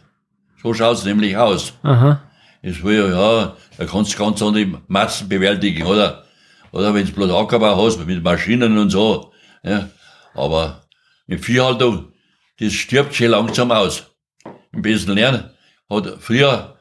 So 0.63 0.73
schaut's 0.73 1.05
nämlich 1.05 1.37
aus. 1.37 1.73
Aha. 1.83 2.23
Es 2.63 2.79
ja, 2.83 2.91
ja, 2.91 3.57
da 3.81 3.87
kannst 3.87 4.13
du 4.13 4.19
ganz 4.19 4.43
andere 4.43 4.83
Massen 4.89 5.27
bewältigen, 5.27 5.87
oder? 5.87 6.27
Oder 6.71 6.93
wenn 6.93 7.07
du 7.07 7.13
bloß 7.13 7.31
Ackerbau 7.31 7.83
hast, 7.83 8.05
mit 8.05 8.23
Maschinen 8.23 8.77
und 8.77 8.91
so. 8.91 9.33
Ja. 9.63 9.89
Aber 10.35 10.83
mit 11.27 11.43
Viehhaltung, 11.43 12.13
das 12.59 12.75
stirbt 12.75 13.15
schon 13.15 13.29
langsam 13.29 13.73
aus. 13.73 14.05
Im 14.73 14.83
besten 14.83 15.13
Lernen 15.13 15.49
hat 15.89 16.19
früher 16.21 16.77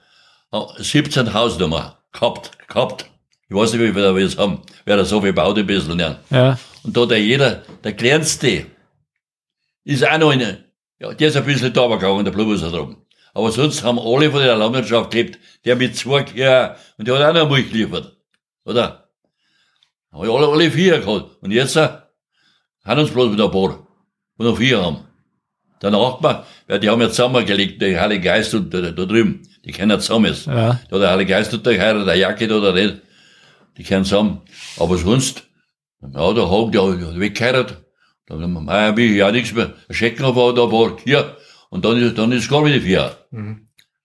äh, 0.52 0.60
17 0.78 1.34
Hausnummer 1.34 2.00
gehabt, 2.12 2.52
gehabt. 2.68 3.10
Ich 3.48 3.56
weiß 3.56 3.72
nicht, 3.72 3.82
wie 3.82 3.94
viele 3.94 4.14
wir 4.14 4.22
jetzt 4.22 4.38
haben, 4.38 4.62
wer 4.84 4.98
da 4.98 5.06
so 5.06 5.22
viel 5.22 5.32
baut 5.32 5.58
im 5.58 5.68
besten 5.68 5.98
Lernen. 5.98 6.18
Ja. 6.30 6.60
Und 6.84 6.98
da 6.98 7.06
der 7.06 7.24
jeder, 7.24 7.64
der 7.82 7.94
kleinste, 7.94 8.66
ist 9.86 10.06
auch 10.06 10.18
noch 10.18 10.34
in, 10.34 10.42
ja, 10.42 11.14
der 11.14 11.30
ist 11.30 11.38
ein 11.38 11.46
bisschen 11.46 11.72
da 11.72 11.88
gegangen, 11.88 12.26
der 12.26 12.34
Blubus 12.34 12.60
da 12.60 12.68
drum. 12.68 13.06
Aber 13.40 13.54
sonst 13.54 13.84
haben 13.84 13.98
alle 14.00 14.30
von 14.30 14.42
der 14.42 14.58
Landwirtschaft 14.58 15.12
gelebt, 15.12 15.40
der 15.64 15.78
mit 15.78 15.96
zwei 15.96 16.24
Kühen, 16.24 16.72
und 16.98 17.08
der 17.08 17.20
hat 17.20 17.38
auch 17.38 17.44
noch 17.44 17.50
Milch 17.50 17.72
geliefert. 17.72 18.18
Oder? 18.66 19.10
Haben 20.12 20.24
wir 20.24 20.34
alle, 20.34 20.48
alle 20.50 20.70
vier 20.70 21.00
gehabt. 21.00 21.42
Und 21.42 21.52
jetzt, 21.52 21.78
äh, 21.78 21.88
haben 22.84 23.00
uns 23.00 23.12
bloß 23.12 23.32
wieder 23.32 23.46
ein 23.46 23.52
paar, 23.52 23.88
wo 24.36 24.44
noch 24.44 24.58
vier 24.58 24.84
haben. 24.84 25.06
Der 25.82 25.90
Nachbar, 25.90 26.46
weil 26.68 26.82
die 26.82 26.90
haben 26.90 27.00
ja 27.00 27.08
zusammengelegt, 27.08 27.82
der 27.82 28.02
Heilige 28.02 28.24
Geist 28.24 28.54
und 28.54 28.74
da, 28.74 28.82
da 28.82 29.06
drüben, 29.06 29.48
die 29.64 29.72
kennen 29.72 29.98
zusammen. 30.02 30.36
Ja. 30.46 30.78
Da 30.90 31.00
der 31.00 31.12
Heilige 31.12 31.30
Geist 31.30 31.54
und 31.54 31.66
der 31.66 31.80
Heirat, 31.80 32.08
der 32.08 32.16
Jacke 32.18 32.54
oder 32.54 32.74
nicht, 32.74 32.98
die 33.78 33.84
kennen 33.84 34.04
zusammen. 34.04 34.42
Aber 34.78 34.98
sonst, 34.98 35.44
ja, 36.02 36.34
da 36.34 36.50
haben 36.50 36.72
die 36.74 37.20
weggeheiratet. 37.22 37.78
Dann 38.28 38.42
haben 38.42 38.98
wir, 38.98 39.06
ja, 39.12 39.32
nichts 39.32 39.54
mehr. 39.54 39.74
Ein 39.88 39.96
Schecken 39.96 40.36
war 40.36 40.54
da 40.54 40.70
war 40.70 40.98
hier. 41.02 41.38
Und 41.70 41.86
dann 41.86 42.02
ist, 42.02 42.18
dann 42.18 42.32
ist 42.32 42.50
gar 42.50 42.66
wieder 42.66 42.82
vier. 42.82 43.16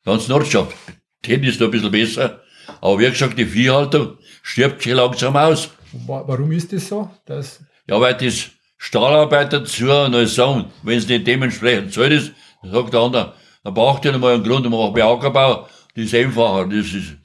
Ganz 0.04 0.28
Nordschaft. 0.28 0.74
Ten 1.22 1.42
ist 1.44 1.60
da 1.60 1.64
ein 1.66 1.70
bisschen 1.70 1.90
besser. 1.90 2.40
Aber 2.80 2.98
wie 2.98 3.08
gesagt, 3.10 3.38
die 3.38 3.46
Viehhaltung 3.46 4.18
stirbt 4.42 4.82
schon 4.82 4.92
langsam 4.94 5.36
aus. 5.36 5.70
Wa- 6.06 6.24
Warum 6.26 6.52
ist 6.52 6.72
das 6.72 6.88
so? 6.88 7.10
Das, 7.26 7.60
Ja, 7.88 8.00
weil 8.00 8.14
das 8.14 8.50
Stahlarbeiter 8.78 9.64
zu 9.64 9.84
und 9.90 10.14
alles 10.14 10.34
sagen, 10.34 10.66
wenn 10.82 10.98
es 10.98 11.08
nicht 11.08 11.26
dementsprechend 11.26 11.92
zahlt 11.92 12.12
ist, 12.12 12.32
dann 12.62 12.72
sagt 12.72 12.92
der 12.92 13.00
andere, 13.00 13.34
dann 13.62 13.74
braucht 13.74 14.04
ihr 14.04 14.12
nicht 14.12 14.20
mal 14.20 14.34
einen 14.34 14.44
Grund, 14.44 14.66
um 14.66 14.74
auch 14.74 14.92
bei 14.92 15.02
Ackerbau, 15.04 15.68
das 15.94 16.04
ist 16.06 16.14
einfacher, 16.14 16.66
das 16.68 16.86
ist, 16.92 17.16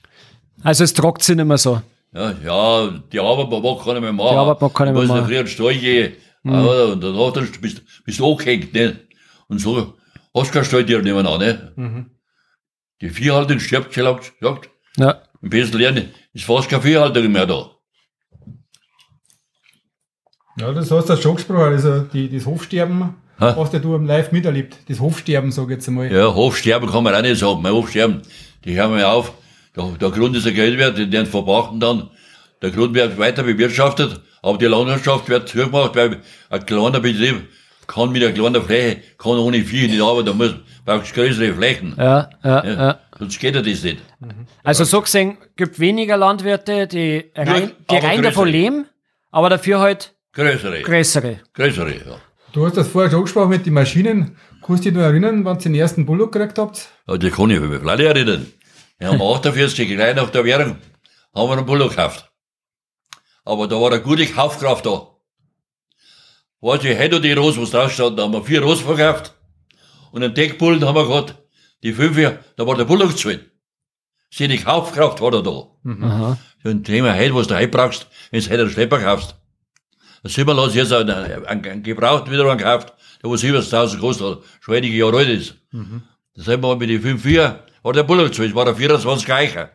Also 0.64 0.84
es 0.84 0.94
trockt 0.94 1.24
sich 1.24 1.36
nicht 1.36 1.46
mehr 1.46 1.58
so. 1.58 1.82
ja, 2.14 2.34
ja, 2.46 2.88
die 3.12 3.20
Arbeit 3.20 3.50
man 3.50 3.62
mag 3.62 3.84
keiner 3.84 4.00
mehr 4.02 4.14
machen. 4.14 4.34
Die 4.34 4.38
Arbeit 4.38 4.62
mag 4.62 4.74
keiner 4.74 4.92
mehr 4.94 5.02
Du 5.02 5.08
musst 5.08 5.16
machen. 5.20 5.28
früher 5.28 5.40
in 5.40 5.46
den 5.46 5.52
Stall 5.52 5.76
gehen, 5.76 6.14
oder? 6.46 6.94
und 6.94 7.04
danach 7.04 7.34
dann 7.34 7.50
bist 7.62 7.82
bist 8.06 8.20
du 8.20 8.32
angehängt, 8.32 8.74
nicht? 8.74 8.96
Und 9.48 9.60
so 9.60 9.96
hast 10.40 10.50
du 10.50 10.54
keinen 10.54 10.66
Stalltier 10.66 11.02
nicht 11.02 11.14
mehr 11.14 11.26
an, 11.26 11.40
ne? 11.40 12.06
Die 13.02 13.10
Viehhaltung 13.10 13.60
stirbt 13.60 13.94
schon 13.94 14.04
lang, 14.04 14.20
sagt, 14.42 14.70
Ja. 14.98 15.22
ein 15.42 15.50
bisschen 15.50 15.80
lernen, 15.80 16.10
ist 16.34 16.46
fast 16.46 16.70
keine 16.70 16.82
Viehhaltung 16.82 17.32
mehr 17.32 17.46
da. 17.46 17.72
ja, 20.60 20.74
das 20.74 20.92
hast 20.92 21.10
du 21.10 21.16
schon 21.18 21.36
gesprochen. 21.36 21.74
Also 21.74 22.02
die, 22.02 22.30
das 22.30 22.46
Hofsterben 22.46 23.16
Ha? 23.40 23.56
hast 23.56 23.72
ja 23.72 23.80
du 23.80 23.96
am 23.96 24.06
Live 24.06 24.34
miterlebt. 24.34 24.76
Das 24.90 25.00
Hofsterben, 25.00 25.52
sag 25.54 25.66
ich 25.66 25.70
jetzt 25.72 25.88
einmal. 25.88 26.12
Ja, 26.12 26.34
Hofsterben 26.36 26.90
kann 26.90 27.04
man 27.06 27.16
auch 27.16 27.22
nicht 27.22 27.38
sagen. 27.40 27.62
Mein 27.62 27.72
Hofsterben, 27.72 28.22
die 28.66 28.76
hören 28.76 28.98
wir 28.98 29.10
auf. 29.10 29.32
Der, 29.78 29.86
der 29.92 30.10
Grund 30.10 30.36
ist 30.36 30.46
der 30.46 30.52
Geldwert, 30.52 30.98
den 30.98 31.10
den 31.10 31.26
verbrachten 31.26 31.80
dann. 31.80 32.10
Der 32.62 32.72
Grund 32.72 32.94
wird 32.94 33.18
weiter 33.18 33.44
bewirtschaftet, 33.44 34.20
aber 34.42 34.58
die 34.58 34.66
Landwirtschaft 34.66 35.30
wird 35.30 35.48
zugemacht, 35.48 35.96
weil 35.96 36.20
ein 36.50 36.66
kleiner 36.66 37.00
Betrieb 37.00 37.48
kann 37.90 38.12
mit 38.12 38.24
einer 38.24 38.32
kleinen 38.34 38.62
Fläche, 38.62 39.02
kann 39.18 39.38
ohne 39.40 39.64
Vieh 39.64 39.88
nicht 39.88 40.02
arbeiten, 40.02 40.28
da 40.28 40.34
muss, 40.34 40.54
brauchst 40.86 41.14
größere 41.14 41.54
Flächen. 41.54 41.96
Ja, 41.98 42.30
ja, 42.44 42.64
Ja, 42.66 42.74
ja. 42.74 43.00
Sonst 43.18 43.40
geht 43.40 43.56
ja 43.56 43.62
das 43.62 43.84
nicht. 43.84 43.98
Also 44.64 44.84
so 44.84 45.02
gesehen 45.02 45.38
gibt 45.56 45.80
weniger 45.80 46.16
Landwirte, 46.16 46.88
die 46.88 47.32
rein, 47.36 47.72
die 47.90 47.98
rein 47.98 48.22
davon 48.22 48.48
leben, 48.48 48.86
aber 49.32 49.50
dafür 49.50 49.80
halt 49.80 50.16
Größere. 50.34 50.84
größere. 50.84 51.40
Größere, 51.54 51.92
ja. 51.92 52.18
Du 52.54 52.66
hast 52.66 52.78
das 52.78 52.88
vorher 52.88 53.12
schon 53.12 53.24
gesprochen 53.24 53.50
mit 53.50 53.66
den 53.66 53.74
Maschinen. 53.74 54.38
Kannst 54.66 54.86
du 54.86 54.90
dich 54.90 54.98
noch 54.98 55.04
erinnern, 55.06 55.44
wann 55.46 55.58
ihr 55.58 55.64
den 55.64 55.76
ersten 55.76 56.06
Bullock 56.06 56.32
gekriegt 56.32 56.60
habt? 56.60 56.90
Ja, 57.08 57.18
die 57.18 57.32
kann 57.32 57.50
ich 57.50 57.60
mich 57.60 57.80
vielleicht 57.80 58.00
erinnern. 58.02 58.46
Wir 59.00 59.08
haben 59.10 59.22
48, 59.22 59.88
gleich 59.88 60.16
nach 60.16 60.30
der 60.30 60.46
Währung, 60.46 60.78
haben 61.36 61.50
wir 61.50 61.58
einen 61.58 61.66
Bullock 61.66 61.92
gekauft. 61.92 62.32
Aber 63.46 63.68
da 63.68 63.76
war 63.82 63.92
eine 63.92 64.02
gute 64.02 64.28
Kaufkraft 64.28 64.86
da. 64.86 65.08
Weißt 66.62 66.84
du, 66.84 66.94
hätte 66.96 67.22
die 67.22 67.32
Rosen, 67.34 67.62
was 67.62 67.72
drauf 67.72 67.92
stand, 67.92 68.18
da 68.20 68.24
haben 68.24 68.34
wir 68.34 68.44
vier 68.44 68.62
Rosen 68.62 68.86
verkauft. 68.86 69.34
Und 70.12 70.24
einen 70.24 70.34
Deckbullen 70.34 70.84
haben 70.86 70.96
wir 70.96 71.08
gehabt. 71.08 71.36
Die 71.84 71.94
fünf, 71.94 72.18
da 72.58 72.68
war 72.68 72.76
der 72.76 72.84
Bullock 72.86 73.18
zu 73.18 73.30
viel. 73.30 73.50
Sieh, 74.32 74.48
die 74.48 74.58
Kaufkraft 74.58 75.22
war 75.22 75.32
da 75.32 75.42
da. 75.42 75.68
Aha. 76.06 76.38
So 76.64 76.70
ein 76.70 76.84
Thema 76.84 77.16
heute, 77.16 77.34
was 77.36 77.48
du 77.48 77.56
heute 77.56 77.70
brauchst, 77.70 78.08
wenn 78.32 78.42
du 78.42 78.50
heute 78.50 78.62
einen 78.62 78.70
Schlepper 78.72 79.00
kaufst. 79.00 79.36
Der 80.24 80.30
Simmerl 80.30 80.62
hat 80.62 80.76
jetzt 80.76 80.92
einen, 80.92 81.10
einen, 81.10 81.46
einen 81.66 81.84
gebraucht 81.84 82.30
wieder 82.30 82.44
einen 82.50 82.58
gekauft, 82.58 82.94
der 83.24 83.30
was 83.32 83.42
70.000 83.42 84.00
kostet, 84.00 84.28
hat, 84.28 84.40
schon 84.60 84.76
einige 84.76 84.96
Jahre 84.98 85.18
alt 85.20 85.30
ist. 85.30 85.56
Das 86.36 86.48
haben 86.48 86.62
wir 86.62 86.76
mit 86.76 86.90
den 86.90 87.02
5,4, 87.02 87.56
war 87.84 87.94
der 87.94 88.04
Bullock 88.04 88.34
zu, 88.34 88.44
es 88.44 88.54
war 88.54 88.66
der 88.66 88.76
24 88.76 89.26
Geicher. 89.26 89.70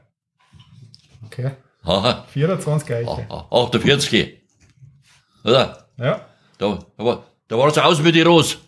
Okay. 1.24 1.52
Aha, 1.82 2.26
24 2.30 2.94
Eiche. 2.94 3.26
a- 3.30 3.46
48. 3.50 4.40
Oder? 5.44 5.88
Ja. 5.98 6.26
Da, 6.58 6.78
da 6.96 7.04
war, 7.04 7.22
da 7.48 7.58
war 7.58 7.68
es 7.68 7.78
aus 7.78 8.00
mit 8.00 8.14
den 8.14 8.26
Rosen. 8.26 8.58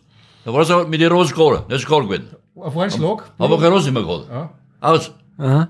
Da 0.44 0.52
war 0.52 0.60
es 0.60 0.88
mit 0.88 1.00
den 1.00 1.10
Rosen 1.12 1.34
gegangen, 1.34 1.64
das 1.68 1.80
ist 1.80 1.86
gegangen 1.86 2.08
gewesen. 2.08 2.36
Auf 2.54 2.76
einen 2.76 2.90
Schlag. 2.90 3.30
Haben 3.38 3.50
wir 3.50 3.58
keine 3.58 3.70
Rosen 3.74 3.92
mehr 3.92 4.02
gehabt. 4.02 4.28
Ja. 4.30 4.50
Aus. 4.80 5.12
Aha. 5.38 5.68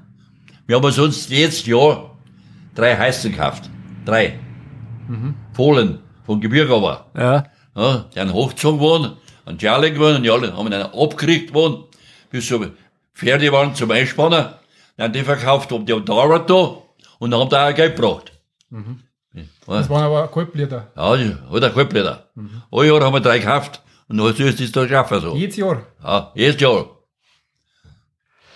Wir 0.67 0.77
haben 0.77 0.85
uns 0.85 0.97
sonst 0.97 1.31
jetzt 1.31 1.67
Jahr 1.67 2.17
drei 2.75 2.97
Heißen 2.97 3.33
gekauft. 3.33 3.71
Drei. 4.05 4.39
Fohlen 5.53 6.01
von 6.25 6.41
Gebirge 6.41 6.75
aber. 6.75 7.07
Ja. 7.17 7.45
Ja, 7.77 8.07
die 8.15 8.21
haben 8.21 8.33
hochgezogen 8.33 8.81
worden, 8.81 9.17
an 9.45 9.59
Charlie 9.59 9.93
geworden, 9.93 10.17
und 10.17 10.23
die 10.23 10.31
alle 10.31 10.57
haben 10.57 10.67
einen 10.67 10.83
abgekriegt 10.83 11.53
worden, 11.53 11.85
bis 12.31 12.49
so 12.49 12.65
Pferde 13.15 13.53
waren 13.53 13.75
zum 13.75 13.91
Einspannen, 13.91 14.47
dann 14.97 15.05
haben 15.05 15.13
die 15.13 15.23
verkauft, 15.23 15.73
um 15.73 15.85
die 15.85 15.93
haben 15.93 16.05
da 16.05 16.39
da 16.39 16.79
und 17.19 17.31
dann 17.31 17.41
haben 17.41 17.51
die 17.51 17.57
auch 17.57 17.75
Geld 17.75 17.97
gebracht. 17.97 18.33
Das 19.67 19.91
waren 19.91 20.05
aber 20.05 20.29
Kaltblüter. 20.29 20.91
Ja, 20.97 21.17
die- 21.17 21.37
oder 21.51 21.71
Kaltblätter. 21.71 22.31
Alle 22.71 22.87
Jahr 22.89 23.01
haben 23.03 23.13
wir 23.15 23.21
drei 23.21 23.39
gekauft 23.39 23.83
und 24.09 24.17
dann 24.19 24.35
ist 24.35 24.61
das 24.61 24.73
da 24.73 24.83
geschaffen 24.85 25.21
so. 25.21 25.35
Jedes 25.37 25.57
Jahr. 25.57 25.83
Ja, 26.03 26.33
jedes 26.35 26.61
Jahr. 26.61 26.87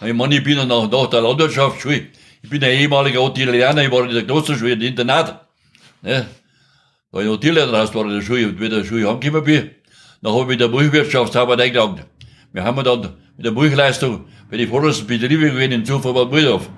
Ich 0.02 0.14
meine, 0.14 0.36
ich 0.36 0.42
bin 0.44 0.56
ja 0.56 0.64
nach, 0.64 0.90
nach 0.90 1.06
der 1.10 1.20
Landwirtschaftsschule, 1.20 2.06
ich 2.42 2.48
bin 2.48 2.64
ein 2.64 2.70
ehemaliger 2.70 3.20
Artillerianer, 3.20 3.82
ich 3.84 3.90
war 3.90 4.04
in 4.04 4.14
der 4.14 4.24
Klosterschule, 4.24 4.72
im 4.72 4.80
Internat. 4.80 5.46
Ne? 6.00 6.26
Weil 7.10 7.26
ich 7.26 7.30
Artillerianer 7.30 7.78
raus 7.78 7.94
war 7.94 8.04
in 8.04 8.10
der 8.14 8.22
Schule 8.22 8.46
und 8.48 8.58
wieder 8.58 8.76
in 8.76 8.82
der 8.82 8.88
Schule 8.88 9.08
angekommen 9.08 9.44
bin, 9.44 9.70
dann 10.22 10.32
habe 10.32 10.42
ich 10.42 10.48
mit 10.48 10.60
der 10.60 10.68
Milchwirtschaftsarbeit 10.68 11.60
eingelangt. 11.60 12.06
Wir 12.52 12.64
haben 12.64 12.82
dann 12.82 13.00
mit 13.36 13.44
der 13.44 13.52
Milchleistung 13.52 14.24
bei 14.50 14.56
den 14.56 14.68
vordersten 14.70 15.06
Betrieben 15.06 15.50
gewesen 15.50 15.72
in 15.72 15.84
Zuverband 15.84 16.32
Mühldorf. 16.32 16.70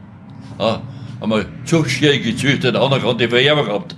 Ja, 0.59 0.83
haben 1.23 1.31
wir 1.31 1.47
Zuchtstiere 1.65 2.19
gezüchtet, 2.19 2.75
anerkannte 2.77 3.29
Vererber 3.29 3.65
gehabt. 3.65 3.97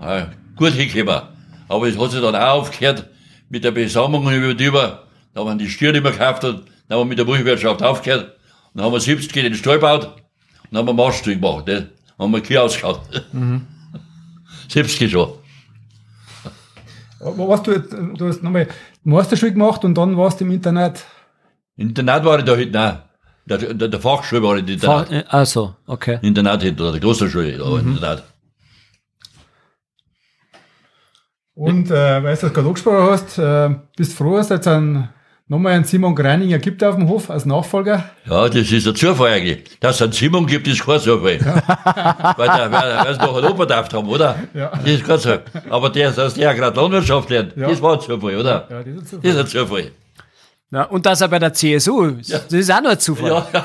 Ja, 0.00 0.30
gut 0.56 0.72
hingekommen. 0.72 1.22
Aber 1.68 1.86
es 1.88 1.96
hat 1.98 2.10
sich 2.10 2.20
dann 2.20 2.34
auch 2.34 2.60
aufgehört 2.62 3.08
mit 3.48 3.62
der 3.64 3.70
Besamung 3.70 4.30
über 4.32 4.54
die 4.54 4.64
über. 4.64 5.04
Da 5.32 5.40
haben 5.40 5.58
wir 5.58 5.64
die 5.64 5.70
Stiere 5.70 5.92
nicht 5.92 6.02
mehr 6.02 6.12
gekauft 6.12 6.44
und 6.44 6.64
dann 6.88 6.98
haben 6.98 7.04
wir 7.06 7.10
mit 7.10 7.18
der 7.18 7.24
Milchwirtschaft 7.26 7.82
aufgehört. 7.82 8.24
Und 8.72 8.78
dann 8.78 8.84
haben 8.86 8.92
wir 8.92 9.00
70 9.00 9.32
den 9.32 9.54
Stall 9.54 9.76
gebaut 9.76 10.04
und 10.06 10.12
dann 10.72 10.78
haben 10.80 10.86
wir 10.88 11.04
Marschstück 11.04 11.40
gemacht. 11.40 11.66
Ne? 11.68 11.90
Haben 12.18 12.32
wir 12.32 12.40
Kühe 12.42 12.60
ausgeschaut. 12.60 13.00
70 14.68 15.10
schon. 15.10 15.32
Aber 17.20 17.48
was 17.48 17.62
du, 17.62 17.72
jetzt- 17.72 17.92
du 17.92 18.26
hast 18.28 18.42
nochmal 18.42 18.66
Meisterschule 19.04 19.52
gemacht 19.52 19.84
und 19.84 19.94
dann 19.96 20.16
warst 20.16 20.40
du 20.40 20.44
im 20.44 20.50
Internat. 20.52 21.04
Internat 21.76 22.24
war 22.24 22.38
ich 22.38 22.44
da 22.44 22.56
hinten 22.56 22.76
auch. 22.76 22.96
Der, 23.50 23.58
der, 23.58 23.88
der 23.88 24.00
Fachschule 24.00 24.42
war 24.42 24.56
ich 24.56 24.62
im 24.62 24.68
Internat. 24.68 25.08
Fa- 25.08 25.14
äh, 25.14 25.24
Also, 25.28 25.74
okay. 25.86 26.18
Internat 26.22 26.62
hinten, 26.62 26.80
oder 26.82 26.92
der 26.92 27.00
Klosterschule, 27.00 27.50
ich 27.50 27.58
im 27.58 27.78
Internat. 27.92 28.22
Und 31.54 31.90
äh, 31.90 32.22
weil 32.22 32.34
du 32.36 32.40
das 32.40 32.52
gerade 32.52 32.66
angesprochen 32.68 33.10
hast, 33.10 33.38
äh, 33.38 33.70
bist 33.96 34.16
froh, 34.16 34.36
dass 34.36 34.46
es 34.46 34.50
jetzt 34.50 34.68
einen, 34.68 35.08
nochmal 35.48 35.72
einen 35.74 35.84
Simon 35.84 36.14
Greininger 36.14 36.58
gibt 36.58 36.82
auf 36.82 36.94
dem 36.94 37.08
Hof 37.08 37.28
als 37.28 37.44
Nachfolger. 37.44 38.04
Ja, 38.24 38.48
das 38.48 38.70
ist 38.70 38.86
ein 38.86 38.94
Zufall 38.94 39.32
eigentlich. 39.32 39.78
Dass 39.80 39.96
es 39.96 40.02
einen 40.02 40.12
Simon 40.12 40.46
gibt, 40.46 40.66
ist 40.68 40.86
kein 40.86 41.00
Zufall. 41.00 41.38
weil 42.36 42.48
der, 42.48 42.72
weil, 42.72 43.04
weil 43.04 43.14
sie 43.14 43.20
noch 43.20 43.36
einen 43.36 43.46
Oberdaft 43.52 43.92
haben, 43.92 44.08
oder? 44.08 44.38
Ja. 44.54 44.70
Das 44.70 44.86
ist 44.86 45.04
kein 45.04 45.18
Zufall. 45.18 45.42
Aber 45.68 45.90
der, 45.90 46.12
dass 46.12 46.34
der 46.34 46.54
gerade 46.54 46.80
Landwirtschaft 46.80 47.28
lernt, 47.28 47.56
Ja. 47.56 47.68
das 47.68 47.82
war 47.82 47.94
ein 47.94 48.00
Zufall, 48.00 48.36
oder? 48.36 48.66
Ja, 48.70 48.82
das 48.82 48.86
ist 48.86 48.88
ein 48.88 48.96
Das 48.96 49.10
Zufall. 49.10 49.30
ist 49.30 49.36
ein 49.38 49.46
Zufall. 49.46 49.90
Ja, 50.72 50.84
und 50.84 51.04
dass 51.06 51.20
er 51.20 51.28
bei 51.28 51.38
der 51.38 51.52
CSU, 51.52 52.12
das 52.12 52.52
ist 52.52 52.70
auch 52.72 52.80
noch 52.80 52.90
ein 52.90 52.98
Zufall. 53.00 53.28
Ja, 53.28 53.46
ja. 53.52 53.64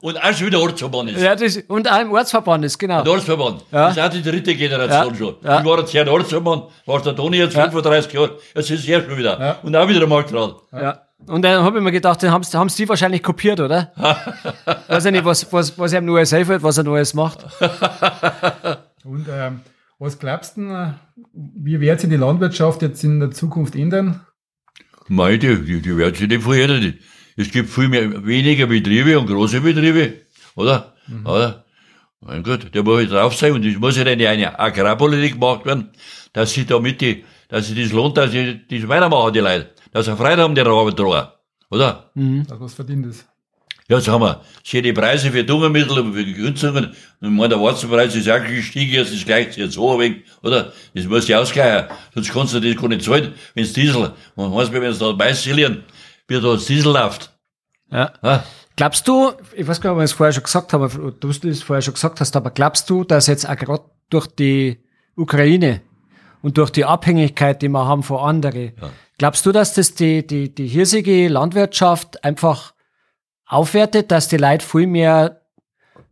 Und 0.00 0.16
auch 0.22 0.32
schon 0.32 0.46
wieder 0.46 0.60
Ortsverband 0.60 1.10
ist. 1.10 1.20
Ja, 1.20 1.34
das, 1.34 1.56
und 1.68 1.90
auch 1.90 2.00
im 2.00 2.12
Ortsverband 2.12 2.64
ist, 2.64 2.78
genau. 2.78 3.02
Der 3.02 3.12
Ortsverband. 3.12 3.64
Ja. 3.72 3.88
Das 3.88 3.96
ist 3.96 4.02
auch 4.02 4.08
die 4.08 4.22
dritte 4.22 4.54
Generation 4.54 5.12
Ja. 5.12 5.18
schon. 5.18 5.34
Ja. 5.42 5.58
Ich 5.60 5.66
war 5.66 5.78
jetzt 5.80 5.90
hier 5.90 6.02
in 6.02 6.08
Ortsverband, 6.08 6.64
war 6.86 7.02
der 7.02 7.16
Toni 7.16 7.36
jetzt 7.38 7.54
Ja. 7.54 7.64
35 7.64 8.12
Jahre, 8.12 8.38
jetzt 8.54 8.70
ist 8.70 8.88
er 8.88 9.02
schon 9.02 9.18
wieder. 9.18 9.38
Ja. 9.40 9.58
Und 9.62 9.76
auch 9.76 9.88
wieder 9.88 10.02
am 10.02 10.08
Marktrat. 10.08 10.54
Ja. 10.72 11.02
Und 11.26 11.42
dann 11.42 11.62
habe 11.62 11.78
ich 11.78 11.84
mir 11.84 11.92
gedacht, 11.92 12.22
den 12.22 12.30
haben 12.30 12.42
sie 12.68 12.82
die 12.84 12.88
wahrscheinlich 12.88 13.22
kopiert, 13.22 13.60
oder? 13.60 13.92
Weiß 14.88 15.04
ich 15.04 15.12
nicht, 15.12 15.24
was, 15.24 15.52
was, 15.52 15.78
was 15.78 15.92
ihm 15.92 16.06
nur 16.06 16.18
einfällt, 16.20 16.62
was 16.62 16.78
er 16.78 16.84
Neues 16.84 17.12
macht. 17.12 17.44
Und 19.04 19.26
ähm, 19.30 19.60
was 19.98 20.18
glaubst 20.18 20.56
du, 20.56 20.62
denn, 20.62 20.70
äh, 20.74 20.92
wie 21.34 21.78
wird 21.80 22.00
sich 22.00 22.08
die 22.08 22.16
Landwirtschaft 22.16 22.80
jetzt 22.82 23.04
in 23.04 23.20
der 23.20 23.30
Zukunft 23.32 23.74
ändern? 23.74 24.20
Mei, 25.10 25.38
die, 25.38 25.80
die, 25.82 25.96
werden 25.96 26.14
sich 26.14 26.28
nicht 26.28 26.42
verändern. 26.42 26.94
Es 27.36 27.50
gibt 27.50 27.68
viel 27.68 27.88
mehr, 27.88 28.24
weniger 28.24 28.68
Betriebe 28.68 29.18
und 29.18 29.26
große 29.26 29.60
Betriebe, 29.60 30.20
oder? 30.54 30.94
Oder? 31.24 31.64
Mein 32.20 32.44
Gott, 32.44 32.72
der 32.72 32.84
muss 32.84 33.00
jetzt 33.00 33.12
drauf 33.12 33.34
sein 33.34 33.52
und 33.54 33.64
es 33.64 33.76
muss 33.76 33.96
ja 33.96 34.04
eine, 34.04 34.28
eine 34.28 34.56
Agrarpolitik 34.56 35.32
gemacht 35.32 35.66
werden, 35.66 35.90
dass 36.32 36.52
sie 36.52 36.64
damit 36.64 37.00
die, 37.00 37.24
dass 37.48 37.66
sie 37.66 37.82
das 37.82 37.90
lohnt, 37.90 38.16
dass 38.16 38.30
sie 38.30 38.60
das 38.70 38.86
weitermachen, 38.86 39.32
die 39.32 39.40
Leute. 39.40 39.70
Dass 39.90 40.06
sie 40.06 40.16
Freude 40.16 40.42
haben, 40.42 40.54
die 40.54 40.60
Arbeit 40.60 40.96
tragen. 40.96 41.28
Oder? 41.70 42.10
Dass 42.46 42.60
was 42.60 42.74
verdient 42.74 43.06
ist. 43.06 43.26
Ja, 43.90 43.96
jetzt 43.96 44.06
haben 44.06 44.22
wir 44.22 44.40
schöne 44.62 44.92
Preise 44.92 45.32
für 45.32 45.42
Düngemittel 45.42 45.98
und 45.98 46.14
für 46.14 46.24
Günstigungen. 46.24 46.94
Und 47.20 47.28
ich 47.28 47.28
meine, 47.28 47.48
der 47.48 47.60
Warzenpreis 47.60 48.14
ist 48.14 48.30
auch 48.30 48.40
gestiegen, 48.40 48.92
jetzt 48.92 49.12
ist 49.12 49.26
gleich 49.26 49.56
jetzt 49.56 49.74
so 49.74 49.98
wenig, 49.98 50.22
oder? 50.44 50.72
Das 50.94 51.06
muss 51.06 51.26
ja 51.26 51.40
ausgleichen. 51.40 51.88
Sonst 52.14 52.32
kannst 52.32 52.54
du 52.54 52.60
das 52.60 52.80
gar 52.80 52.86
nicht 52.86 53.02
zahlen, 53.02 53.34
wenn's 53.54 53.72
Diesel, 53.72 54.12
man 54.36 54.54
weiß, 54.54 54.70
wenn 54.70 54.84
es 54.84 55.00
da 55.00 55.12
Mais 55.12 55.42
silieren, 55.42 55.82
wie 56.28 56.34
da 56.34 56.52
das 56.52 56.66
Diesel 56.66 56.92
läuft. 56.92 57.36
Ja. 57.90 58.12
Ja? 58.22 58.44
Glaubst 58.76 59.08
du, 59.08 59.32
ich 59.56 59.66
weiß 59.66 59.80
gar 59.80 59.90
nicht, 59.90 59.94
ob 59.94 59.98
wir 59.98 60.04
es 60.04 60.12
vorher 60.12 60.34
schon 60.34 60.44
gesagt 60.44 60.72
haben, 60.72 61.16
du 61.18 61.28
es 61.28 61.62
vorher 61.64 61.82
schon 61.82 61.94
gesagt 61.94 62.20
hast, 62.20 62.36
aber 62.36 62.52
glaubst 62.52 62.88
du, 62.88 63.02
dass 63.02 63.26
jetzt 63.26 63.48
auch 63.48 63.56
gerade 63.56 63.82
durch 64.08 64.28
die 64.28 64.78
Ukraine 65.16 65.80
und 66.42 66.58
durch 66.58 66.70
die 66.70 66.84
Abhängigkeit, 66.84 67.60
die 67.60 67.68
wir 67.68 67.86
haben 67.86 68.04
von 68.04 68.18
anderen, 68.18 68.70
glaubst 69.18 69.44
du, 69.46 69.50
dass 69.50 69.74
das 69.74 69.94
die, 69.94 70.24
die, 70.24 70.54
die 70.54 70.68
hirsige 70.68 71.26
Landwirtschaft 71.26 72.22
einfach 72.22 72.72
aufwertet, 73.50 74.10
dass 74.10 74.28
die 74.28 74.36
Leute 74.38 74.64
viel 74.64 74.86
mehr, 74.86 75.40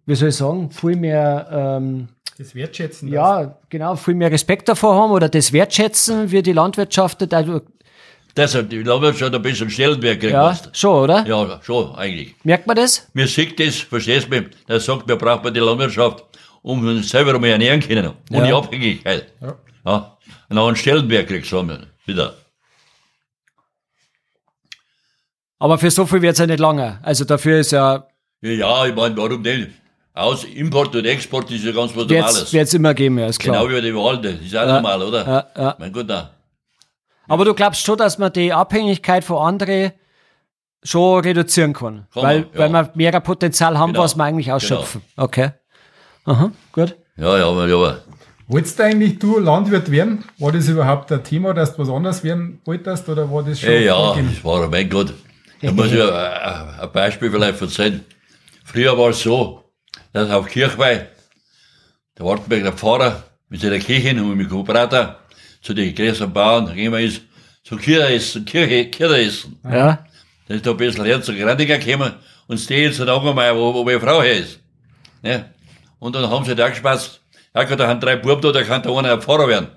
wie 0.07 0.15
soll 0.15 0.29
ich 0.29 0.37
sagen, 0.37 0.71
viel 0.71 0.97
mehr, 0.97 1.49
ähm, 1.81 2.09
Das 2.37 2.55
Wertschätzen. 2.55 3.09
ja, 3.09 3.57
genau, 3.71 3.97
viel 3.97 4.15
mehr 4.15 4.31
Respekt 4.31 4.69
davor 4.69 4.95
haben 4.97 5.13
oder 5.13 5.29
das 5.29 5.53
wertschätzen, 5.53 6.31
wie 6.31 6.43
die 6.43 6.53
Landwirtschaft, 6.53 7.33
also, 7.33 7.63
Dass 8.35 8.55
er 8.55 8.63
die 8.65 8.83
Landwirtschaft 8.83 9.35
ein 9.35 9.43
bisschen 9.43 9.71
Stellenwert 9.71 10.21
kriegt. 10.21 10.33
ja, 10.33 10.45
weißt 10.47 10.67
du. 10.67 10.71
schon, 10.73 11.05
oder? 11.05 11.25
ja, 11.27 11.61
schon, 11.63 11.95
eigentlich. 11.95 12.35
Merkt 12.45 12.67
man 12.67 12.77
das? 12.77 13.09
Mir 13.15 13.27
sieht 13.27 13.59
das, 13.59 13.77
verstehst 13.77 14.27
du 14.27 14.31
mich? 14.37 14.49
Der 14.69 14.81
sagt, 14.81 15.09
wir 15.09 15.17
brauchen 15.17 15.53
die 15.55 15.61
Landwirtschaft, 15.61 16.25
um 16.63 16.87
uns 16.87 17.09
selber 17.09 17.39
mal 17.39 17.49
ernähren 17.49 17.81
können. 17.81 18.13
Ohne 18.33 18.49
Ja. 18.49 18.59
Abhängigkeit. 18.59 19.33
Ja. 19.41 19.55
Ja. 19.87 20.19
Und 20.51 20.59
auch 20.59 20.67
einen 20.67 20.77
Stellenwert 20.77 21.29
kriegst 21.29 21.53
du 21.53 21.67
wieder. 22.07 22.35
Aber 25.59 25.79
für 25.79 25.91
so 25.91 26.07
viel 26.07 26.23
wird's 26.23 26.39
ja 26.39 26.47
nicht 26.47 26.61
lange. 26.61 26.99
Also 27.03 27.25
dafür 27.25 27.59
ist 27.59 27.73
ja, 27.73 28.07
Ja, 28.41 28.51
ja, 28.51 28.87
ich 28.87 28.95
meine, 28.95 29.17
warum 29.17 29.43
denn? 29.43 29.73
Aus 30.15 30.45
Import 30.45 30.95
und 30.97 31.05
Export 31.05 31.51
ist 31.51 31.65
ja 31.65 31.73
ganz 31.73 31.91
was 31.97 32.09
wird's, 32.09 32.13
Normales. 32.13 32.53
wird's 32.53 32.75
immer 32.75 32.95
geben, 32.95 33.19
ja, 33.19 33.27
ist 33.27 33.39
klar. 33.39 33.65
Genau 33.65 33.77
wie 33.77 33.81
die 33.83 33.95
Wahl, 33.95 34.21
das 34.21 34.35
ist 34.35 34.57
auch 34.57 34.67
normal, 34.67 35.03
oder? 35.03 35.27
Ja, 35.57 35.63
ja. 35.63 35.77
Mein 35.79 35.93
Gott, 35.93 36.07
na. 36.09 36.31
Aber 37.29 37.45
du 37.45 37.55
glaubst 37.55 37.85
schon, 37.85 37.97
dass 37.99 38.19
man 38.19 38.33
die 38.33 38.53
Abhängigkeit 38.53 39.23
von 39.25 39.37
anderen 39.39 39.93
schon 40.83 41.21
reduzieren 41.23 41.73
kann. 41.73 42.07
Kann 42.13 42.23
weil, 42.23 42.41
man, 42.41 42.49
ja. 42.53 42.59
weil 42.59 42.71
wir 42.73 43.13
mehr 43.13 43.21
Potenzial 43.21 43.79
haben, 43.79 43.93
Genau. 43.93 44.05
was 44.05 44.17
wir 44.17 44.25
eigentlich 44.25 44.51
ausschöpfen. 44.51 45.03
Okay. 45.17 45.51
Aha, 46.25 46.51
gut. 46.73 46.97
Ja, 47.17 47.39
ja, 47.39 47.47
aber, 47.49 47.69
ja, 47.69 47.77
aber. 47.77 47.99
Wolltest 48.49 48.79
du 48.79 48.85
eigentlich 48.85 49.19
du 49.19 49.39
Landwirt 49.39 49.91
werden? 49.91 50.25
War 50.39 50.53
das 50.53 50.69
überhaupt 50.69 51.13
ein 51.13 51.23
Thema, 51.23 51.53
dass 51.53 51.75
du 51.77 51.83
was 51.83 51.91
anderes 51.91 52.25
werden 52.25 52.61
wolltest 52.65 53.09
oder 53.09 53.31
war 53.31 53.43
das 53.43 53.61
schon? 53.61 53.69
Hey, 53.69 53.85
ja, 53.85 53.95
vorgegeben? 53.95 54.33
das 54.35 54.45
war, 54.45 54.69
mein 54.69 54.89
Gott. 54.89 55.13
Da 55.61 55.73
muss 55.73 55.93
ich 55.93 56.03
ein, 56.03 56.93
Beispiel 56.93 57.31
vielleicht 57.31 57.61
erzählen. 57.61 58.05
Früher 58.65 58.97
war 58.97 59.11
es 59.11 59.23
so, 59.23 59.65
dass 60.13 60.31
auf 60.31 60.47
Kirchweih, 60.47 61.09
der 62.17 62.27
Wartenberg, 62.27 62.63
der 62.63 62.73
Pfarrer, 62.73 63.25
mit 63.49 63.61
seiner 63.61 63.79
Kirche 63.79 64.11
und 64.11 64.37
mit 64.37 64.47
dem 64.47 64.51
Kooperator 64.51 65.19
zu 65.63 65.75
den 65.75 65.95
größeren 65.95 66.33
Bauern, 66.33 66.67
da 66.67 66.75
gehen 66.75 66.93
wir 66.93 67.01
ist, 67.01 67.23
zu 67.65 67.77
Kirche 67.77 68.15
essen, 68.15 68.45
Kirche, 68.45 68.87
Kirche 68.87 69.21
essen. 69.21 69.59
Ja. 69.65 70.05
Da 70.47 70.55
ist 70.55 70.67
da 70.67 70.71
ein 70.71 70.77
bisschen 70.77 71.05
her 71.05 71.21
zu 71.21 71.35
Grandiger 71.35 71.79
gekommen 71.79 72.15
und 72.47 72.59
steht 72.59 72.85
jetzt 72.85 73.01
dann 73.01 73.35
mal, 73.35 73.57
wo, 73.57 73.75
wo 73.75 73.85
meine 73.85 74.01
Frau 74.01 74.23
her 74.23 74.39
ist. 74.39 74.61
Ja. 75.23 75.47
Und 75.99 76.15
dann 76.15 76.31
haben 76.31 76.45
sie 76.45 76.55
da 76.55 76.69
gespaßt, 76.69 77.21
ja 77.55 77.65
da 77.65 77.89
haben 77.89 78.01
drei 78.01 78.17
Buben 78.17 78.41
da, 78.41 78.53
da 78.53 78.63
kann 78.63 78.83
der 78.83 78.93
eine 78.93 79.13
ein 79.13 79.21
Pfarrer 79.21 79.49
werden. 79.49 79.69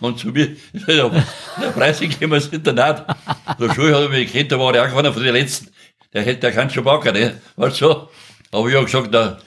Und 0.00 0.18
zu 0.18 0.28
mir, 0.28 0.56
der 0.86 1.70
Preis 1.74 2.00
gekommen 2.00 2.34
ins 2.34 2.46
Internat. 2.48 3.06
Der 3.58 3.74
Schule 3.74 3.94
hat 3.94 4.10
mich 4.10 4.32
gekannt, 4.32 4.52
da 4.52 4.58
war 4.58 4.72
der 4.72 4.84
auch 4.84 4.96
einer 4.96 5.12
von 5.12 5.22
den 5.22 5.34
Letzten. 5.34 5.68
Der 6.12 6.22
hätte, 6.22 6.40
der 6.40 6.52
kann 6.52 6.70
schon 6.70 6.84
backen, 6.84 7.12
ne? 7.12 7.40
Weißt 7.56 7.80
du 7.80 7.86
so? 7.86 8.08
Aber 8.50 8.68
ich 8.68 8.74
hab 8.74 8.84
gesagt, 8.86 9.14
da, 9.14 9.38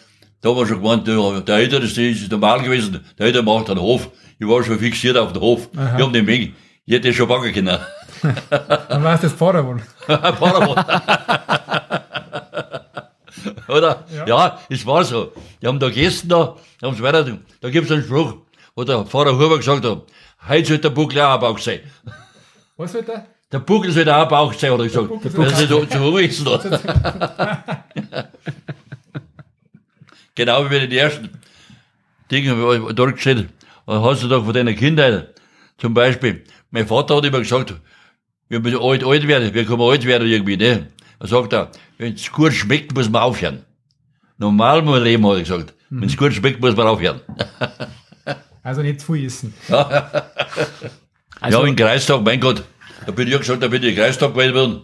da 0.42 0.50
haben 0.50 0.58
wir 0.58 0.68
schon 0.68 0.82
gemeint, 0.82 1.08
der, 1.08 1.42
der 1.42 1.56
Älteste 1.56 2.04
ist 2.04 2.32
normal 2.32 2.62
gewesen, 2.62 3.04
der 3.18 3.26
Ältere 3.26 3.44
macht 3.44 3.70
einen 3.70 3.82
Hof. 3.82 4.10
Ich 4.40 4.48
war 4.48 4.64
schon 4.64 4.80
fixiert 4.80 5.18
auf 5.18 5.34
den 5.34 5.42
Hof. 5.42 5.70
Ich 5.74 5.80
hab 5.80 6.14
den 6.14 6.26
Menge. 6.26 6.54
Ich 6.86 6.94
hätte 6.94 7.14
schon 7.14 7.28
backen 7.28 7.54
können. 7.54 7.80
Dann 8.50 9.04
warst 9.04 9.24
du 9.24 9.28
das 9.28 9.36
Pfarrer 9.36 9.62
geworden. 9.62 9.84
Oder? 13.68 14.06
Ja. 14.26 14.60
es 14.70 14.86
war 14.86 15.04
so. 15.04 15.34
Die 15.62 15.68
haben 15.68 15.80
da 15.80 15.88
gegessen, 15.88 16.30
da, 16.30 16.56
haben 16.82 16.96
sie 16.96 17.04
weiter, 17.04 17.38
da 17.62 17.70
gibt's 17.70 17.92
einen 17.92 18.04
Spruch, 18.04 18.36
wo 18.76 18.84
der 18.84 19.06
Pfarrer 19.06 19.34
Huber 19.34 19.58
gesagt 19.58 19.86
hat, 19.86 20.04
heute 20.48 20.68
soll 20.68 20.78
der 20.80 20.90
Buckel 20.90 21.22
auch 21.22 21.36
ein 21.36 21.40
Bauch 21.40 21.60
sein. 21.60 21.80
Was 22.78 22.92
soll 22.92 23.04
der? 23.04 23.26
Der 23.52 23.60
Buckel 23.60 23.92
soll 23.92 24.10
auch 24.10 24.24
ein 24.24 24.28
Bauch 24.30 24.54
sein, 24.54 24.72
hat 24.72 24.80
er 24.80 24.86
gesagt. 24.86 25.10
Das 25.24 25.34
ist 25.34 26.40
ist 26.40 26.46
da. 26.46 27.84
genau 30.36 30.66
wie 30.66 30.70
bei 30.70 30.80
den 30.80 30.92
ersten 30.92 31.30
Dingen, 32.32 32.96
dort 32.96 33.16
gesehen 33.16 33.50
habe, 33.86 34.02
hast 34.02 34.24
du 34.24 34.28
doch 34.28 34.44
von 34.44 34.54
deiner 34.54 34.74
Kindheit, 34.74 35.36
zum 35.78 35.94
Beispiel, 35.94 36.44
mein 36.72 36.88
Vater 36.88 37.18
hat 37.18 37.26
immer 37.26 37.40
gesagt, 37.40 37.74
wir 38.50 38.60
müssen 38.60 38.80
alt, 38.80 39.04
alt 39.04 39.28
werden, 39.28 39.54
wir 39.54 39.66
können 39.66 39.82
alt 39.82 40.06
werden 40.06 40.28
irgendwie, 40.28 40.58
ne? 40.58 40.88
Er 41.20 41.28
sagt 41.28 41.54
er, 41.54 41.72
wenn 41.98 42.14
es 42.14 42.32
gut 42.32 42.54
schmeckt, 42.54 42.94
muss 42.94 43.10
man 43.10 43.22
aufhören. 43.22 43.66
Normal 44.38 44.82
muss 44.82 44.96
man 44.96 45.04
leben, 45.04 45.26
hat 45.28 45.36
er 45.36 45.40
gesagt. 45.40 45.74
Wenn 45.90 46.10
es 46.10 46.18
gut 46.18 46.34
schmeckt, 46.34 46.60
muss 46.60 46.76
man 46.76 46.88
aufhören. 46.88 47.22
Also 48.64 48.82
nicht 48.82 49.02
zu 49.02 49.14
viel 49.14 49.26
essen. 49.26 49.54
Also- 51.42 51.62
ja, 51.62 51.68
im 51.68 51.76
Kreistag, 51.76 52.22
mein 52.24 52.40
Gott, 52.40 52.64
da 53.06 53.12
bin 53.12 53.28
ich 53.28 53.34
ja 53.34 53.40
gesagt, 53.40 53.62
da 53.62 53.68
bin 53.68 53.84
ich 53.84 53.96
Kreistag 53.98 54.34
gewählt 54.34 54.56
worden. 54.56 54.82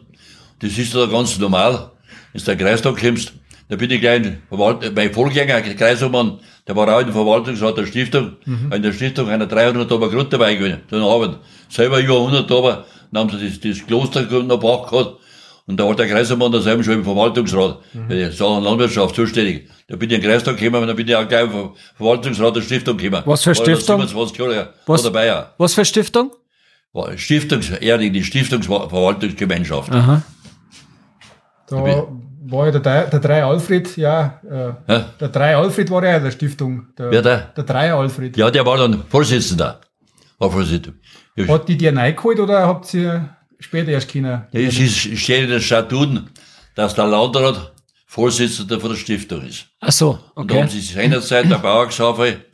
Das 0.59 0.77
ist 0.77 0.93
da 0.93 1.05
ganz 1.05 1.37
normal. 1.39 1.91
Wenn 2.33 2.39
du 2.39 2.45
der 2.45 2.57
Kreistag 2.57 2.97
kommst, 2.99 3.31
da 3.69 3.77
bin 3.77 3.89
ich 3.91 4.01
gleich 4.01 4.17
in 4.25 4.41
Verwalt 4.49 4.93
mein 4.93 5.13
Vorgänger, 5.13 5.61
der 5.61 5.75
Kreisobmann, 5.75 6.39
der 6.67 6.75
war 6.75 6.93
auch 6.93 6.99
in 6.99 7.05
der 7.05 7.13
Verwaltungsrat 7.13 7.77
der 7.77 7.85
Stiftung. 7.85 8.33
In 8.45 8.81
der 8.83 8.91
Stiftung 8.91 9.29
einer 9.29 9.45
300 9.45 9.89
Ober 9.89 10.09
Grund 10.09 10.33
dabei 10.33 10.55
gewesen, 10.55 10.81
so 10.89 10.97
eine 10.97 11.05
Arbeit. 11.05 11.37
Selber 11.69 11.99
über 12.01 12.17
100 12.17 12.51
Ober, 12.51 12.85
dann 13.11 13.29
haben 13.29 13.39
sie 13.39 13.47
das, 13.49 13.59
das 13.61 13.87
Kloster 13.87 14.23
noch 14.23 14.59
gebracht 14.59 14.89
gehabt. 14.91 15.15
Und 15.69 15.79
da 15.79 15.85
war 15.85 15.95
der 15.95 16.07
Kreisermann 16.07 16.51
da 16.51 16.59
selber 16.61 16.83
schon 16.83 16.95
im 16.95 17.03
Verwaltungsrat, 17.03 17.77
mhm. 17.93 18.09
der 18.09 18.31
Sachen 18.31 18.63
Landwirtschaft 18.63 19.13
zuständig. 19.13 19.69
Da 19.87 19.97
bin 19.97 20.09
ich 20.09 20.15
in 20.15 20.21
den 20.21 20.27
Kreistag 20.31 20.57
gekommen 20.57 20.81
und 20.81 20.87
dann 20.87 20.95
bin 20.97 21.07
ich 21.07 21.15
auch 21.15 21.27
gleich 21.27 21.43
im 21.43 21.51
Ver- 21.51 21.73
Verwaltungsrat 21.95 22.55
der 22.55 22.61
Stiftung 22.61 22.97
gekommen. 22.97 23.21
Was 23.27 23.43
für 23.43 23.51
da 23.51 23.55
Stiftung? 23.55 23.97
27 24.07 24.37
Jahre 24.39 24.73
Was- 24.87 25.03
war 25.03 25.11
dabei, 25.11 25.25
ja. 25.27 25.53
Was 25.59 25.75
für 25.75 25.85
Stiftung? 25.85 26.31
Stiftungs, 27.17 27.69
ehrlich, 27.69 28.11
die 28.11 28.23
Stiftungsverwaltungsgemeinschaft. 28.23 29.91
Aha. 29.91 30.23
Da 31.67 31.75
war 31.77 32.65
ja 32.65 32.71
der, 32.71 32.81
Drei- 32.81 33.03
der 33.05 33.19
Drei 33.19 33.43
Alfred, 33.43 33.95
ja, 33.95 34.39
äh, 34.49 34.91
Ja? 34.91 35.05
der 35.19 35.27
Drei 35.29 35.55
Alfred 35.55 35.91
war 35.91 36.03
ja 36.03 36.17
in 36.17 36.23
der 36.23 36.31
Stiftung. 36.31 36.87
Der, 36.97 37.11
Wer 37.11 37.21
der? 37.21 37.37
Der 37.55 37.63
Drei 37.63 37.93
Alfred. 37.93 38.35
Ja, 38.37 38.49
der 38.49 38.65
war 38.65 38.77
dann 38.77 39.03
Vorsitzender. 39.07 39.81
War 40.39 40.49
Vorsitzender. 40.51 40.97
Hat 41.47 41.69
die 41.69 41.77
dir 41.77 41.95
reingeholt 41.95 42.39
oder 42.39 42.65
habt 42.67 42.91
ihr 42.95 43.29
später 43.59 43.91
erst 43.91 44.11
können? 44.11 44.43
Ja, 44.51 44.59
es 44.59 44.79
ist, 44.79 45.05
es 45.05 45.19
steht 45.19 45.43
in 45.43 45.49
den 45.49 45.61
Statuten, 45.61 46.29
dass 46.75 46.95
der 46.95 47.07
Landrat 47.07 47.73
Vorsitzender 48.05 48.79
von 48.79 48.89
der 48.89 48.97
Stiftung 48.97 49.45
ist. 49.45 49.67
Ach 49.81 49.91
so, 49.91 50.19
Und 50.33 50.49
da 50.49 50.55
haben 50.55 50.63
okay. 50.63 50.79
sie 50.79 50.81
seinerzeit 50.81 51.49
der 51.49 51.59
Bauergesafe 51.59 52.45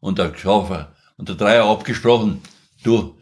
und 0.00 0.16
der 0.18 0.30
Gesafe 0.30 0.88
und 1.18 1.28
der 1.28 1.36
Dreier 1.36 1.66
abgesprochen, 1.66 2.40
du, 2.82 3.18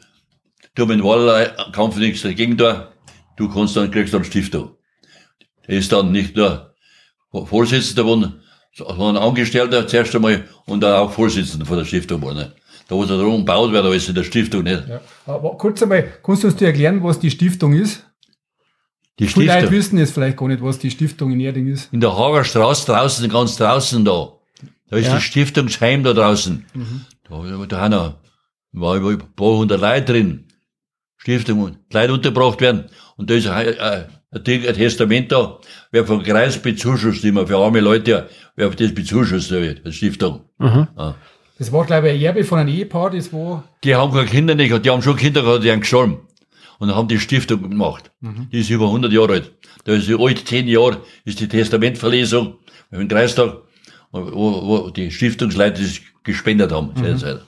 du 0.77 0.87
mit 0.87 1.01
dem 1.01 1.05
Wahlkampf 1.05 1.97
nichts 1.97 2.23
dagegen 2.23 2.57
da, 2.57 2.93
du 3.37 3.49
kannst 3.49 3.77
dann, 3.77 3.91
kriegst 3.91 4.15
dann 4.15 4.25
Stiftung. 4.25 4.77
Er 5.67 5.79
ist 5.79 5.91
dann 5.91 6.13
nicht 6.13 6.37
nur 6.37 6.75
Vorsitzender 7.33 8.05
geworden, 8.05 8.41
sondern 8.73 9.17
Angestellter 9.17 9.87
zuerst 9.87 10.15
einmal 10.15 10.49
und 10.67 10.81
dann 10.81 10.95
auch 10.95 11.13
Vorsitzender 11.13 11.67
von 11.67 11.79
der 11.79 11.85
Stiftung 11.85 12.21
geworden. 12.21 12.53
Da 12.91 12.97
wo 12.97 13.05
es 13.05 13.09
darum 13.09 13.39
gebaut 13.47 13.71
wird, 13.71 13.85
alles 13.85 14.09
in 14.09 14.17
der 14.17 14.25
Stiftung 14.25 14.65
nicht. 14.65 14.83
Ja. 14.89 15.01
Aber 15.25 15.57
kurz 15.57 15.81
einmal, 15.81 16.09
kannst 16.25 16.43
du 16.43 16.49
uns 16.49 16.57
dir 16.57 16.67
erklären, 16.67 17.01
was 17.05 17.21
die 17.21 17.31
Stiftung 17.31 17.73
ist? 17.73 18.05
Die 19.21 19.29
Viele 19.29 19.47
Leute 19.47 19.59
Stiftung. 19.59 19.79
wissen 19.79 19.99
jetzt 19.99 20.13
vielleicht 20.13 20.37
gar 20.37 20.49
nicht, 20.49 20.61
was 20.61 20.81
die 20.81 20.91
Stiftung 20.91 21.31
in 21.31 21.39
Erding 21.39 21.69
ist. 21.69 21.93
In 21.93 22.01
der 22.01 22.17
Hager 22.19 22.43
Straße 22.43 22.87
draußen, 22.87 23.29
ganz 23.29 23.55
draußen 23.57 24.05
da. 24.05 24.33
Da 24.89 24.97
ist 24.97 25.07
Ja. 25.07 25.15
das 25.15 25.23
Stiftungsheim 25.23 26.03
da 26.03 26.15
draußen. 26.15 26.67
Da, 27.29 27.67
da 27.69 27.81
haben 27.81 27.91
noch, 27.93 28.17
war 28.73 28.97
über 28.97 29.11
ein 29.11 29.19
paar 29.37 29.57
hundert 29.59 29.81
Leute 29.81 30.13
drin. 30.13 30.49
Stiftung, 31.17 31.63
und 31.63 31.79
die 31.93 31.97
Leute 31.97 32.13
untergebracht 32.13 32.61
werden. 32.61 32.87
Und 33.17 33.31
da 33.31 33.35
ist 33.35 33.47
ein, 33.47 33.79
ein, 33.79 34.07
ein, 34.33 34.43
Testament 34.75 35.31
da, 35.31 35.61
wer 35.93 36.05
vom 36.05 36.25
Kreis 36.25 36.59
bezuschusst 36.59 37.23
immer, 37.25 37.47
für 37.47 37.59
arme 37.59 37.79
Leute, 37.79 38.29
wer 38.57 38.71
das 38.71 38.93
bezuschusst, 38.93 39.53
die 39.53 39.93
Stiftung. 39.93 40.41
Ja. 40.59 41.15
Das 41.61 41.71
war, 41.73 41.85
glaube 41.85 42.09
ich, 42.09 42.15
ein 42.15 42.23
Erbe 42.23 42.43
von 42.43 42.59
einem 42.59 42.71
Ehepaar, 42.75 43.11
das 43.11 43.35
war, 43.35 43.65
Die 43.85 43.95
haben 43.95 44.11
keine 44.15 44.25
Kinder 44.25 44.55
nicht 44.55 44.69
gehabt, 44.69 44.87
die 44.87 44.89
haben 44.89 45.03
schon 45.03 45.15
Kinder 45.15 45.43
gehabt, 45.43 45.63
die 45.63 45.71
haben 45.71 45.81
gestorben. 45.81 46.21
Und 46.79 46.89
dann 46.89 46.97
haben 46.97 47.07
die 47.07 47.19
Stiftung 47.21 47.69
gemacht. 47.69 48.11
Die 48.51 48.61
ist 48.61 48.71
über 48.71 48.87
100 48.87 49.13
Jahre 49.13 49.33
alt. 49.35 49.53
Da 49.85 49.93
ist 49.93 50.09
die 50.09 50.17
alt, 50.19 50.49
10 50.49 50.69
Jahre, 50.69 51.03
ist 51.27 51.39
die 51.39 51.49
Testamentverlesung 51.49 52.55
im 52.91 53.07
Kreistag, 53.09 53.59
wo, 54.11 54.23
wo 54.33 54.89
die 54.89 55.11
Stiftungsleute 55.11 55.83
das 55.83 56.01
gespendet 56.25 56.73
haben. 56.73 56.93
seinerzeit. 56.97 57.43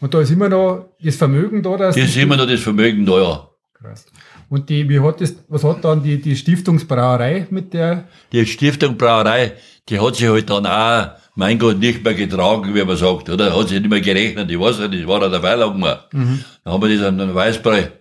und 0.00 0.12
da 0.12 0.20
ist 0.20 0.30
immer 0.32 0.48
noch 0.48 0.96
das 1.00 1.14
Vermögen 1.14 1.62
da, 1.62 1.76
Das 1.76 1.96
ist 1.96 2.16
immer 2.16 2.36
noch 2.36 2.48
das 2.48 2.60
Vermögen 2.60 3.06
da, 3.06 3.16
ja. 3.22 3.48
Krass. 3.74 4.06
Und 4.48 4.70
die, 4.70 4.88
wie 4.88 4.98
hat 4.98 5.20
das, 5.20 5.36
was 5.46 5.62
hat 5.62 5.84
dann 5.84 6.02
die, 6.02 6.20
die 6.20 6.34
Stiftungsbrauerei 6.34 7.46
mit 7.50 7.72
der, 7.72 8.08
Die 8.32 8.44
Stiftung 8.44 8.96
Brauerei, 8.98 9.52
die 9.88 10.00
hat 10.00 10.16
sich 10.16 10.28
halt 10.28 10.50
dann 10.50 10.66
auch, 10.66 11.21
mein 11.34 11.58
Gott, 11.58 11.78
nicht 11.78 12.04
mehr 12.04 12.14
getragen, 12.14 12.74
wie 12.74 12.84
man 12.84 12.96
sagt, 12.96 13.30
oder? 13.30 13.56
Hat 13.56 13.68
sich 13.68 13.80
nicht 13.80 13.90
mehr 13.90 14.00
gerechnet. 14.00 14.50
Ich 14.50 14.58
weiß 14.60 14.78
nicht, 14.80 15.02
das 15.02 15.06
war 15.08 15.22
ja 15.22 15.28
der 15.28 15.42
Weilang 15.42 15.78
mal. 15.78 16.04
Dann 16.12 16.44
haben 16.64 16.82
wir 16.82 16.96
das 16.96 17.06
an 17.06 17.18
den 17.18 17.34
Weißbrei 17.34 17.92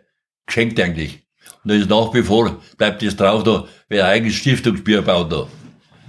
geschenkt 0.46 0.80
eigentlich. 0.80 1.20
Und 1.64 1.72
da 1.72 1.76
ist 1.76 1.90
nach 1.90 2.14
wie 2.14 2.24
vor, 2.24 2.58
bleibt 2.78 3.02
das 3.04 3.16
drauf 3.16 3.44
da, 3.44 3.66
wer 3.88 4.06
ein 4.06 4.12
eigenes 4.12 4.36
Stiftungsbier 4.36 5.02
baut 5.02 5.32
da. 5.32 5.48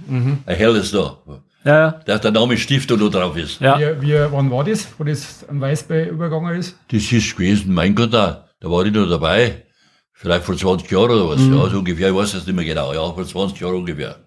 Ein 0.09 0.43
helles 0.45 0.91
da. 0.91 1.17
Ja, 1.65 1.79
ja. 1.79 1.91
Dass 2.05 2.19
der 2.21 2.31
Name 2.31 2.57
Stiftung 2.57 2.99
da 2.99 3.07
drauf 3.07 3.37
ist. 3.37 3.61
ja. 3.61 3.79
wie, 3.79 4.07
wie, 4.07 4.31
wann 4.31 4.51
war 4.51 4.65
das, 4.65 4.87
wo 4.97 5.03
das 5.05 5.45
am 5.47 5.61
Weißbei 5.61 6.09
übergegangen 6.09 6.59
ist? 6.59 6.77
Das 6.91 7.09
ist 7.09 7.35
gewesen, 7.37 7.73
mein 7.73 7.95
Gott, 7.95 8.13
da, 8.13 8.49
da 8.59 8.69
war 8.69 8.85
ich 8.85 8.91
noch 8.91 9.07
dabei. 9.09 9.63
Vielleicht 10.11 10.43
vor 10.43 10.57
20 10.57 10.89
Jahren 10.91 11.11
oder 11.11 11.29
was, 11.29 11.41
ja, 11.41 11.69
so 11.69 11.79
ungefähr, 11.79 12.09
ich 12.09 12.15
weiß 12.15 12.33
es 12.33 12.45
nicht 12.45 12.55
mehr 12.55 12.65
genau, 12.65 12.93
ja, 12.93 13.11
vor 13.11 13.25
20 13.25 13.59
Jahren 13.59 13.75
ungefähr. 13.75 14.17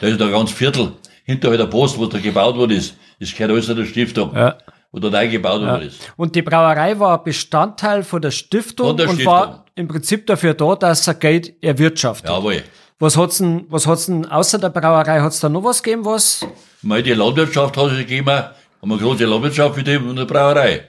Da 0.00 0.06
ist 0.06 0.20
da 0.20 0.28
ganz 0.28 0.50
Viertel, 0.50 0.92
hinterher 1.24 1.58
der 1.58 1.66
Post, 1.66 1.98
wo 1.98 2.06
da 2.06 2.18
gebaut 2.18 2.56
worden 2.56 2.72
ist, 2.76 2.94
alles 3.40 3.70
an 3.70 3.76
der 3.76 3.84
Stiftung, 3.86 4.34
Ja. 4.34 4.56
wo 4.92 4.98
da 4.98 5.10
neu 5.10 5.28
gebaut 5.28 5.60
Ja. 5.62 5.68
worden 5.72 5.88
ist. 5.88 6.00
Und 6.16 6.34
die 6.34 6.42
Brauerei 6.42 6.98
war 6.98 7.22
Bestandteil 7.22 8.02
von 8.02 8.20
der 8.22 8.30
Stiftung 8.30 8.86
Von 8.88 8.96
der 8.96 9.08
und 9.08 9.14
Stiftung. 9.16 9.32
war 9.34 9.64
im 9.74 9.88
Prinzip 9.88 10.26
dafür 10.26 10.54
da, 10.54 10.74
dass 10.74 11.06
er 11.06 11.14
Geld 11.14 11.52
erwirtschaftet. 11.62 12.28
Jawohl. 12.30 12.62
Was 12.98 13.16
hat's 13.16 13.38
denn, 13.38 13.64
was 13.70 13.86
hat's 13.86 14.06
denn 14.06 14.26
außer 14.26 14.58
der 14.58 14.68
Brauerei, 14.68 15.20
hat's 15.20 15.40
da 15.40 15.48
noch 15.48 15.64
was 15.64 15.82
gegeben, 15.82 16.04
was? 16.04 16.46
Mal 16.82 17.02
die 17.02 17.12
Landwirtschaft 17.14 17.76
hat 17.76 17.92
es 17.92 17.98
gegeben, 17.98 18.28
haben 18.30 18.52
eine 18.82 18.96
große 18.98 19.24
Landwirtschaft 19.24 19.74
betrieben 19.76 20.08
und 20.10 20.18
eine 20.18 20.26
Brauerei. 20.26 20.84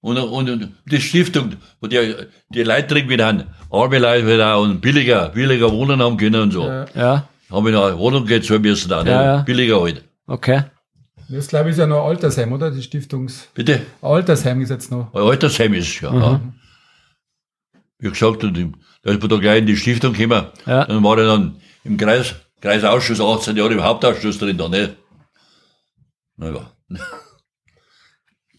Und, 0.00 0.18
und, 0.18 0.48
und 0.48 0.74
die 0.86 1.00
Stiftung, 1.00 1.54
wo 1.80 1.88
die, 1.88 2.14
die 2.50 2.62
Leute 2.62 2.86
drin 2.94 3.08
wieder 3.08 3.26
haben, 3.26 3.44
arme 3.70 3.98
Leute 3.98 4.26
wieder 4.26 4.54
auch 4.54 4.62
und 4.62 4.80
billiger, 4.80 5.30
billiger 5.30 5.70
wohnen 5.72 6.00
haben 6.00 6.16
können 6.16 6.42
und 6.42 6.50
so. 6.52 6.64
Ja. 6.66 6.86
Ja, 6.94 7.28
Haben 7.50 7.64
wir 7.66 7.72
noch 7.72 7.84
eine 7.86 7.98
Wohnung 7.98 8.26
Geld 8.26 8.44
zahlen 8.44 8.62
müssen 8.62 8.88
ne? 8.88 9.10
Ja, 9.10 9.24
ja. 9.24 9.42
billiger 9.42 9.80
halt. 9.80 10.04
okay. 10.26 10.64
Das, 11.28 11.48
glaube 11.48 11.68
ich, 11.68 11.72
ist 11.72 11.78
ja 11.80 11.88
noch 11.88 12.04
Altersheim, 12.06 12.52
oder? 12.52 12.70
Die 12.70 12.82
Stiftungs, 12.82 13.48
Bitte? 13.52 13.80
Altersheim 14.00 14.60
ist 14.60 14.70
jetzt 14.70 14.92
noch. 14.92 15.12
Ein 15.12 15.22
Altersheim 15.22 15.74
ist 15.74 16.00
ja. 16.00 16.14
ja. 16.14 16.40
Wie 17.98 18.10
gesagt, 18.10 18.44
und 18.44 18.56
im- 18.56 18.74
da 19.02 19.10
ist 19.10 19.20
man 19.20 19.28
da 19.30 19.36
gleich 19.38 19.58
in 19.58 19.66
die 19.66 19.76
Stiftung 19.76 20.12
gekommen. 20.12 20.46
Ja. 20.66 20.84
Dann 20.84 21.02
war 21.02 21.18
er 21.18 21.26
dann 21.26 21.56
im 21.82 21.96
Kreis, 21.96 22.34
Kreisausschuss 22.60 23.20
18 23.20 23.56
Jahre 23.56 23.72
im 23.72 23.82
Hauptausschuss 23.82 24.38
drin, 24.38 24.56
da 24.56 24.68
nicht. 24.68 24.94
Naja. 26.36 26.70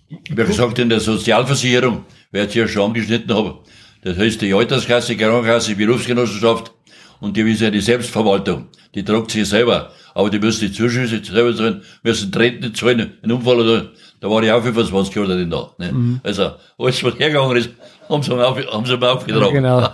Wie 0.10 0.36
gesagt, 0.36 0.80
in 0.80 0.90
der 0.90 1.00
Sozialversicherung, 1.00 2.06
wer 2.32 2.44
jetzt 2.44 2.54
hier 2.54 2.68
schon 2.68 2.84
angeschnitten 2.90 3.34
habe, 3.34 3.60
das 4.04 4.18
heißt 4.18 4.42
die 4.42 4.54
Alterskasse, 4.54 5.16
Krankenkasse, 5.18 5.76
Berufsgenossenschaft 5.76 6.72
und 7.20 7.36
die 7.38 7.42
ist 7.42 7.62
ja 7.62 7.70
die 7.70 7.82
Selbstverwaltung. 7.82 8.68
Die 8.96 9.04
tragt 9.04 9.32
sich 9.32 9.48
selber. 9.48 9.92
Aber 10.14 10.30
die 10.30 10.40
müssen 10.40 10.62
die 10.68 10.72
Zuschüsse 10.72 11.24
selber 11.24 11.56
zahlen, 11.56 11.84
müssen 12.04 12.32
Treten 12.32 12.74
zahlen, 12.74 13.14
ein 13.22 13.32
Unfall 13.32 13.60
oder, 13.60 13.90
da 14.20 14.30
war 14.30 14.42
ich 14.42 14.52
auch 14.52 14.64
25 14.64 15.16
Jahre 15.16 15.28
drin 15.36 15.50
da. 15.52 15.70
Ne? 15.78 16.20
Also, 16.24 16.54
alles 16.80 17.04
was 17.04 17.20
hergegangen 17.20 17.56
ist, 17.58 17.70
haben 18.10 18.24
sie 18.24 18.34
mir, 18.34 18.48
auf, 18.48 18.58
haben 18.58 18.86
sie 18.86 18.98
mir 18.98 19.12
aufgetragen. 19.12 19.54
Genau. 19.54 19.90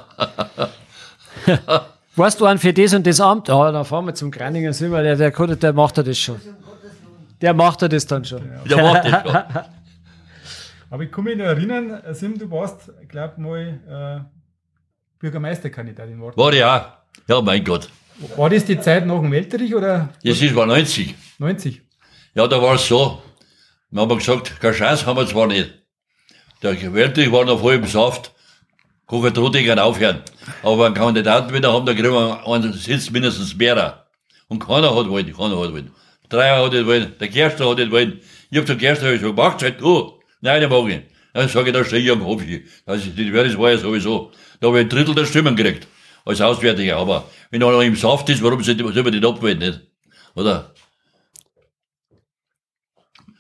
weißt 2.16 2.40
du, 2.40 2.46
an 2.46 2.58
für 2.58 2.72
das 2.74 2.94
und 2.94 3.06
das 3.06 3.20
Amt? 3.20 3.48
Ja, 3.50 3.72
dann 3.72 3.84
fahren 3.86 4.06
wir 4.06 4.14
zum 4.14 4.32
Kreininger 4.32 4.72
Silber, 4.72 5.04
der, 5.04 5.16
der, 5.18 5.32
kann- 5.32 5.60
der 5.60 5.74
macht 5.74 5.98
ja 5.98 6.04
das 6.04 6.18
schon. 6.18 6.40
Der 7.42 7.54
macht 7.54 7.82
ja 7.82 7.88
das 7.90 8.06
dann 8.08 8.24
schon. 8.24 8.42
Der 8.70 8.82
macht 8.82 9.04
das 9.06 9.22
schon. 9.24 9.42
Aber 10.90 11.04
ich 11.04 11.12
kann 11.12 11.24
mich 11.24 11.36
noch 11.38 11.46
erinnern, 11.46 12.02
Sim, 12.12 12.38
du 12.38 12.50
warst, 12.52 12.92
ich 13.02 13.10
glaube 13.10 13.42
mal, 13.42 13.80
äh, 14.22 14.24
Bürgermeisterkandidatin. 15.20 16.22
War. 16.22 16.38
War 16.38 16.54
ich 16.54 16.64
auch. 16.64 16.84
Ja, 17.28 17.42
mein 17.42 17.64
Gott. 17.64 17.90
war 18.36 18.50
das 18.50 18.66
die 18.66 18.80
Zeit 18.80 19.06
nach 19.06 19.20
dem 19.20 19.32
Welterich 19.32 19.74
oder 19.74 20.10
Das 20.24 20.42
ist 20.42 20.56
war 20.56 20.66
90. 20.66 21.16
90? 21.40 21.82
Ja, 22.36 22.48
da 22.48 22.62
war 22.62 22.76
es 22.76 22.88
so. 22.88 23.22
Wir 23.92 24.02
haben 24.02 24.18
gesagt, 24.18 24.60
keine 24.60 24.74
Chance 24.76 25.06
haben 25.06 25.18
wir 25.18 25.28
zwar 25.28 25.48
nicht. 25.48 25.72
Der 26.62 26.94
Weltrich 26.94 27.32
war 27.32 27.46
noch 27.46 27.60
voll 27.60 27.76
im 27.76 27.86
Saft. 27.86 28.32
Kann 29.08 29.22
kein 29.22 29.34
Trottiger 29.34 29.84
aufhören. 29.84 30.22
Aber 30.64 30.86
einen 30.86 30.96
Kandidaten 30.96 31.54
wieder 31.54 31.72
haben, 31.72 31.86
da 31.86 31.94
kriegen 31.94 32.12
wir 32.12 32.48
einen 32.48 32.74
Sitz 32.74 33.10
mindestens 33.10 33.56
mehr. 33.56 34.06
Und 34.48 34.60
keiner 34.60 34.96
hat 34.96 35.08
wollen, 35.10 35.34
keiner 35.34 35.60
hat 35.60 35.72
wollen. 35.74 35.92
Dreier 36.30 36.64
hat 36.64 36.74
nicht 36.74 36.86
wollen, 36.86 37.14
der 37.20 37.28
Gerster 37.28 37.70
hat 37.70 37.78
nicht 37.78 37.92
wollen. 37.92 38.20
Ich 38.50 38.58
hab 38.58 38.66
zu 38.66 38.76
Gerster 38.76 39.14
ich 39.14 39.20
gesagt, 39.22 39.38
mach's 39.38 39.64
halt 39.64 39.80
du. 39.80 40.20
Nein, 40.42 40.60
der 40.62 40.70
mag 40.70 40.90
ich. 40.90 41.02
Dann 41.34 41.48
sage 41.50 41.70
ich, 41.70 41.74
da 41.74 41.84
stehe 41.84 42.02
ich 42.02 42.12
am 42.12 42.24
Hof. 42.24 42.42
Also, 42.86 43.10
die 43.10 43.32
das 43.32 43.58
war 43.58 43.72
ja 43.72 43.78
sowieso. 43.78 44.32
Da 44.60 44.68
habe 44.68 44.80
ich 44.80 44.86
ein 44.86 44.90
Drittel 44.90 45.16
der 45.16 45.26
Stimmen 45.26 45.56
gekriegt. 45.56 45.88
Als 46.26 46.42
Auswärtiger. 46.42 46.98
Aber 46.98 47.26
wenn 47.52 47.62
er 47.62 47.72
noch 47.72 47.82
im 47.82 47.96
Saft 47.96 48.30
ist, 48.30 48.42
warum 48.42 48.64
soll 48.64 48.76
man 48.76 49.12
den 49.12 49.26
abwählen, 49.26 49.60
nicht? 49.60 49.82
Oder? 50.36 50.74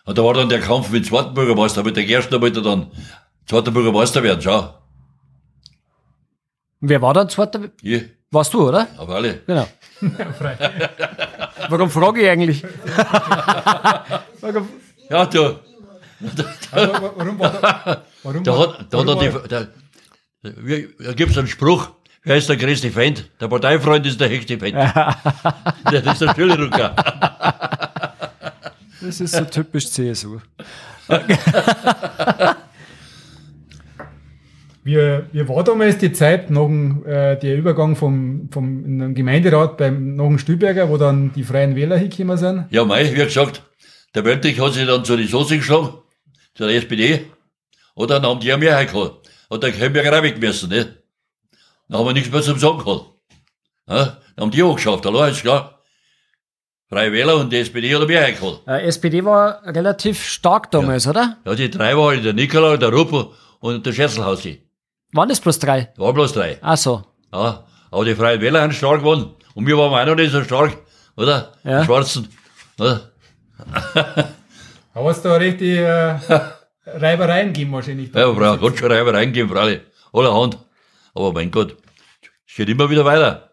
Und 0.05 0.17
da 0.17 0.23
war 0.23 0.33
dann 0.33 0.49
der 0.49 0.59
Kampf 0.59 0.89
mit 0.89 1.05
dem 1.05 1.07
zweiten 1.07 1.33
Bürgermeister, 1.33 1.83
mit 1.83 1.95
der 1.95 2.05
Gerstner 2.05 2.41
wollte 2.41 2.59
er 2.59 2.63
dann 2.63 2.91
zweiter 3.45 3.71
Bürgermeister 3.71 4.21
werden, 4.21 4.41
schau. 4.41 4.73
Wer 6.81 7.01
war 7.01 7.13
dann 7.13 7.29
zweiter? 7.29 7.69
Ich, 7.81 8.03
Warst 8.33 8.53
du, 8.53 8.67
oder? 8.67 8.87
Auf 8.97 9.09
alle. 9.09 9.41
Genau. 9.45 9.67
Warum 11.69 11.89
frage 11.91 12.21
ich 12.21 12.29
eigentlich? 12.29 12.63
Ja, 15.09 15.25
du, 15.27 15.59
warum 16.71 17.39
war 17.39 17.51
da, 17.51 18.03
warum 18.23 18.43
da 18.43 18.51
war, 18.57 18.79
hat, 18.79 18.87
da 18.89 18.99
hat 18.99 19.07
er 19.07 19.15
die, 19.15 19.47
da, 19.49 19.67
da 21.05 21.13
gibt's 21.13 21.37
einen 21.37 21.47
Spruch, 21.47 21.91
wer 22.23 22.35
ist 22.37 22.49
der 22.49 22.57
größte 22.57 22.91
Feind? 22.91 23.29
Der 23.39 23.47
Parteifreund 23.47 24.05
ist 24.05 24.19
der 24.19 24.29
höchste 24.29 24.57
Feind. 24.57 24.75
das 25.85 26.05
ist 26.05 26.21
der 26.21 26.35
Schülerrucker. 26.35 26.95
Das 29.01 29.19
ist 29.19 29.35
so 29.35 29.43
typisch 29.45 29.89
CSU. 29.89 30.39
wie, 34.83 34.95
wie 35.31 35.47
war 35.47 35.63
damals 35.63 35.97
die 35.97 36.13
Zeit 36.13 36.49
nach 36.49 36.65
dem, 36.65 37.05
äh, 37.05 37.37
der 37.37 37.57
Übergang 37.57 37.95
vom, 37.95 38.49
vom 38.51 38.85
in 38.85 38.99
den 38.99 39.15
Gemeinderat 39.15 39.77
beim, 39.77 40.15
nach 40.15 40.27
dem 40.27 40.39
Stüberger, 40.39 40.89
wo 40.89 40.97
dann 40.97 41.33
die 41.33 41.43
Freien 41.43 41.75
Wähler 41.75 41.97
hingekommen 41.97 42.37
sind? 42.37 42.65
Ja, 42.69 42.85
mei, 42.85 43.11
wie 43.11 43.15
gesagt, 43.15 43.63
der 44.15 44.23
Wöltrich 44.23 44.59
hat 44.59 44.73
sich 44.73 44.85
dann 44.85 45.03
zu 45.03 45.17
den 45.17 45.27
Soße 45.27 45.57
geschlagen, 45.57 45.95
zu 46.55 46.65
der 46.65 46.75
SPD, 46.77 47.25
und 47.95 48.09
dann 48.09 48.23
haben 48.23 48.39
die 48.39 48.51
eine 48.51 48.59
Mehrheit 48.63 48.91
gehabt. 48.91 49.29
Und 49.49 49.63
dann 49.63 49.71
können 49.71 49.93
wir 49.93 50.17
auch 50.17 50.23
weg 50.23 50.39
müssen, 50.39 50.69
ne? 50.69 51.02
Dann 51.93 51.99
haben 51.99 52.07
wir 52.07 52.13
nichts 52.13 52.31
mehr 52.31 52.41
zum 52.41 52.57
Sagen 52.57 52.79
gehabt. 52.79 53.05
Ja? 53.87 54.17
Dann 54.35 54.45
haben 54.45 54.49
die 54.49 54.63
auch 54.63 54.73
geschafft, 54.73 55.05
ist 55.05 55.41
klar. 55.41 55.79
Freie 56.89 57.11
Wähler 57.11 57.37
und 57.37 57.53
die 57.53 57.57
SPD 57.57 57.93
hat 57.93 57.97
eine 58.01 58.07
Mehrheit 58.07 58.39
gehabt. 58.39 58.67
Äh, 58.67 58.87
SPD 58.87 59.23
war 59.23 59.63
relativ 59.63 60.25
stark 60.25 60.71
damals, 60.71 61.05
oder? 61.05 61.37
Ja, 61.45 61.53
die 61.53 61.69
drei 61.69 61.95
waren 61.95 62.23
der 62.23 62.33
Nikola, 62.33 62.77
der 62.77 62.89
Ruppel 62.89 63.27
und 63.59 63.85
der 63.85 63.93
Schesselhausi. 63.93 64.63
Waren 65.11 65.29
das 65.29 65.39
bloß 65.39 65.59
drei? 65.59 65.93
War 65.97 66.11
bloß 66.13 66.33
drei. 66.33 66.57
Ach 66.63 66.77
so. 66.77 67.03
Ja, 67.31 67.63
aber 67.91 68.05
die 68.05 68.15
Freien 68.15 68.41
Wähler 68.41 68.61
sind 68.63 68.73
stark 68.73 69.01
geworden. 69.01 69.35
Und 69.53 69.67
wir 69.67 69.77
waren 69.77 69.93
auch 69.93 70.05
noch 70.07 70.15
nicht 70.15 70.31
so 70.31 70.43
stark, 70.43 70.75
oder? 71.15 71.53
Ja. 71.63 71.81
Die 71.81 71.85
Schwarzen. 71.85 72.27
Oder? 72.79 73.11
Aber 74.95 75.11
es 75.11 75.21
da 75.21 75.35
richtig 75.35 75.77
äh, 75.77 76.17
Reibereien 76.87 77.53
gegeben 77.53 77.71
wahrscheinlich. 77.73 78.11
Ja, 78.15 78.33
Frau, 78.33 78.57
Gott 78.57 78.79
schon 78.79 78.91
rein 78.91 79.07
reingeben, 79.07 79.55
Frau. 79.55 79.69
Allerhand. 80.11 80.57
Aber 81.13 81.31
mein 81.31 81.51
Gott, 81.51 81.77
es 82.47 82.55
geht 82.55 82.69
immer 82.69 82.89
wieder 82.89 83.05
weiter. 83.05 83.49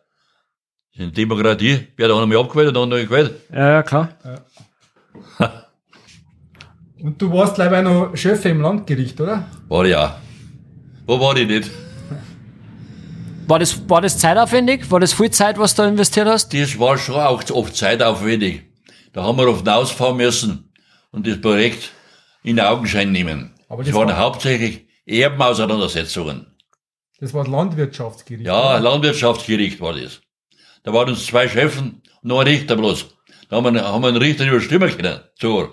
In 0.92 1.12
Demokratie 1.12 1.88
wird 1.96 2.10
auch 2.10 2.20
noch 2.20 2.26
mal 2.26 2.38
abgewählt 2.38 2.68
und 2.68 2.74
dann 2.74 2.88
noch 2.88 2.96
gewählt. 2.96 3.34
Ja, 3.52 3.70
ja, 3.74 3.82
klar. 3.82 4.08
Und 7.02 7.20
du 7.22 7.32
warst 7.32 7.56
leider 7.56 7.80
noch 7.80 8.14
Chef 8.14 8.44
im 8.44 8.60
Landgericht, 8.60 9.18
oder? 9.20 9.46
War 9.68 9.84
ich 9.86 9.96
auch. 9.96 10.12
Wo 11.06 11.18
war 11.18 11.34
ich 11.36 11.48
nicht? 11.48 11.70
War 13.46 13.58
das, 13.58 13.88
war 13.88 14.00
das 14.02 14.18
zeitaufwendig? 14.18 14.90
War 14.90 15.00
das 15.00 15.14
viel 15.14 15.30
Zeit, 15.30 15.58
was 15.58 15.74
du 15.74 15.82
investiert 15.82 16.28
hast? 16.28 16.52
Das 16.52 16.78
war 16.78 16.98
schon 16.98 17.14
auch 17.16 17.42
oft 17.50 17.74
zeitaufwendig. 17.74 18.62
Da 19.12 19.24
haben 19.24 19.38
wir 19.38 19.48
oft 19.48 19.66
ausfahren 19.68 20.18
müssen 20.18 20.70
und 21.10 21.26
das 21.26 21.40
Projekt 21.40 21.90
in 22.42 22.60
Augenschein 22.60 23.10
nehmen. 23.10 23.54
Aber 23.68 23.82
das 23.82 23.92
das 23.92 23.98
waren 23.98 24.08
war- 24.08 24.18
hauptsächlich 24.18 24.86
Erbenauseinandersetzungen. 25.06 26.49
Das 27.20 27.34
war 27.34 27.44
das 27.44 27.52
Landwirtschaftsgericht. 27.52 28.46
Ja, 28.46 28.76
oder? 28.76 28.80
Landwirtschaftsgericht 28.80 29.80
war 29.80 29.92
das. 29.92 30.20
Da 30.82 30.92
waren 30.92 31.10
uns 31.10 31.26
zwei 31.26 31.48
Chefen 31.48 32.00
und 32.22 32.28
noch 32.28 32.40
ein 32.40 32.46
Richter 32.46 32.76
bloß. 32.76 33.06
Da 33.48 33.56
haben 33.56 33.74
wir, 33.74 33.84
haben 33.84 34.02
wir 34.02 34.08
einen 34.08 34.16
Richter 34.16 34.46
über 34.46 34.60
Stimmen 34.60 34.90
können. 34.90 35.20
So. 35.38 35.68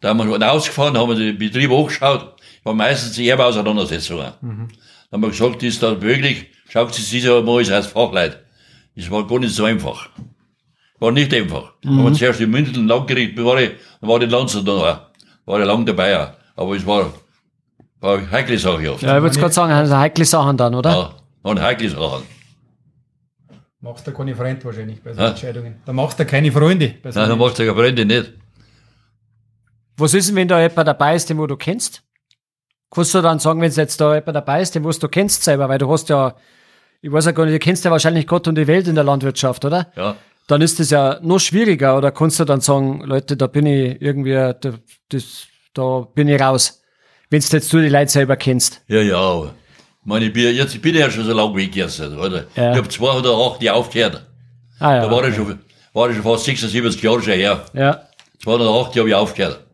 Da 0.00 0.08
haben 0.08 0.28
wir 0.28 0.52
ausgefahren, 0.52 0.98
haben 0.98 1.08
wir 1.08 1.16
den 1.16 1.38
Betrieb 1.38 1.70
hochgeschaut. 1.70 2.34
War 2.64 2.74
meistens 2.74 3.12
die 3.12 3.28
Erbeauseinandersetzungen. 3.28 4.32
Da 4.40 5.12
haben 5.12 5.22
wir 5.22 5.28
gesagt, 5.28 5.62
ist 5.62 5.82
das 5.82 6.00
möglich? 6.00 6.46
Schaut 6.68 6.92
sich 6.94 7.08
dieser 7.08 7.42
mal 7.42 7.58
als 7.72 7.86
Fachleute. 7.86 8.44
Das 8.96 9.10
war 9.10 9.26
gar 9.26 9.38
nicht 9.38 9.54
so 9.54 9.64
einfach. 9.64 10.08
War 10.98 11.12
nicht 11.12 11.32
einfach. 11.32 11.74
Mhm. 11.84 12.00
Aber 12.00 12.12
zuerst 12.12 12.40
im 12.40 12.50
München 12.50 12.88
Landgericht 12.88 13.36
war 13.36 13.60
ich, 13.60 13.72
dann 14.00 14.10
war 14.10 14.18
die 14.18 14.26
Lanzer 14.26 14.62
da 14.62 14.72
noch. 14.72 15.00
War 15.44 15.60
ich 15.60 15.66
lang 15.66 15.86
dabei. 15.86 16.32
Aber 16.56 16.74
es 16.74 16.86
war, 16.86 17.12
heikle 18.02 18.58
Sache 18.58 18.92
oft. 18.92 19.02
Ja, 19.02 19.16
ich 19.16 19.22
wollte 19.22 19.38
gerade 19.38 19.54
sagen, 19.54 19.72
also 19.72 19.96
heikle 19.96 20.24
Sachen 20.24 20.56
dann, 20.56 20.74
oder? 20.74 20.90
Ja, 20.90 21.14
waren 21.42 21.60
heikle 21.60 21.88
Sachen. 21.90 22.22
Machst 23.80 24.06
du 24.06 24.12
keine 24.12 24.34
Freunde 24.34 24.64
wahrscheinlich 24.64 25.02
bei 25.02 25.12
so 25.12 25.20
Ja. 25.20 25.28
Entscheidungen. 25.28 25.76
Da 25.84 25.92
machst 25.92 26.18
du 26.18 26.24
keine 26.26 26.50
Freunde 26.50 26.94
bei 27.02 27.10
so 27.12 27.20
Nein, 27.20 27.28
dann 27.28 27.38
machst 27.38 27.58
du 27.58 27.62
ja 27.64 27.74
Freunde 27.74 28.04
nicht. 28.04 28.32
Was 29.96 30.12
ist 30.14 30.28
denn, 30.28 30.36
wenn 30.36 30.48
da 30.48 30.60
jemand 30.60 30.88
dabei 30.88 31.14
ist, 31.14 31.28
den 31.30 31.38
wo 31.38 31.46
du 31.46 31.56
kennst? 31.56 32.02
Kannst 32.90 33.14
du 33.14 33.22
dann 33.22 33.38
sagen, 33.38 33.60
wenn 33.60 33.70
jetzt 33.70 34.00
da 34.00 34.14
jemand 34.14 34.36
dabei 34.36 34.60
ist, 34.62 34.74
den 34.74 34.84
wo 34.84 34.90
du 34.90 35.08
kennst 35.08 35.42
selber, 35.44 35.68
weil 35.68 35.78
du 35.78 35.90
hast 35.90 36.08
ja, 36.08 36.34
ich 37.00 37.10
weiß 37.12 37.26
ja 37.26 37.32
gar 37.32 37.44
nicht, 37.44 37.54
du 37.54 37.58
kennst 37.58 37.84
ja 37.84 37.90
wahrscheinlich 37.90 38.26
Gott 38.26 38.46
und 38.48 38.56
die 38.56 38.66
Welt 38.66 38.88
in 38.88 38.94
der 38.94 39.04
Landwirtschaft, 39.04 39.64
oder? 39.64 39.90
Ja. 39.96 40.16
Dann 40.48 40.62
ist 40.62 40.78
das 40.78 40.90
ja 40.90 41.18
noch 41.22 41.38
schwieriger, 41.40 41.96
oder 41.96 42.12
kannst 42.12 42.38
du 42.38 42.44
dann 42.44 42.60
sagen, 42.60 43.00
Leute, 43.04 43.36
da 43.36 43.46
bin 43.46 43.66
ich 43.66 44.00
irgendwie, 44.00 44.32
da, 44.32 44.54
das, 45.08 45.46
da 45.74 46.00
bin 46.14 46.28
ich 46.28 46.40
raus. 46.40 46.82
Wenn 47.30 47.40
du 47.40 47.46
jetzt 47.56 47.72
du 47.72 47.80
die 47.80 47.88
Leute 47.88 48.10
selber 48.10 48.36
kennst. 48.36 48.82
Ja, 48.88 49.00
ja. 49.00 49.18
aber 49.18 49.54
Ich 50.00 50.06
meine, 50.06 50.26
ich 50.26 50.32
bin, 50.32 50.54
jetzt, 50.54 50.74
ich 50.74 50.80
bin 50.80 50.94
ja 50.94 51.10
schon 51.10 51.24
so 51.24 51.32
lange 51.32 51.56
weg 51.56 51.74
jetzt, 51.74 52.00
oder? 52.00 52.44
Ja. 52.54 52.72
Ich 52.72 52.78
habe 52.78 52.88
208 52.88 53.62
Jahre 53.62 53.78
aufgehört. 53.78 54.26
Ah 54.78 54.94
ja. 54.94 55.02
Da 55.02 55.10
war 55.10 55.26
ich 55.26 55.34
schon, 55.34 55.58
war 55.92 56.08
ich 56.08 56.16
schon 56.16 56.24
fast 56.24 56.44
76 56.44 57.02
Jahre 57.02 57.22
schon 57.22 57.32
her. 57.32 57.64
ja. 57.74 58.02
208 58.42 58.94
Jahre 58.94 58.98
habe 59.00 59.08
ich 59.08 59.14
aufgehört. 59.14 59.66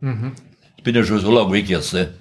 Ich 0.76 0.82
bin 0.84 0.94
ja 0.94 1.04
schon 1.04 1.18
so 1.20 1.30
lange 1.32 1.52
weg 1.52 1.68
jetzt, 1.68 1.92
ne? 1.92 2.14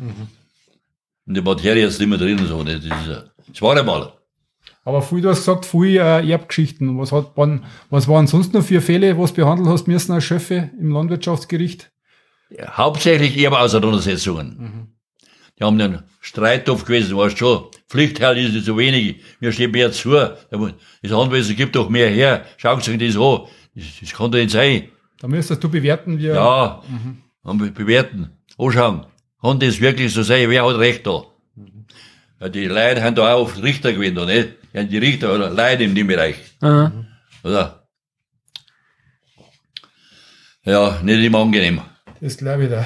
Und 1.28 1.36
die 1.36 1.42
Materie 1.42 1.86
ist 1.86 2.00
nicht 2.00 2.10
mehr 2.10 2.18
drin, 2.18 2.46
so, 2.48 2.64
ne? 2.64 2.80
Das, 2.80 2.86
ist, 2.86 3.24
das 3.48 3.62
war 3.62 3.78
einmal. 3.78 4.12
Aber 4.84 5.02
viel, 5.04 5.22
du 5.22 5.30
hast 5.30 5.40
gesagt, 5.40 5.66
viel 5.66 5.98
äh, 5.98 6.28
Erbgeschichten. 6.30 6.98
Was, 6.98 7.12
hat, 7.12 7.32
wann, 7.36 7.64
was 7.90 8.08
waren 8.08 8.26
sonst 8.28 8.54
noch 8.54 8.64
für 8.64 8.82
Fälle, 8.82 9.18
was 9.18 9.32
behandelt 9.32 9.70
hast 9.70 9.88
müssen 9.88 10.12
als 10.12 10.24
Chefe 10.24 10.72
im 10.80 10.92
Landwirtschaftsgericht? 10.92 11.92
Ja, 12.50 12.76
hauptsächlich 12.78 13.38
Erbeauseinandersetzungen. 13.38 14.94
Die 15.62 15.66
haben 15.66 15.80
einen 15.80 16.02
Streittopf 16.22 16.86
gewesen, 16.86 17.16
weißt 17.16 17.38
schon. 17.38 17.66
Pflichtteil 17.88 18.36
ist 18.40 18.54
nicht 18.54 18.66
so 18.66 18.76
wenig. 18.80 19.18
Mir 19.40 19.52
steht 19.52 19.72
mehr 19.72 19.92
zu. 19.92 20.10
Das 20.10 21.12
Handwesen 21.12 21.56
gibt 21.56 21.76
doch 21.76 21.88
mehr 21.88 22.10
her. 22.10 22.46
Schaut 22.58 22.84
sich 22.84 22.98
das 22.98 23.16
an. 23.16 23.42
Das, 23.76 23.86
das 24.02 24.12
kann 24.12 24.32
doch 24.32 24.40
nicht 24.40 24.50
sein. 24.50 24.90
Da 25.20 25.28
müsstest 25.28 25.64
du 25.64 25.70
bewerten, 25.70 26.18
wie 26.18 26.26
Ja, 26.28 26.82
wir 27.44 27.72
bewerten, 27.72 28.32
anschauen. 28.58 29.06
Kann 29.40 29.60
das 29.60 29.80
wirklich 29.80 30.12
so 30.12 30.24
sein? 30.24 30.50
Wer 30.50 30.66
hat 30.68 30.78
Recht 30.80 31.06
da? 31.06 31.26
Ja, 32.40 32.50
die 32.50 32.66
Leute 32.66 33.04
haben 33.04 33.14
da 33.14 33.36
auch 33.36 33.42
oft 33.44 33.62
Richter 33.62 33.94
gewesen, 33.94 34.16
da, 34.16 34.26
nicht? 34.26 34.50
Ja, 34.74 34.82
die 34.84 34.98
Richter 34.98 35.36
oder 35.36 35.52
Leute 35.52 35.84
in 35.84 35.94
dem 35.94 36.08
Bereich, 36.08 36.38
Aha. 36.62 36.92
oder? 37.44 37.88
Ja, 40.64 41.00
nicht 41.04 41.24
immer 41.24 41.40
angenehm. 41.40 41.82
das 42.20 42.38
glaube 42.38 42.64
ich 42.64 42.70
da. 42.72 42.84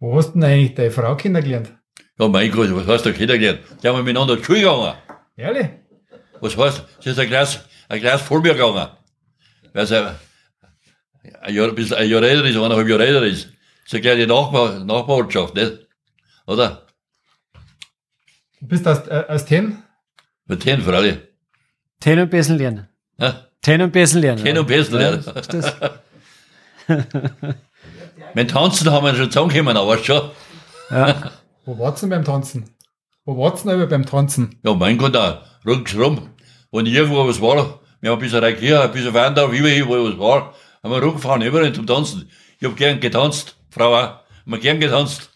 Wo 0.00 0.16
hast 0.16 0.30
du 0.30 0.32
denn 0.40 0.44
eigentlich 0.44 0.74
deine 0.74 0.90
Frau 0.90 1.14
kennengelernt? 1.14 1.74
Ja, 2.18 2.26
mein 2.26 2.50
Gott, 2.50 2.74
was 2.74 2.86
hast 2.86 3.04
du 3.04 3.12
kennengelernt? 3.12 3.60
Die 3.82 3.86
haben 3.88 4.02
miteinander 4.02 4.32
in 4.32 4.40
die 4.40 4.44
Schule 4.44 4.60
gegangen. 4.60 4.94
Ehrlich? 5.36 5.68
Was 6.40 6.56
heißt, 6.56 6.84
sie 7.00 7.10
ist 7.10 7.18
ein 7.18 7.28
Glas, 7.28 7.62
ein 7.86 8.00
Glas 8.00 8.22
vor 8.22 8.40
mir 8.40 8.54
gegangen. 8.54 8.88
Weil 9.74 9.86
sie 9.86 10.16
ein 11.42 11.54
Jahr, 11.54 11.68
ein 11.76 12.08
Jahr 12.08 12.22
älter 12.22 12.44
ist, 12.46 12.56
eineinhalb 12.56 12.88
Jahre 12.88 13.06
älter 13.06 13.26
ist. 13.26 13.44
Das 13.44 13.52
ist 13.86 13.94
eine 13.94 14.00
kleine 14.00 14.26
Nachbar, 14.26 14.82
Nachbarortschaft, 14.82 15.54
nicht? 15.54 15.86
Oder? 16.46 16.86
Du 18.58 18.68
bist 18.68 18.88
aus, 18.88 19.06
äh, 19.06 19.24
aus 19.28 19.44
Ten? 19.44 19.82
Mit 20.46 20.62
für 20.64 20.96
alle. 20.96 21.28
Ten 22.00 22.18
und 22.20 22.30
Besen 22.30 22.56
lernen. 22.56 22.88
Ja? 23.18 23.48
Ten 23.60 23.82
und 23.82 23.92
Besen 23.92 24.22
lernen. 24.22 24.42
Ten 24.42 24.56
und 24.56 24.66
Besen 24.66 24.94
lernen. 24.98 25.18
Ist 25.18 25.52
das? 25.52 25.74
Mit 28.34 28.50
Tanzen 28.50 28.90
haben 28.90 29.04
wir 29.04 29.14
schon 29.14 29.30
zusammengekommen, 29.30 29.76
aber 29.76 29.98
schon. 29.98 30.30
Ja. 30.90 31.30
Wo 31.64 31.78
wart's 31.78 32.00
denn 32.00 32.10
beim 32.10 32.24
Tanzen? 32.24 32.74
Wo 33.24 33.36
wart's 33.36 33.62
denn 33.62 33.72
aber 33.72 33.86
beim 33.86 34.06
Tanzen? 34.06 34.58
Ja, 34.64 34.74
mein 34.74 34.98
Gott, 34.98 35.16
auch 35.16 35.38
ringsrum. 35.66 36.30
Wenn 36.72 36.86
irgendwo 36.86 37.26
was 37.26 37.40
war, 37.40 37.80
wir 38.00 38.10
haben 38.10 38.18
ein 38.18 38.22
bisschen 38.22 38.42
Regier, 38.42 38.82
ein 38.82 38.92
bisschen 38.92 39.12
Wandau, 39.12 39.52
wie 39.52 39.62
wir 39.62 39.86
wo 39.86 40.04
was 40.04 40.18
war, 40.18 40.54
haben 40.82 40.92
wir 40.92 41.02
rumgefahren, 41.02 41.42
überall 41.42 41.72
zum 41.72 41.86
Tanzen. 41.86 42.30
Ich 42.58 42.66
hab 42.66 42.76
gern 42.76 43.00
getanzt, 43.00 43.56
Frau 43.70 43.94
auch. 43.94 44.00
Haben 44.00 44.22
wir 44.44 44.58
gern 44.58 44.80
getanzt. 44.80 45.30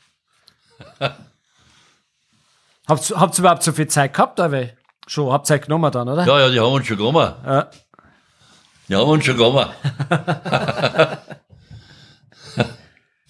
Habt 2.86 3.10
ihr 3.10 3.38
überhaupt 3.38 3.62
so 3.62 3.72
viel 3.72 3.86
Zeit 3.86 4.12
gehabt, 4.12 4.38
aber 4.40 4.68
schon 5.06 5.32
habt 5.32 5.46
Zeit 5.46 5.62
genommen 5.62 5.90
dann, 5.90 6.08
oder? 6.08 6.26
Ja, 6.26 6.40
ja, 6.40 6.50
die 6.50 6.60
haben 6.60 6.72
uns 6.72 6.86
schon 6.86 6.98
gekommen. 6.98 7.32
Ja. 7.46 7.70
Die 8.88 8.94
haben 8.94 9.08
uns 9.08 9.24
schon 9.24 9.36
gekommen. 9.38 9.66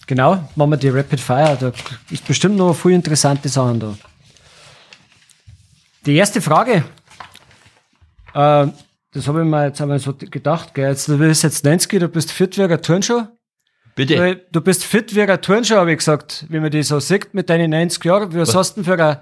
Genau, 0.07 0.49
machen 0.55 0.71
wir 0.71 0.77
die 0.77 0.89
Rapid 0.91 1.21
Fire. 1.21 1.57
Da 1.59 1.73
ist 2.11 2.27
bestimmt 2.27 2.57
noch 2.57 2.75
viele 2.75 2.95
interessante 2.97 3.49
Sachen 3.49 3.81
da. 3.81 3.95
Die 6.05 6.15
erste 6.17 6.41
Frage, 6.43 6.85
äh, 8.35 8.67
das 9.13 9.29
habe 9.29 9.41
ich 9.43 9.47
mir 9.47 9.67
jetzt 9.67 9.81
einmal 9.81 9.99
so 9.99 10.13
gedacht, 10.13 10.75
gell? 10.75 10.89
Jetzt, 10.91 11.09
du 11.09 11.17
bist 11.17 11.43
jetzt 11.43 11.65
90, 11.65 12.01
du 12.01 12.09
bist 12.09 12.31
fit 12.33 12.59
wie 12.59 12.63
ein 12.65 12.83
Turnschuh. 12.83 13.23
Bitte. 13.95 14.43
Du 14.51 14.61
bist 14.61 14.85
fit 14.85 15.15
wie 15.15 15.23
ein 15.23 15.41
Turnschuh, 15.41 15.77
habe 15.77 15.93
ich 15.93 15.99
gesagt, 15.99 16.45
wie 16.49 16.59
man 16.61 16.71
die 16.71 16.83
so 16.83 16.99
sieht 17.01 17.33
mit 17.33 17.49
deinen 17.49 17.71
90 17.71 18.05
Jahren. 18.05 18.35
Was 18.35 18.55
hast 18.55 18.77
du 18.77 18.83
denn 18.83 18.85
für 18.99 19.03
ein, 19.03 19.17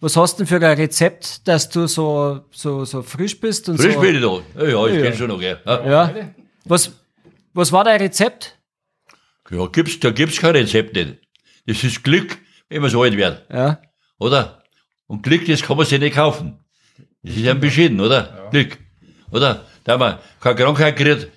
was 0.00 0.16
hast 0.16 0.40
denn 0.40 0.46
für 0.46 0.56
ein 0.56 0.76
Rezept, 0.78 1.46
dass 1.46 1.68
du 1.68 1.86
so, 1.86 2.40
so, 2.50 2.84
so 2.84 3.02
frisch 3.02 3.38
bist 3.38 3.68
und 3.68 3.76
Frisch 3.76 3.94
so? 3.94 4.00
bin 4.00 4.16
ich 4.16 4.22
da. 4.22 4.64
Ja, 4.66 4.86
ich 4.86 4.96
Ja. 4.96 5.02
kenn 5.02 5.14
schon 5.14 5.28
noch, 5.28 5.38
gell. 5.38 5.60
Ja. 5.66 5.84
Ja. 5.86 6.14
Was, 6.64 6.90
was 7.52 7.70
war 7.70 7.84
dein 7.84 8.00
Rezept? 8.00 8.58
Ja, 9.50 9.66
gibt's, 9.66 10.00
da 10.00 10.10
gibt's 10.10 10.40
kein 10.40 10.52
Rezept 10.56 10.94
nicht. 10.94 11.18
Das 11.66 11.82
ist 11.84 12.02
Glück, 12.04 12.38
wenn 12.68 12.82
man 12.82 12.90
so 12.90 13.02
alt 13.02 13.16
wird, 13.16 13.44
Ja. 13.50 13.80
oder? 14.18 14.62
Und 15.06 15.22
Glück, 15.22 15.46
das 15.46 15.62
kann 15.62 15.76
man 15.76 15.86
sich 15.86 16.00
nicht 16.00 16.14
kaufen. 16.16 16.58
Das 17.22 17.36
ist 17.36 17.42
ja 17.42 17.54
beschieden, 17.54 18.00
oder? 18.00 18.48
Glück. 18.50 18.78
Oder? 19.30 19.64
Da 19.84 19.92
haben 19.92 20.00
wir 20.00 20.20
keine 20.40 20.56
Krankheit 20.56 20.96
gekriegt, 20.96 21.28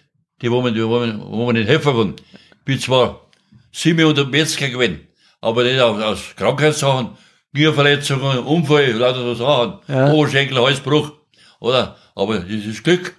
die, 0.41 0.51
wo 0.51 0.61
man, 0.61 0.73
die, 0.73 0.85
wo 0.85 0.99
man, 0.99 1.19
wo 1.21 1.45
man 1.45 1.55
nicht 1.55 1.67
helfen 1.67 1.93
kann. 1.93 2.15
Ich 2.59 2.63
bin 2.65 2.79
zwar 2.79 3.29
700 3.71 4.29
Metzger 4.29 4.69
gewesen, 4.69 5.07
aber 5.41 5.63
nicht 5.63 5.79
aus, 5.79 6.01
aus 6.01 6.35
Krankheitssachen, 6.35 7.17
Knieverletzungen, 7.53 8.39
Unfall, 8.39 8.91
lauter 8.91 9.21
so 9.21 9.33
Sachen, 9.35 9.79
Ja. 9.87 10.11
Oberschenkel, 10.11 10.57
Halsbruch, 10.61 11.11
oder? 11.59 11.97
Aber 12.15 12.39
das 12.39 12.49
ist 12.49 12.83
Glück. 12.83 13.15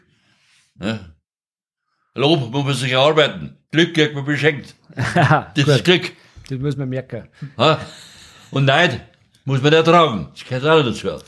Ne? 0.77 1.15
Lob 2.15 2.51
muss 2.51 2.65
man 2.65 2.75
sich 2.75 2.93
erarbeiten. 2.93 3.58
Glück 3.71 3.95
kriegt 3.95 4.15
man 4.15 4.25
beschenkt. 4.25 4.75
Das 5.55 5.69
ist 5.69 5.85
Glück. 5.85 6.13
Das 6.49 6.59
muss 6.59 6.77
man 6.77 6.89
merken. 6.89 7.29
Ha? 7.59 7.79
Und 8.51 8.65
Neid 8.65 9.01
muss 9.45 9.63
man 9.63 9.73
ertragen. 9.73 10.29
Das 10.33 10.45
gehört 10.45 10.65
auch 10.65 10.83
dazu. 10.83 11.23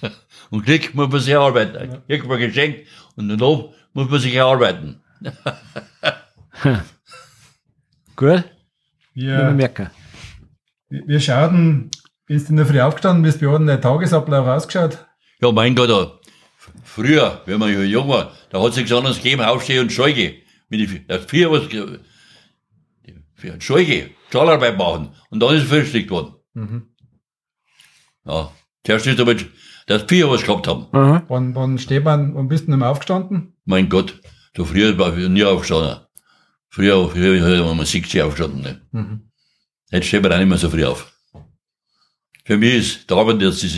Und 0.50 0.64
Glück 0.64 0.94
muss 0.94 1.10
man 1.10 1.20
sich 1.20 1.32
erarbeiten. 1.32 2.02
Kriegt 2.08 2.26
man 2.26 2.38
geschenkt 2.38 2.86
und 3.16 3.28
den 3.28 3.38
Lob 3.38 3.74
muss 3.92 4.10
man 4.10 4.20
sich 4.20 4.34
erarbeiten. 4.34 5.00
Gut? 8.16 8.28
Muss 8.28 8.44
man 8.44 8.44
Wir, 9.14 9.50
merken. 9.50 9.90
wir 10.88 11.20
schauten, 11.20 11.90
bist 12.26 12.48
du 12.48 12.52
in 12.52 12.56
der 12.56 12.66
Früh 12.66 12.80
aufgestanden, 12.80 13.22
bist, 13.22 13.40
wie 13.40 13.46
hat 13.46 13.58
denn 13.58 13.66
der 13.66 13.80
Tagesablauf 13.80 14.46
ausgeschaut? 14.46 15.04
Ja, 15.40 15.52
mein 15.52 15.74
Gott, 15.74 16.20
früher, 16.84 17.40
wenn 17.46 17.58
man 17.58 17.72
ja 17.72 17.80
jung 17.80 18.08
war, 18.08 18.32
da 18.50 18.62
hat 18.62 18.70
es 18.70 18.76
nichts 18.76 18.92
anderes 18.92 19.16
gegeben, 19.18 19.42
aufstehen 19.42 19.80
und 19.80 19.92
Scheuge. 19.92 20.41
Mit 20.72 20.80
die, 20.80 21.06
das 21.06 21.26
vier 21.26 21.50
was, 21.50 21.64
für 23.34 23.60
Scheuge, 23.60 24.10
Stahlarbeit 24.30 24.78
machen. 24.78 25.10
Und 25.28 25.40
dann 25.40 25.54
ist 25.54 25.66
verpflichtet 25.66 26.10
worden. 26.10 26.34
Ja, 28.24 28.50
zuerst 28.82 29.06
ist 29.06 29.18
damit, 29.18 29.50
dass 29.86 30.04
vier 30.04 30.30
was 30.30 30.42
gehabt 30.42 30.66
haben. 30.66 30.86
Mhm. 30.92 31.22
Wann, 31.28 31.54
wann 31.54 31.78
steht 31.78 32.04
man, 32.04 32.34
wann 32.34 32.48
bist 32.48 32.68
du 32.68 32.70
denn 32.70 32.82
aufgestanden? 32.82 33.54
Mein 33.66 33.90
Gott, 33.90 34.18
so 34.56 34.64
früher 34.64 34.96
war 34.96 35.14
ich 35.14 35.28
nie 35.28 35.44
aufgestanden. 35.44 36.06
Früher, 36.70 37.06
früher 37.10 37.66
haben 37.68 37.76
wir 37.76 37.84
60 37.84 38.22
aufgestanden. 38.22 38.62
Ne? 38.62 38.80
Mhm. 38.92 39.30
Jetzt 39.90 40.06
steht 40.06 40.22
man 40.22 40.32
auch 40.32 40.38
nicht 40.38 40.48
mehr 40.48 40.56
so 40.56 40.70
früh 40.70 40.86
auf. 40.86 41.11
Für 42.44 42.56
mich 42.56 42.74
ist 42.74 43.10
der 43.10 43.16
Abend 43.18 43.40
jetzt, 43.40 43.62
die 43.62 43.68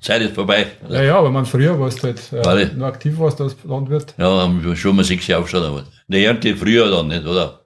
Zeit 0.00 0.20
ist 0.20 0.34
vorbei. 0.34 0.66
Ja, 0.90 1.02
ja, 1.02 1.18
aber 1.18 1.30
man 1.30 1.46
früher 1.46 1.78
warst 1.80 2.02
du 2.02 2.08
halt, 2.08 2.32
äh, 2.32 2.74
nur 2.74 2.86
aktiv 2.86 3.18
warst 3.18 3.40
als 3.40 3.56
Landwirt. 3.64 4.14
Ja, 4.18 4.42
haben 4.42 4.62
wir 4.62 4.76
schon 4.76 4.94
mal 4.96 5.04
6 5.04 5.30
aufgestanden. 5.32 5.70
Aber 5.70 5.84
eine 6.08 6.22
Ernte 6.22 6.54
früher 6.54 6.90
dann 6.90 7.08
nicht, 7.08 7.24
oder? 7.24 7.64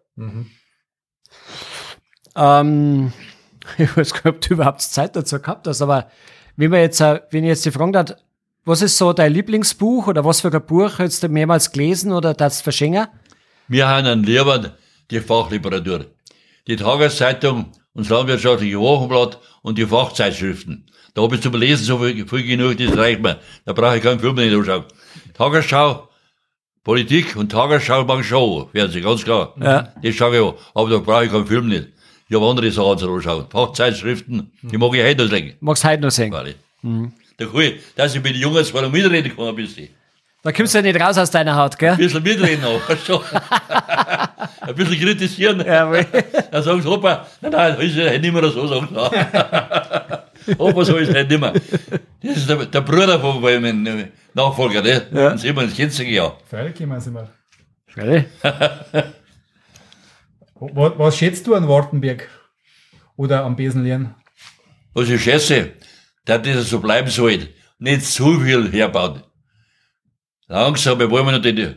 Ähm, 2.37 3.13
ich 3.79 3.97
weiß 3.97 4.15
gar 4.15 4.31
nicht, 4.31 4.37
ob 4.37 4.41
du 4.41 4.55
überhaupt 4.55 4.83
Zeit 4.83 5.17
dazu 5.17 5.41
gehabt 5.41 5.67
hast, 5.67 5.83
aber 5.83 6.09
wenn 6.57 6.71
man 6.71 6.81
jetzt, 6.81 7.01
äh, 7.01 7.21
wenn 7.31 7.43
ich 7.43 7.49
jetzt 7.49 7.65
die 7.65 7.73
Frage 7.73 7.99
hat, 7.99 8.25
was 8.65 8.81
ist 8.81 8.97
so 8.97 9.13
dein 9.13 9.33
Lieblingsbuch 9.33 10.07
oder 10.07 10.25
was 10.25 10.41
für 10.41 10.53
ein 10.53 10.65
Buch 10.65 11.01
hast 11.01 11.25
du 11.25 11.29
mehrmals 11.29 11.73
gelesen 11.73 12.13
oder 12.13 12.33
das 12.33 12.61
verschenken? 12.61 13.09
Wir 13.67 13.89
haben 13.89 14.07
einen 14.07 14.23
Lehrern 14.23 14.73
die 15.11 15.21
Fachliteratur. 15.21 16.07
Die 16.69 16.77
Tageszeitung 16.77 17.73
und 17.95 18.05
das 18.05 18.11
Landwirtschaftliche 18.11 18.79
Wochenblatt 18.79 19.39
und 19.63 19.79
die 19.79 19.87
Fachzeitschriften. 19.87 20.87
Da 21.15 21.23
habe 21.23 21.35
ich 21.35 21.43
zum 21.43 21.55
Lesen 21.55 21.85
so 21.85 21.99
viel, 21.99 22.27
viel 22.27 22.43
genug, 22.43 22.79
das 22.79 22.97
reicht 22.97 23.21
mir. 23.21 23.39
Da 23.65 23.73
brauche 23.73 23.97
ich 23.99 24.03
keinen 24.03 24.21
Film 24.21 24.35
mehr 24.35 24.47
nicht 24.47 24.57
anschauen. 24.57 24.85
Tagesschau, 25.35 26.09
Politik 26.85 27.37
und 27.37 27.53
Tagesschau 27.53 28.05
machen 28.05 28.25
Show, 28.25 28.69
Fernsehen, 28.73 29.05
ganz 29.05 29.25
klar. 29.25 29.55
Ja. 29.61 29.93
Das 30.03 30.15
schaue 30.15 30.37
ich 30.37 30.43
an. 30.43 30.55
Aber 30.75 30.91
da 30.91 30.99
brauche 30.99 31.27
ich 31.27 31.31
keinen 31.31 31.47
Film 31.47 31.69
nicht. 31.69 31.89
Ich 32.29 32.37
habe 32.37 32.47
andere 32.49 32.71
Sachen 32.71 32.99
zu 32.99 33.13
anschauen. 33.13 33.47
Fachzeitschriften, 33.51 34.51
die 34.63 34.79
mag 34.79 34.95
ich 34.95 35.03
heute 35.03 35.25
noch 35.25 35.31
sehen. 35.31 35.55
Magst 35.61 35.85
heute 35.85 36.03
noch 36.03 36.11
sehen? 36.11 36.35
Ich. 36.47 36.57
Da 37.37 37.61
ich, 37.61 37.75
dass 37.95 38.15
ich 38.15 38.23
mit 38.23 38.35
den 38.35 38.41
Jungen 38.41 38.65
zwar 38.65 38.83
noch 38.83 38.91
mitreden 38.91 39.37
kann, 39.37 39.49
ein 39.49 39.55
bisschen. 39.55 39.89
Da 40.45 40.51
kommst 40.51 40.75
du 40.75 40.79
ja 40.79 40.83
nicht 40.83 41.01
raus 41.01 41.17
aus 41.19 41.31
deiner 41.31 41.55
Haut, 41.55 41.79
gell? 41.79 41.93
Ein 41.93 41.99
bisschen 41.99 42.23
mitreden 42.23 42.65
auch. 42.65 42.89
weißt 42.89 43.09
du. 43.09 43.21
ein 44.61 44.75
bisschen 44.75 44.99
kritisieren. 45.01 45.61
Jawohl. 45.65 46.05
Dann 46.51 46.63
sagt 46.63 46.85
Opa, 46.87 47.27
nein, 47.41 47.53
nein, 47.53 47.77
das 47.77 47.85
ist 47.85 47.97
ja 47.97 48.19
nicht 48.19 48.33
mehr 48.33 48.51
so, 48.51 48.67
sagt 48.67 48.93
er. 48.93 50.29
Opa, 50.59 50.85
so 50.85 50.97
ist 50.97 51.11
es 51.11 51.29
nicht 51.29 51.41
mehr. 51.41 51.53
Das 51.53 52.37
ist 52.37 52.49
der, 52.49 52.67
der 52.67 52.81
Bruder 52.81 53.21
von 53.21 53.41
meinem 53.41 54.09
Nachfolger, 54.35 54.83
ne? 54.83 55.07
Ja. 55.13 55.29
Den 55.31 55.39
sehen 55.39 55.55
wir 55.55 55.63
das 55.63 55.77
kennst 55.77 56.01
du 56.01 56.05
ja. 56.05 56.33
Freilich 56.51 56.75
kommen 56.77 57.01
sie 57.01 57.11
mal. 57.11 57.29
Freilich. 57.87 58.25
Was, 60.55 60.93
was 60.99 61.17
schätzt 61.17 61.47
du 61.47 61.55
an 61.55 61.69
Wartenberg? 61.69 62.29
Oder 63.17 63.45
am 63.45 63.55
Besenlieren? 63.55 64.17
Was 64.95 65.09
ich 65.09 65.23
schätze, 65.23 65.75
dass 66.25 66.43
das 66.43 66.69
so 66.69 66.81
bleiben 66.81 67.09
soll. 67.09 67.49
Nicht 67.79 68.07
zu 68.07 68.41
viel 68.41 68.73
herbauen. 68.73 69.23
Langsam, 70.53 70.99
wir 70.99 71.11
wollen 71.11 71.35
noch 71.35 71.41
den, 71.41 71.77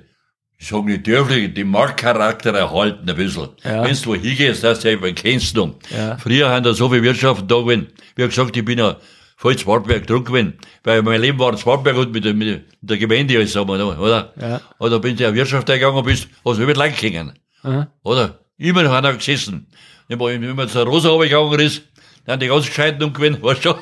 ich 0.57 0.67
sag 0.67 0.84
nicht 0.84 1.07
dürflich, 1.07 1.53
den 1.53 1.69
Marktcharakter 1.69 2.53
erhalten 2.53 3.09
ein 3.09 3.15
bisschen. 3.15 3.47
Ja. 3.63 3.86
Wenn 3.86 3.95
du 3.95 4.15
hingehst, 4.15 4.63
du 4.63 4.67
einfach 4.67 5.15
kennst 5.15 5.55
du. 5.55 5.76
Ja. 5.95 6.17
Früher 6.17 6.49
haben 6.49 6.63
da 6.63 6.73
so 6.73 6.89
viel 6.89 7.01
Wirtschaften 7.01 7.47
da 7.47 7.55
gewesen. 7.55 7.88
Wie 8.17 8.28
gesagt, 8.28 8.57
ich 8.57 8.65
bin 8.65 8.78
ja 8.80 8.97
voll 9.38 9.55
Zwartberg 9.55 10.05
drum 10.05 10.26
gewesen. 10.26 10.55
Weil 10.84 11.03
mein 11.03 11.21
Leben 11.21 11.39
war 11.39 11.53
in 11.53 11.57
Zwartberg 11.57 11.95
und 11.95 12.11
mit 12.11 12.26
der, 12.26 12.34
mit 12.34 12.65
der 12.82 12.97
Gemeinde, 12.97 13.38
alles 13.38 13.53
sagen 13.53 13.69
wir, 13.69 13.78
noch, 13.78 13.97
oder? 13.97 14.34
Ja. 14.41 14.59
Und 14.78 14.91
da 14.91 14.97
bin 14.97 15.15
ich 15.15 15.21
in 15.21 15.32
die 15.32 15.36
Wirtschaft 15.36 15.69
eingegangen 15.69 15.97
und 15.97 16.05
bist, 16.05 16.28
hast 16.43 16.59
du 16.59 16.65
mit 16.65 16.76
Leid 16.76 16.99
gegangen. 16.99 17.32
Aha. 17.63 17.88
Oder? 18.03 18.39
Immer 18.57 18.84
noch 18.84 18.91
einer 18.91 19.13
gesessen. 19.13 19.67
Wenn 20.09 20.53
man, 20.53 20.67
zur 20.67 20.86
Rosa 20.86 21.11
runtergegangen 21.11 21.61
ist, 21.61 21.84
dann 22.26 22.41
die 22.41 22.47
ganz 22.47 22.65
gescheiten 22.65 23.01
umgewinnt, 23.01 23.41
weißt 23.41 23.63
du? 23.63 23.76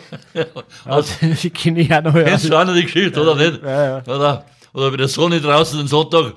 Also, 0.86 1.14
die 1.22 1.50
kenne 1.50 1.80
ich 1.82 1.92
auch 1.92 2.04
noch. 2.04 2.14
Ja. 2.14 2.24
Kennst 2.26 2.48
du 2.48 2.56
auch 2.56 2.66
noch 2.66 2.76
die 2.76 2.84
Geschichte, 2.84 3.20
oder 3.20 3.36
nicht? 3.36 3.64
Ja, 3.64 3.86
ja. 3.86 4.04
Oder, 4.06 4.46
oder 4.74 4.92
mit 4.92 5.00
der 5.00 5.08
Sonne 5.08 5.40
draußen 5.40 5.78
den 5.78 5.88
Sonntag. 5.88 6.36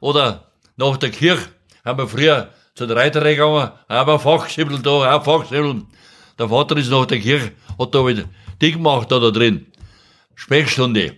Oder 0.00 0.52
nach 0.76 0.96
der 0.96 1.10
Kirche 1.10 1.48
haben 1.84 1.98
wir 1.98 2.08
früher 2.08 2.50
zu 2.74 2.86
der 2.86 2.96
Reiterei 2.96 3.34
gegangen, 3.34 3.70
haben 3.88 4.08
wir 4.08 4.18
Fachschimmel 4.18 4.80
da, 4.80 5.16
auch 5.16 5.24
Fachschimmel. 5.24 5.82
Der 6.38 6.48
Vater 6.48 6.76
ist 6.76 6.90
nach 6.90 7.06
der 7.06 7.20
Kirche, 7.20 7.52
hat 7.78 7.94
da 7.94 8.06
wieder 8.06 8.24
Ding 8.60 8.74
gemacht 8.74 9.10
da, 9.10 9.18
da 9.18 9.30
drin. 9.30 9.66
Sprechstunde. 10.34 11.16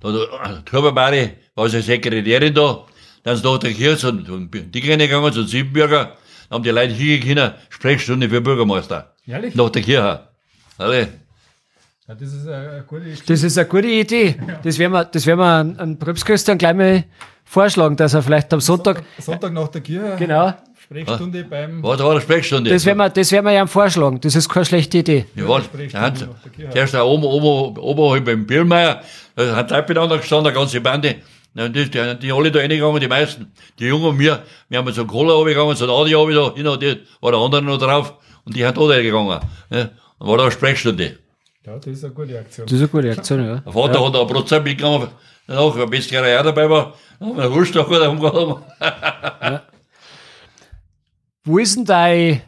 Da, 0.00 0.12
da, 0.12 0.62
Hubermari 0.72 1.32
war 1.54 1.68
seine 1.68 1.82
Sekretärin 1.82 2.54
da, 2.54 2.86
dann 3.22 3.34
ist 3.34 3.44
nach 3.44 3.58
der 3.58 3.72
Kirche 3.72 3.98
zu 3.98 4.24
zum 4.24 4.50
Ding 4.50 4.90
reingegangen, 4.90 5.32
zum 5.32 5.46
Siebenbürger, 5.46 6.16
dann 6.48 6.56
haben 6.56 6.62
die 6.62 6.70
Leute 6.70 6.94
hingehen 6.94 7.52
Sprechstunde 7.68 8.28
für 8.28 8.40
Bürgermeister. 8.40 9.14
Ehrlich? 9.26 9.54
Nach 9.54 9.70
der 9.70 9.82
Kirche. 9.82 10.28
Alle. 10.78 11.23
Ja, 12.06 12.14
das 12.14 12.34
ist 12.34 12.46
eine, 12.46 12.84
gute 12.86 13.04
Geschichte. 13.04 13.32
Das 13.32 13.42
ist 13.42 13.56
eine 13.56 13.66
gute 13.66 13.88
Idee. 13.88 14.36
Das 14.62 14.78
werden 14.78 14.92
wir, 14.92 15.06
das 15.06 15.24
werden 15.24 15.38
wir 15.38 15.46
an, 15.46 15.76
an 15.78 15.98
Probstküster 15.98 16.54
gleich 16.56 16.74
mal 16.74 17.04
vorschlagen, 17.44 17.96
dass 17.96 18.12
er 18.12 18.22
vielleicht 18.22 18.52
am 18.52 18.60
Sonntag, 18.60 19.02
Sonntag 19.18 19.54
nach 19.54 19.68
der 19.68 19.80
Kirche. 19.80 20.16
genau, 20.18 20.52
Sprechstunde 20.82 21.44
beim. 21.44 21.82
War 21.82 21.96
da 21.96 22.04
war 22.04 22.10
eine 22.12 22.20
Sprechstunde. 22.20 22.68
das 22.68 22.84
werden 22.84 22.98
wir, 22.98 23.08
das 23.08 23.32
werden 23.32 23.46
wir 23.46 23.52
ja 23.52 23.66
vorschlagen. 23.66 24.20
Das 24.20 24.36
ist 24.36 24.50
keine 24.50 24.66
schlechte 24.66 24.98
Idee. 24.98 25.24
Ja, 25.34 25.48
war, 25.48 25.62
Sprechstunde 25.62 25.92
der 25.92 26.02
hat, 26.02 26.28
nach 26.28 26.42
der 26.42 26.52
Kirche. 26.52 26.72
der 26.74 26.84
ist 26.84 26.92
da 26.92 27.04
oben, 27.04 27.24
oben, 27.24 27.78
oberhalb 27.78 28.26
beim 28.26 28.46
Biermeier, 28.46 29.00
da 29.34 29.56
hat 29.56 29.70
Leute 29.70 29.88
miteinander 29.88 30.18
gestanden, 30.18 30.48
eine 30.48 30.58
ganze 30.58 30.82
Bande. 30.82 31.16
Ja, 31.54 31.68
die, 31.70 31.90
die, 31.90 32.18
die 32.20 32.32
alle 32.32 32.52
da 32.52 32.58
reingegangen, 32.58 33.00
die 33.00 33.08
meisten. 33.08 33.50
Die 33.78 33.86
Jungen 33.86 34.04
und 34.04 34.18
wir, 34.18 34.42
wir 34.68 34.78
haben 34.78 34.92
so 34.92 35.06
Cola 35.06 35.32
runtergegangen, 35.32 35.74
so 35.74 35.86
ein 35.86 35.90
Adi 35.90 36.12
runter, 36.12 36.54
hin 36.54 36.66
und 36.66 36.82
die, 36.82 37.00
war 37.22 37.32
der 37.32 37.40
andere 37.40 37.62
noch 37.62 37.78
drauf, 37.78 38.12
und 38.44 38.54
die 38.54 38.60
sind 38.60 38.76
da 38.76 38.82
reingegangen. 38.82 39.40
Ja, 39.70 39.88
und 40.18 40.28
war 40.28 40.36
da 40.36 40.42
eine 40.42 40.52
Sprechstunde. 40.52 41.23
Ja, 41.66 41.76
das 41.78 41.86
ist 41.86 42.04
eine 42.04 42.12
gute 42.12 42.38
Aktion. 42.38 42.66
Das 42.66 42.74
ist 42.74 42.80
eine 42.80 42.88
gute 42.88 43.10
Aktion, 43.10 43.44
ja. 43.44 43.56
Der 43.56 43.72
Vater 43.72 44.04
hat 44.06 44.16
ein 44.16 44.26
Prozent 44.26 44.64
mitgenommen, 44.64 45.08
danach 45.46 45.76
ein 45.76 45.88
bisschen 45.88 46.22
auch 46.22 46.42
dabei 46.42 46.68
war, 46.68 46.94
wir 47.20 47.26
einen 47.44 47.52
Wurst 47.54 47.74
noch 47.74 47.88
gut 47.88 48.00
umgehauen. 48.00 48.62
Wo 51.44 51.58
ist 51.58 51.76
denn 51.76 51.84
dein, 51.86 52.42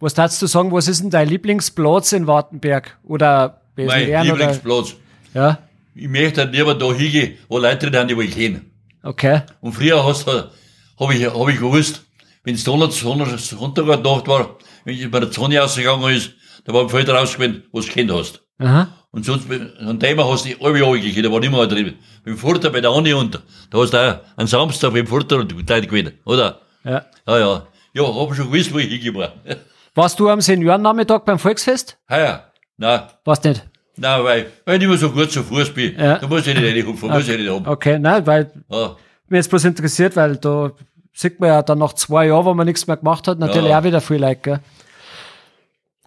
was 0.00 0.14
darfst 0.14 0.40
du 0.40 0.46
sagen, 0.46 0.72
was 0.72 0.88
ist 0.88 1.02
denn 1.02 1.10
dein 1.10 1.28
Lieblingsplatz 1.28 2.12
in 2.12 2.26
Wartenberg? 2.26 2.98
Oder 3.02 3.60
Mein 3.76 3.86
Besenlern 3.86 4.22
oder, 4.22 4.36
Lieblingsplatz. 4.38 4.94
ja, 5.34 5.58
Ich 5.94 6.08
möchte 6.08 6.42
halt 6.42 6.54
lieber 6.54 6.74
da 6.74 6.92
hingehen, 6.92 7.36
wo 7.48 7.58
Leute 7.58 7.90
drin 7.90 8.08
die 8.08 8.14
ich 8.24 8.34
kenne. 8.34 8.62
okay, 9.02 9.42
Und 9.60 9.72
früher 9.72 10.02
hast 10.02 10.26
du, 10.26 10.50
habe 10.98 11.14
ich, 11.14 11.26
hab 11.26 11.48
ich 11.48 11.58
gewusst, 11.58 12.04
wenn 12.44 12.54
es 12.54 12.64
Sonntag, 12.64 12.92
Sonntag 12.92 13.86
Nacht 14.02 14.28
war, 14.28 14.56
wenn 14.84 14.94
ich 14.94 15.10
bei 15.10 15.20
der 15.20 15.30
Sonne 15.30 15.58
rausgegangen 15.58 16.14
ist, 16.14 16.32
da 16.64 16.72
war 16.72 16.82
ein 16.82 16.88
Feld 16.88 17.08
rausgekommen, 17.08 17.62
wo 17.72 17.80
du 17.80 17.86
kennt 17.86 18.10
hast. 18.12 18.40
aha, 18.58 18.88
Und 19.10 19.24
sonst, 19.24 19.46
an 19.50 19.98
dem 19.98 20.18
hast 20.24 20.44
du 20.46 20.50
alle 20.64 20.82
runtergekriegt, 20.82 21.24
da 21.26 21.30
war 21.32 21.40
nicht 21.40 21.52
mehr 21.52 21.66
drin. 21.66 21.94
Beim 22.24 22.36
Furter, 22.36 22.70
bei 22.70 22.80
der 22.80 22.90
Anni 22.90 23.12
unter, 23.12 23.40
da 23.70 23.78
hast 23.78 23.92
du 23.92 23.98
auch 23.98 24.20
einen 24.36 24.46
Samstag 24.48 24.92
beim 24.92 25.06
Furter 25.06 25.38
und 25.38 25.50
die 25.50 25.56
Leute 25.56 25.86
gewinnt, 25.86 26.12
oder? 26.24 26.60
ja. 26.84 27.04
Ja, 27.26 27.38
ja. 27.38 27.66
Ja, 27.94 28.02
hab 28.04 28.34
schon 28.34 28.50
gewusst, 28.50 28.72
wo 28.72 28.78
ich 28.78 28.88
hingehen 28.88 29.14
war. 29.14 29.32
Warst 29.94 30.18
du 30.18 30.28
am 30.30 30.40
Seniorennachmittag 30.40 31.20
beim 31.26 31.38
Volksfest? 31.38 31.98
Heuer? 32.08 32.50
Nein. 32.78 33.02
Warst 33.24 33.44
nicht? 33.44 33.62
Nein, 33.96 34.24
weil, 34.24 34.46
weil 34.64 34.78
ich 34.78 34.84
immer 34.84 34.96
so 34.96 35.10
gut 35.10 35.30
zu 35.30 35.42
Fuß 35.42 35.74
bin. 35.74 35.94
Ja. 36.00 36.16
Da 36.18 36.26
muss 36.26 36.46
ich 36.46 36.58
nicht 36.58 36.64
reinhupfen, 36.66 37.10
muss 37.10 37.28
ich 37.28 37.36
nicht 37.38 37.50
haben. 37.50 37.66
Okay, 37.66 37.98
nein, 37.98 38.26
weil 38.26 38.50
Ja. 38.70 38.96
mir 39.28 39.36
jetzt 39.36 39.50
bloß 39.50 39.64
interessiert, 39.66 40.16
weil 40.16 40.36
da 40.36 40.72
sieht 41.12 41.38
man 41.38 41.50
ja 41.50 41.62
dann 41.62 41.78
nach 41.78 41.92
zwei 41.92 42.28
Jahren, 42.28 42.46
wo 42.46 42.54
man 42.54 42.66
nichts 42.66 42.86
mehr 42.86 42.96
gemacht 42.96 43.28
hat, 43.28 43.38
natürlich 43.38 43.68
Ja. 43.68 43.80
auch 43.80 43.84
wieder 43.84 44.00
viel 44.00 44.16
Like, 44.16 44.42
gell? 44.42 44.60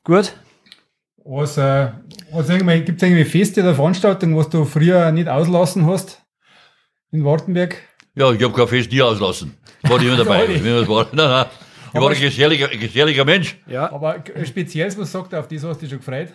Gut. 0.04 0.34
Was, 1.28 1.58
äh, 1.58 1.92
was 2.32 2.50
irgendwie, 2.50 2.82
gibt's 2.82 3.02
irgendwie 3.02 3.26
Feste 3.26 3.62
oder 3.62 3.74
Veranstaltungen, 3.74 4.38
was 4.38 4.48
du 4.48 4.64
früher 4.64 5.12
nicht 5.12 5.28
auslassen 5.28 5.88
hast? 5.88 6.22
In 7.12 7.26
Wartenberg? 7.26 7.78
Ja, 8.14 8.32
ich 8.32 8.44
habe 8.44 8.54
kein 8.54 8.68
Fest 8.68 8.92
nie 8.92 9.02
auslassen. 9.02 9.58
War 9.82 9.98
ich 10.02 10.06
immer 10.08 10.18
dabei. 10.18 10.46
Sorry. 10.46 10.64
Wenn 10.64 10.76
was 10.82 10.88
war. 10.88 11.08
Nein, 11.12 11.30
nein. 11.30 11.46
Ich 11.96 12.00
war 12.00 12.12
ein 12.12 12.20
geselliger, 12.20 12.70
ein 12.70 12.80
geselliger 12.80 13.26
Mensch. 13.26 13.58
Ja. 13.66 13.92
Aber 13.92 14.24
spezielles, 14.44 15.00
was 15.00 15.12
sagt 15.12 15.34
er, 15.34 15.40
auf 15.40 15.48
das 15.48 15.64
hast 15.64 15.78
du 15.78 15.82
dich 15.82 15.90
schon 15.90 16.00
gefreut? 16.00 16.30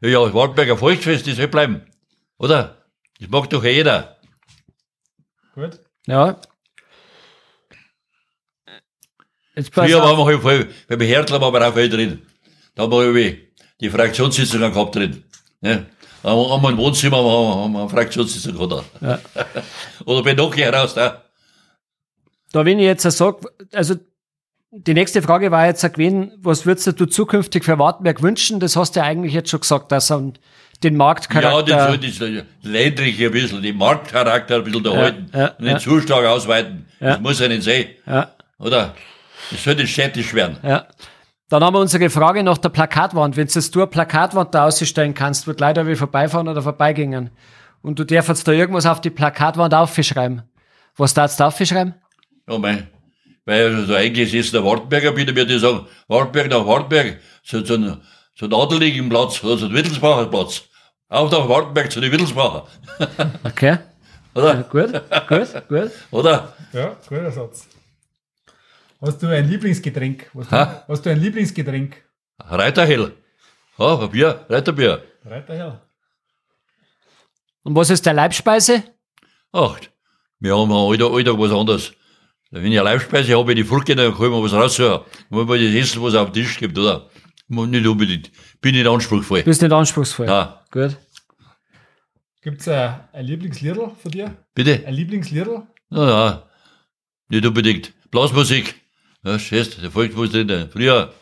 Ja, 0.00 0.08
ja, 0.08 0.34
Wartberger 0.34 0.78
Volksfest, 0.78 1.26
das 1.26 1.36
soll 1.36 1.48
bleiben. 1.48 1.82
Oder? 2.38 2.86
Das 3.18 3.28
mag 3.28 3.50
doch 3.50 3.62
jeder. 3.62 4.16
Gut. 5.54 5.80
Ja. 6.06 6.40
Jetzt 9.54 9.74
Früher 9.74 10.00
waren 10.00 10.16
wir 10.16 10.24
halt 10.24 10.40
voll, 10.40 10.68
beim 10.88 11.00
Hertler 11.02 11.40
waren 11.42 11.52
wir 11.52 11.68
auch 11.68 11.74
voll 11.74 11.90
drin. 11.90 12.22
Da 12.74 12.84
haben 12.84 12.92
wir 12.92 13.02
irgendwie 13.02 13.49
die 13.80 13.90
Fraktionssitzungen 13.90 14.72
gehabt 14.72 14.96
drin. 14.96 15.22
Ne? 15.60 15.86
Wir 16.22 16.30
im 16.68 16.76
Wohnzimmer 16.76 17.16
haben 17.18 17.72
wir, 17.72 17.80
eine 17.80 17.88
Fraktionssitzung 17.88 18.54
gehabt. 18.56 18.84
Ja. 19.00 19.18
Oder 20.04 20.22
bei 20.22 20.34
Nokia 20.34 20.66
heraus 20.66 20.94
da. 20.94 21.22
Da, 22.52 22.64
wenn 22.64 22.78
ich 22.78 22.84
jetzt 22.84 23.02
sage, 23.02 23.40
also 23.72 23.94
die 24.72 24.94
nächste 24.94 25.22
Frage 25.22 25.50
war 25.50 25.66
jetzt 25.66 25.82
gewesen, 25.82 26.32
was 26.38 26.66
würdest 26.66 26.98
du 27.00 27.06
zukünftig 27.06 27.64
für 27.64 27.78
Wartenberg 27.78 28.22
wünschen? 28.22 28.60
Das 28.60 28.76
hast 28.76 28.94
du 28.94 29.00
ja 29.00 29.06
eigentlich 29.06 29.32
jetzt 29.32 29.50
schon 29.50 29.60
gesagt, 29.60 29.90
dass 29.92 30.10
er 30.10 30.32
den 30.82 30.94
Ja, 30.94 30.98
Marktcharakter. 30.98 31.96
das 31.98 32.16
soll 32.16 32.34
das 32.36 32.44
ländliche 32.62 33.26
ein 33.26 33.32
bisschen, 33.32 33.62
den 33.62 33.76
Marktcharakter 33.76 34.56
ein 34.56 34.64
bisschen 34.64 34.84
erhalten. 34.84 35.30
ja, 35.34 35.54
nicht 35.58 35.72
ja. 35.72 35.78
zu 35.78 36.00
stark 36.00 36.26
ausweiten. 36.26 36.86
Ja. 37.00 37.12
Das 37.12 37.20
muss 37.20 37.40
ja 37.40 37.48
nicht 37.48 37.66
ja, 38.06 38.34
Oder? 38.58 38.94
Das 39.50 39.64
soll 39.64 39.74
nicht 39.74 39.92
städtisch 39.92 40.34
werden. 40.34 40.58
ja. 40.62 40.86
Dann 41.50 41.64
haben 41.64 41.74
wir 41.74 41.80
unsere 41.80 42.08
Frage 42.10 42.44
nach 42.44 42.58
der 42.58 42.68
Plakatwand. 42.68 43.36
Wenn 43.36 43.48
du 43.48 43.52
jetzt 43.52 43.74
du 43.74 43.80
eine 43.80 43.88
Plakatwand 43.88 44.54
da 44.54 44.66
ausstellen 44.66 45.14
kannst, 45.14 45.48
wird 45.48 45.58
leider 45.58 45.84
wie 45.88 45.96
vorbeifahren 45.96 46.46
oder 46.46 46.62
vorbeigingen. 46.62 47.30
Und 47.82 47.98
du 47.98 48.04
darfst 48.04 48.28
jetzt 48.28 48.46
da 48.46 48.52
irgendwas 48.52 48.86
auf 48.86 49.00
die 49.00 49.10
Plakatwand 49.10 49.74
aufschreiben. 49.74 50.42
Was 50.96 51.12
darfst 51.12 51.40
du 51.40 51.44
aufschreiben? 51.44 51.94
Ja, 52.48 52.56
mein, 52.56 52.86
weil 53.44 53.74
also 53.74 53.94
eigentlich 53.96 54.32
ist 54.32 54.54
der 54.54 54.64
Wartberger, 54.64 55.10
bitte 55.10 55.34
würde 55.34 55.52
ich 55.52 55.60
sagen, 55.60 55.86
Wartberg 56.06 56.50
nach 56.50 56.64
Wartberg, 56.64 57.18
so, 57.42 57.64
so 57.64 57.74
ein, 57.74 58.00
so 58.36 58.46
ein 58.46 58.54
adeligen 58.54 59.08
Platz, 59.08 59.42
oder 59.42 59.56
so 59.56 59.66
ein 59.66 59.74
Wittelsbacher 59.74 60.26
Platz. 60.26 60.62
Auf 61.08 61.32
nach 61.32 61.48
Wartberg 61.48 61.90
zu 61.90 62.00
den 62.00 62.12
Wittelsbacher. 62.12 62.68
Okay. 63.42 63.78
Oder? 64.36 64.62
Gut, 64.62 64.92
gut, 65.28 65.68
gut. 65.68 65.90
Oder? 66.12 66.54
Ja, 66.72 66.96
guter 67.08 67.32
Satz. 67.32 67.66
Hast 69.00 69.22
du 69.22 69.28
ein 69.28 69.48
Lieblingsgetränk? 69.48 70.30
Was 70.34 70.50
Ha? 70.50 70.84
du, 70.86 70.92
hast 70.92 71.06
du 71.06 71.10
ein 71.10 71.20
Lieblingsgetränk? 71.20 72.04
Reiterhell. 72.38 73.12
Ja, 73.78 73.98
ein 73.98 74.10
Bier, 74.10 74.44
Reiterbier. 74.48 75.02
Reiterhell. 75.24 75.80
Und 77.62 77.74
was 77.74 77.90
ist 77.90 78.04
der 78.04 78.14
Leibspeise? 78.14 78.82
Ach, 79.52 79.78
wir 80.38 80.56
haben 80.56 80.72
Alltag, 80.72 81.10
Alltag 81.12 81.38
was 81.38 81.52
anderes. 81.52 81.92
Wenn 82.50 82.66
ich 82.72 82.78
eine 82.78 82.82
Leibspeise 82.90 83.36
habe, 83.38 83.54
die 83.54 83.64
Frucht 83.64 83.88
dann 83.88 83.96
kann 83.96 84.08
ich 84.12 84.18
mir 84.18 84.42
was. 84.42 84.50
Dann 84.76 85.00
muss 85.28 85.46
man 85.46 85.58
das 85.60 85.74
essen, 85.74 86.02
was 86.02 86.14
es 86.14 86.18
auf 86.18 86.32
den 86.32 86.42
Tisch 86.42 86.58
gibt, 86.58 86.76
oder? 86.78 87.08
Nicht 87.48 87.86
unbedingt. 87.86 88.30
Bin 88.60 88.74
nicht 88.74 88.86
anspruchsvoll. 88.86 89.40
Du 89.40 89.44
bist 89.46 89.62
nicht 89.62 89.72
anspruchsvoll. 89.72 90.26
Ja, 90.26 90.64
Gut. 90.70 90.96
Gibt's 92.42 92.66
ein, 92.68 93.00
ein 93.12 93.26
Lieblingsliedl 93.26 93.90
von 94.00 94.10
dir? 94.10 94.34
bitte? 94.54 94.82
Ein 94.86 94.94
Lieblingsliedl? 94.94 95.62
Na, 95.90 96.08
ja, 96.08 96.48
nicht 97.28 97.44
unbedingt. 97.44 97.92
Blasmusik. 98.10 98.79
Ja, 99.24 99.38
scheiße, 99.38 99.80
der 99.80 99.90
Volksmusik 99.90 100.48
drin. 100.48 100.68
Früher 100.72 101.12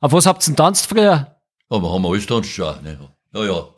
Auf 0.00 0.12
was 0.12 0.26
habt 0.26 0.42
ihr 0.42 0.46
denn 0.46 0.56
tanzt 0.56 0.86
früher? 0.86 1.36
Ja, 1.70 1.82
wir 1.82 1.92
haben 1.92 2.06
alles 2.06 2.26
tanzt 2.26 2.50
schon. 2.50 2.74
Ne? 2.82 2.98
Ja, 3.34 3.44
ja. 3.44 3.68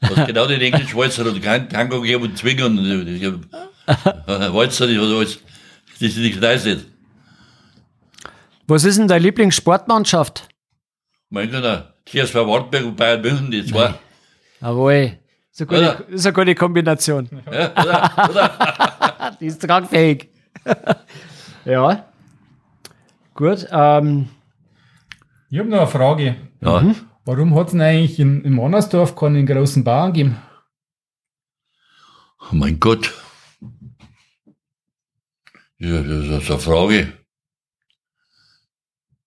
Was 0.00 0.26
genau 0.26 0.46
den 0.46 0.60
englischen 0.62 0.96
und 1.26 1.42
kein 1.42 1.68
Tango 1.68 2.00
gegeben 2.00 2.24
und 2.24 2.38
zwingen 2.38 2.78
und 2.78 3.34
Walzer, 4.54 4.86
das 4.86 4.96
alles. 4.96 5.38
Das 5.92 6.00
ist 6.00 6.16
nichts 6.16 6.40
Neues 6.40 6.64
nicht. 6.64 6.86
Was 8.66 8.84
ist 8.84 8.98
denn 8.98 9.08
deine 9.08 9.24
Lieblingssportmannschaft? 9.24 10.48
Mein 11.28 11.50
Gott, 11.50 11.92
TSV 12.06 12.34
Wartberg 12.34 12.84
und 12.86 12.96
Bayern 12.96 13.20
München, 13.20 13.50
die 13.50 13.66
zwei. 13.66 13.94
Jawohl. 14.60 15.18
Eine 15.58 15.66
gute, 15.66 15.80
Oder? 15.80 16.06
eine 16.08 16.32
gute 16.32 16.54
Kombination. 16.54 17.28
Ja, 17.52 17.72
oder? 17.72 18.30
oder? 18.30 19.36
Die 19.40 19.46
ist 19.46 19.60
tragfähig. 19.60 20.30
Ja. 21.70 22.06
Gut. 23.34 23.66
Ähm, 23.70 24.28
Ich 25.50 25.58
habe 25.58 25.68
noch 25.68 25.78
eine 25.78 25.86
Frage. 25.86 26.36
Ja, 26.60 26.94
Warum 27.24 27.54
hat 27.54 27.66
es 27.66 27.72
denn 27.72 27.80
eigentlich 27.80 28.18
in, 28.18 28.42
in 28.44 28.54
Mannersdorf 28.54 29.14
keinen 29.14 29.46
großen 29.46 29.84
Bauern 29.84 30.12
gegeben? 30.12 30.36
oh 32.50 32.54
mein 32.54 32.80
Gott. 32.80 33.12
Ja, 35.78 36.02
das 36.02 36.24
ist 36.26 36.50
eine 36.50 36.58
Frage. 36.60 37.12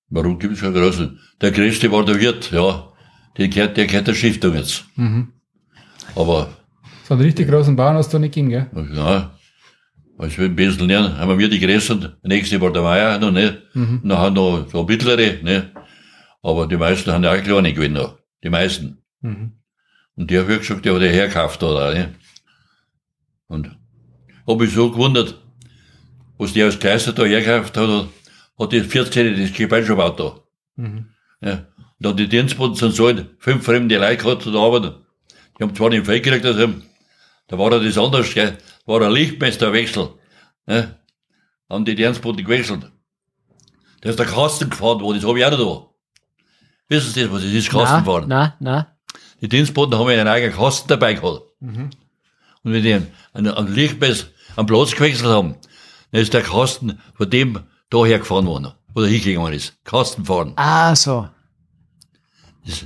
Warum 0.09 0.37
gibt 0.37 0.53
es 0.53 0.61
keinen 0.61 0.73
großen? 0.73 1.19
Der 1.41 1.51
größte 1.51 1.91
war 1.91 2.05
der 2.05 2.19
Wirt, 2.19 2.51
ja. 2.51 2.91
Der 3.37 3.47
gehört, 3.47 3.77
der 3.77 3.87
gehört 3.87 4.07
der 4.07 4.13
Stiftung 4.13 4.53
jetzt. 4.55 4.85
Aber 6.15 6.49
So 7.05 7.13
einen 7.15 7.23
richtig 7.23 7.47
großen 7.49 7.75
Bauern 7.75 7.95
hast 7.95 8.13
du 8.13 8.19
nicht 8.19 8.35
gegeben, 8.35 8.49
gell? 8.49 8.69
Ja, 8.93 9.31
als 10.17 10.37
wir 10.37 10.45
ein 10.45 10.55
bisschen 10.55 10.87
lernen, 10.87 11.17
haben 11.17 11.37
wir 11.37 11.49
die 11.49 11.59
Größten. 11.59 12.01
Der 12.01 12.11
nächste 12.23 12.61
war 12.61 12.71
der 12.71 12.81
Meier 12.81 13.17
noch 13.19 13.31
nicht. 13.31 13.61
Und 13.73 14.05
Nachher 14.05 14.31
noch 14.31 14.67
so 14.69 14.83
mittlere, 14.83 15.39
ne? 15.43 15.71
Aber 16.41 16.67
die 16.67 16.77
meisten 16.77 17.11
haben 17.11 17.23
ja 17.23 17.33
auch 17.33 17.43
kleine 17.43 17.73
gewinnen 17.73 17.95
noch. 17.95 18.17
Die 18.43 18.49
meisten. 18.49 18.97
Mhm. 19.21 19.53
Und 20.15 20.29
die 20.29 20.37
habe 20.37 20.53
ich 20.53 20.59
gesagt, 20.59 20.85
der 20.85 20.93
hat 20.93 21.01
ja 21.01 21.07
herkauft 21.07 21.63
oder, 21.63 21.93
ne? 21.93 22.15
Und 23.47 23.71
hab 24.47 24.59
mich 24.59 24.73
so 24.73 24.91
gewundert, 24.91 25.41
was 26.37 26.53
der 26.53 26.65
als 26.65 26.79
Kleister 26.79 27.13
da 27.13 27.23
herkauft 27.23 27.75
hat, 27.77 27.89
hat, 27.89 28.07
hat 28.59 28.71
die 28.71 28.81
14 28.81 29.41
das 29.41 29.53
Gebein 29.53 29.85
schon 29.85 29.97
gebaut 29.97 30.19
da. 30.19 30.39
Mhm. 30.75 31.07
Ja. 31.41 31.53
Und 31.53 31.65
dann 31.99 32.17
die 32.17 32.27
Dienstboten 32.27 32.75
sind 32.75 32.93
so 32.93 33.07
alt, 33.07 33.29
fünf 33.39 33.63
fremde 33.63 33.97
Leute 33.97 34.23
gehabt 34.23 34.43
zu 34.43 34.51
der 34.51 34.61
Arbeit. 34.61 34.95
Die 35.57 35.63
haben 35.63 35.75
zwar 35.75 35.89
nicht 35.89 36.05
viel 36.05 36.19
gekriegt, 36.19 36.45
haben, 36.45 36.83
da 37.47 37.57
war 37.57 37.69
das 37.69 37.97
anders, 37.97 38.33
gell. 38.33 38.57
Da 38.85 38.93
war 38.93 39.01
ein 39.01 39.11
Lichtmeisterwechsel. 39.11 40.09
Ne? 40.65 40.99
Haben 41.69 41.85
die 41.85 41.95
Dienstboten 41.95 42.43
gewechselt. 42.43 42.91
Da 44.01 44.09
ist 44.09 44.19
der 44.19 44.25
Kasten 44.25 44.69
gefahren 44.69 45.01
worden, 45.01 45.19
das 45.19 45.27
habe 45.27 45.39
ich 45.39 45.45
auch 45.45 45.51
noch 45.51 45.57
da. 45.57 45.89
Wissen 46.89 47.11
Sie 47.11 47.21
das, 47.21 47.31
was 47.31 47.41
das 47.41 47.51
ist, 47.51 47.69
Kasten 47.69 48.05
fahren? 48.05 48.25
na, 48.27 48.55
na. 48.59 48.97
Die 49.41 49.49
Dienstboten 49.49 49.97
haben 49.97 50.07
einen 50.07 50.27
eigenen 50.27 50.55
Kasten 50.55 50.87
dabei 50.87 51.13
gehabt. 51.13 51.41
Und 52.63 52.71
wenn 52.71 52.83
die 52.83 52.93
einen, 52.93 53.11
einen, 53.33 53.53
einen 53.53 54.15
am 54.55 54.65
Platz 54.65 54.91
gewechselt 54.91 55.27
haben, 55.27 55.55
dann 56.11 56.21
ist 56.21 56.33
der 56.33 56.41
Kasten 56.43 56.99
von 57.15 57.29
dem 57.29 57.59
daher 57.89 58.19
gefahren 58.19 58.45
worden, 58.45 58.73
wo 58.93 59.01
er 59.01 59.07
hingegangen 59.07 59.53
ist. 59.53 59.83
Kasten 59.83 60.25
fahren. 60.25 60.53
Ah, 60.55 60.95
so. 60.95 61.27
Das 62.65 62.85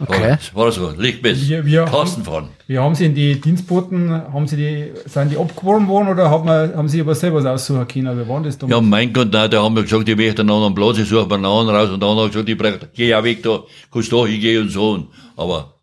Okay. 0.00 0.36
war, 0.54 0.66
das 0.66 0.80
war 0.80 0.90
so, 0.90 0.90
Lichtmess, 1.00 1.48
Wir- 1.48 1.64
wir 1.64 1.84
Kasten 1.84 2.24
fahren. 2.24 2.48
Wie 2.66 2.78
haben 2.78 2.94
sie 2.96 3.06
in 3.06 3.14
die 3.14 3.40
Dienstboten, 3.40 4.10
haben 4.10 4.46
sie 4.48 4.56
die, 4.56 4.92
sind 5.08 5.30
die 5.30 5.36
abgeworben 5.38 5.86
worden 5.86 6.08
oder 6.08 6.30
haben, 6.30 6.46
wir, 6.46 6.74
haben 6.76 6.88
sie 6.88 7.00
aber 7.00 7.14
selber 7.14 7.36
was 7.38 7.46
aussuchen 7.46 7.86
können? 7.86 8.18
Wie 8.18 8.28
waren 8.28 8.42
das 8.42 8.54
Ja, 8.56 8.66
damals? 8.66 8.86
mein 8.86 9.12
Gott, 9.12 9.32
nein, 9.32 9.48
da 9.50 9.62
haben 9.62 9.76
wir 9.76 9.82
gesagt, 9.84 10.08
ich 10.08 10.16
möchte 10.16 10.42
einen 10.42 10.50
anderen 10.50 10.74
Platz, 10.74 10.98
ich 10.98 11.08
suche 11.08 11.26
mir 11.28 11.34
einen 11.36 11.44
anderen 11.44 11.76
raus, 11.76 11.90
und 11.90 12.00
dann 12.02 12.16
haben 12.18 12.26
gesagt, 12.28 12.48
ich 12.48 12.58
brauche, 12.58 12.80
geh 12.92 13.08
ja 13.08 13.22
weg 13.22 13.42
da, 13.44 13.60
kannst 13.92 14.12
da 14.12 14.26
hingehen 14.26 14.62
und 14.62 14.68
so, 14.70 14.90
und, 14.92 15.08
aber, 15.36 15.74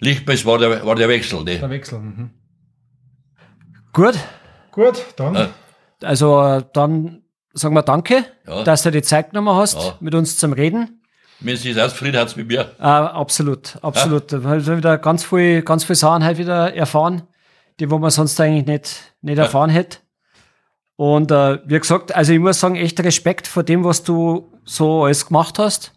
Lichtmess 0.00 0.44
war 0.44 0.58
der, 0.58 0.84
war 0.86 0.94
der 0.94 1.08
Wechsel, 1.08 1.42
ne? 1.44 1.58
Der 1.58 1.70
Wechsel. 1.70 1.98
Mhm. 1.98 2.30
Gut. 3.92 4.14
Gut, 4.70 5.04
dann. 5.16 5.34
Ja. 5.34 5.48
Also 6.02 6.60
dann 6.72 7.22
sagen 7.52 7.74
wir 7.74 7.82
Danke, 7.82 8.24
Ja. 8.46 8.62
dass 8.62 8.82
du 8.82 8.90
die 8.92 9.02
Zeit 9.02 9.30
genommen 9.30 9.56
hast, 9.56 9.74
Ja. 9.82 9.94
mit 10.00 10.14
uns 10.14 10.36
zum 10.38 10.52
Reden. 10.52 10.97
Mir 11.40 11.54
ist 11.54 11.64
das 11.64 11.78
ausgefrieden, 11.78 12.20
hat's 12.20 12.36
mit 12.36 12.48
mir. 12.48 12.72
Äh, 12.78 12.82
absolut, 12.82 13.78
absolut. 13.82 14.32
Wir 14.32 14.42
haben 14.42 14.76
wieder 14.76 14.98
ganz 14.98 15.24
viel, 15.24 15.62
ganz 15.62 15.84
viel 15.84 15.96
Sachen 15.96 16.24
halt 16.24 16.38
wieder 16.38 16.74
erfahren, 16.74 17.22
die 17.78 17.90
wo 17.90 17.98
man 17.98 18.10
sonst 18.10 18.40
eigentlich 18.40 18.66
nicht, 18.66 19.14
nicht 19.22 19.38
erfahren 19.38 19.70
hätte. 19.70 19.98
Und 20.96 21.30
äh, 21.30 21.60
wie 21.64 21.78
gesagt, 21.78 22.14
also 22.14 22.32
ich 22.32 22.40
muss 22.40 22.58
sagen, 22.58 22.74
echt 22.74 22.98
Respekt 23.00 23.46
vor 23.46 23.62
dem, 23.62 23.84
was 23.84 24.02
du 24.02 24.52
so 24.64 25.04
alles 25.04 25.26
gemacht 25.26 25.60
hast. 25.60 25.92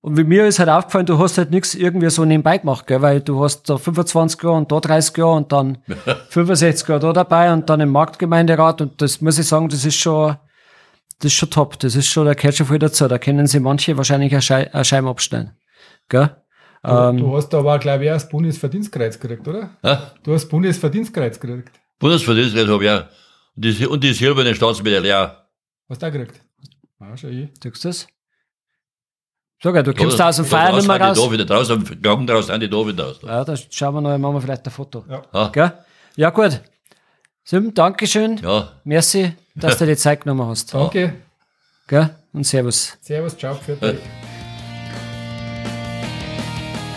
Und 0.00 0.16
wie 0.16 0.24
mir 0.24 0.46
ist 0.46 0.58
halt 0.58 0.68
aufgefallen, 0.68 1.06
du 1.06 1.18
hast 1.18 1.38
halt 1.38 1.50
nichts 1.50 1.74
irgendwie 1.74 2.10
so 2.10 2.24
nebenbei 2.24 2.58
gemacht, 2.58 2.86
gell? 2.86 3.00
weil 3.00 3.20
du 3.20 3.42
hast 3.42 3.68
da 3.70 3.78
25 3.78 4.42
Jahre 4.42 4.56
und 4.56 4.72
da 4.72 4.80
30 4.80 5.16
Jahre 5.16 5.32
und 5.32 5.52
dann 5.52 5.78
65 6.28 6.88
Jahre 6.88 7.00
da 7.00 7.12
dabei 7.12 7.52
und 7.52 7.70
dann 7.70 7.80
im 7.80 7.90
Marktgemeinderat 7.90 8.80
und 8.82 9.00
das 9.00 9.20
muss 9.20 9.38
ich 9.38 9.46
sagen, 9.46 9.68
das 9.68 9.84
ist 9.84 9.96
schon, 9.96 10.36
das 11.24 11.32
ist 11.32 11.38
schon 11.38 11.50
top. 11.50 11.78
Das 11.78 11.96
ist 11.96 12.06
schon, 12.06 12.26
da 12.26 12.34
gehört 12.34 12.54
schon 12.54 12.66
viel 12.66 12.78
dazu. 12.78 13.08
Da 13.08 13.18
können 13.18 13.46
sie 13.46 13.58
manche 13.58 13.96
wahrscheinlich 13.96 14.32
eine, 14.32 14.42
Schei 14.42 14.72
eine 14.74 14.84
Scheibe 14.84 15.08
abstellen. 15.08 15.52
Gell? 16.10 16.36
Du, 16.82 16.90
ähm, 16.90 17.16
du 17.16 17.34
hast 17.34 17.54
aber, 17.54 17.78
glaube 17.78 18.04
ich, 18.04 18.10
auch 18.10 18.14
das 18.14 18.28
Bundesverdienstkreuz 18.28 19.18
gekriegt, 19.18 19.48
oder? 19.48 19.70
Ja? 19.82 20.12
Du 20.22 20.34
hast 20.34 20.46
Bundesverdienstkreuz 20.50 21.40
gekriegt. 21.40 21.70
Bundesverdienstkreuz 21.98 22.68
habe 22.68 22.84
ich 22.84 22.90
ja. 22.90 23.08
Und 23.56 23.64
die, 23.64 23.86
und 23.86 24.04
die 24.04 24.12
silberne 24.12 24.54
Staatsmedaille 24.54 25.08
ja. 25.08 25.46
Hast 25.88 26.02
du 26.02 26.06
auch 26.06 26.12
gekriegt? 26.12 26.42
Ah, 27.00 27.16
schon 27.16 27.30
ich. 27.30 27.48
Siehst 27.62 27.84
du 27.84 27.88
das? 27.88 28.06
Sag 29.62 29.82
du 29.82 29.94
kommst 29.94 30.20
da 30.20 30.28
aus 30.28 30.36
dem 30.36 30.44
Feier 30.44 30.76
nicht 30.76 30.86
mehr 30.86 31.00
raus. 31.00 31.18
Da 31.18 31.32
wieder 31.32 31.48
raus, 31.48 31.70
am 31.70 31.84
Gang 32.02 32.26
draus 32.26 32.48
sind 32.48 32.60
die 32.60 32.68
da 32.68 32.86
wieder 32.86 33.06
aus. 33.06 33.22
Ja, 33.22 33.44
da 33.46 33.56
schauen 33.56 33.94
wir 33.94 34.00
noch, 34.02 34.18
machen 34.18 34.34
wir 34.34 34.40
vielleicht 34.42 34.66
ein 34.66 34.70
Foto. 34.70 35.06
Ja. 35.08 35.48
Gell? 35.48 35.72
ja 36.16 36.28
gut. 36.28 36.60
Sim, 37.44 37.72
Dankeschön. 37.72 38.36
Ja. 38.42 38.72
Merci, 38.84 39.34
dass 39.54 39.78
du 39.78 39.86
dir 39.86 39.92
die 39.92 39.98
Zeit 39.98 40.22
genommen 40.22 40.48
hast. 40.48 40.74
Danke. 40.74 41.14
Gell? 41.86 42.10
Und 42.32 42.44
Servus. 42.44 42.96
Servus, 43.00 43.36
ciao, 43.36 43.54
für 43.54 43.76
dich. 43.76 44.00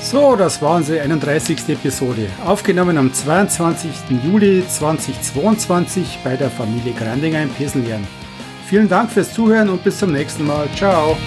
So, 0.01 0.37
das 0.37 0.61
war 0.61 0.77
unsere 0.77 1.01
31. 1.01 1.67
Episode. 1.67 2.29
Aufgenommen 2.45 2.97
am 2.97 3.13
22. 3.13 3.91
Juli 4.23 4.63
2022 4.65 6.19
bei 6.23 6.37
der 6.37 6.49
Familie 6.49 6.93
Grandinger 6.93 7.41
in 7.41 7.49
Peseln. 7.49 8.07
Vielen 8.67 8.87
Dank 8.87 9.11
fürs 9.11 9.33
Zuhören 9.33 9.69
und 9.69 9.83
bis 9.83 9.99
zum 9.99 10.13
nächsten 10.13 10.45
Mal. 10.45 10.69
Ciao. 10.75 11.17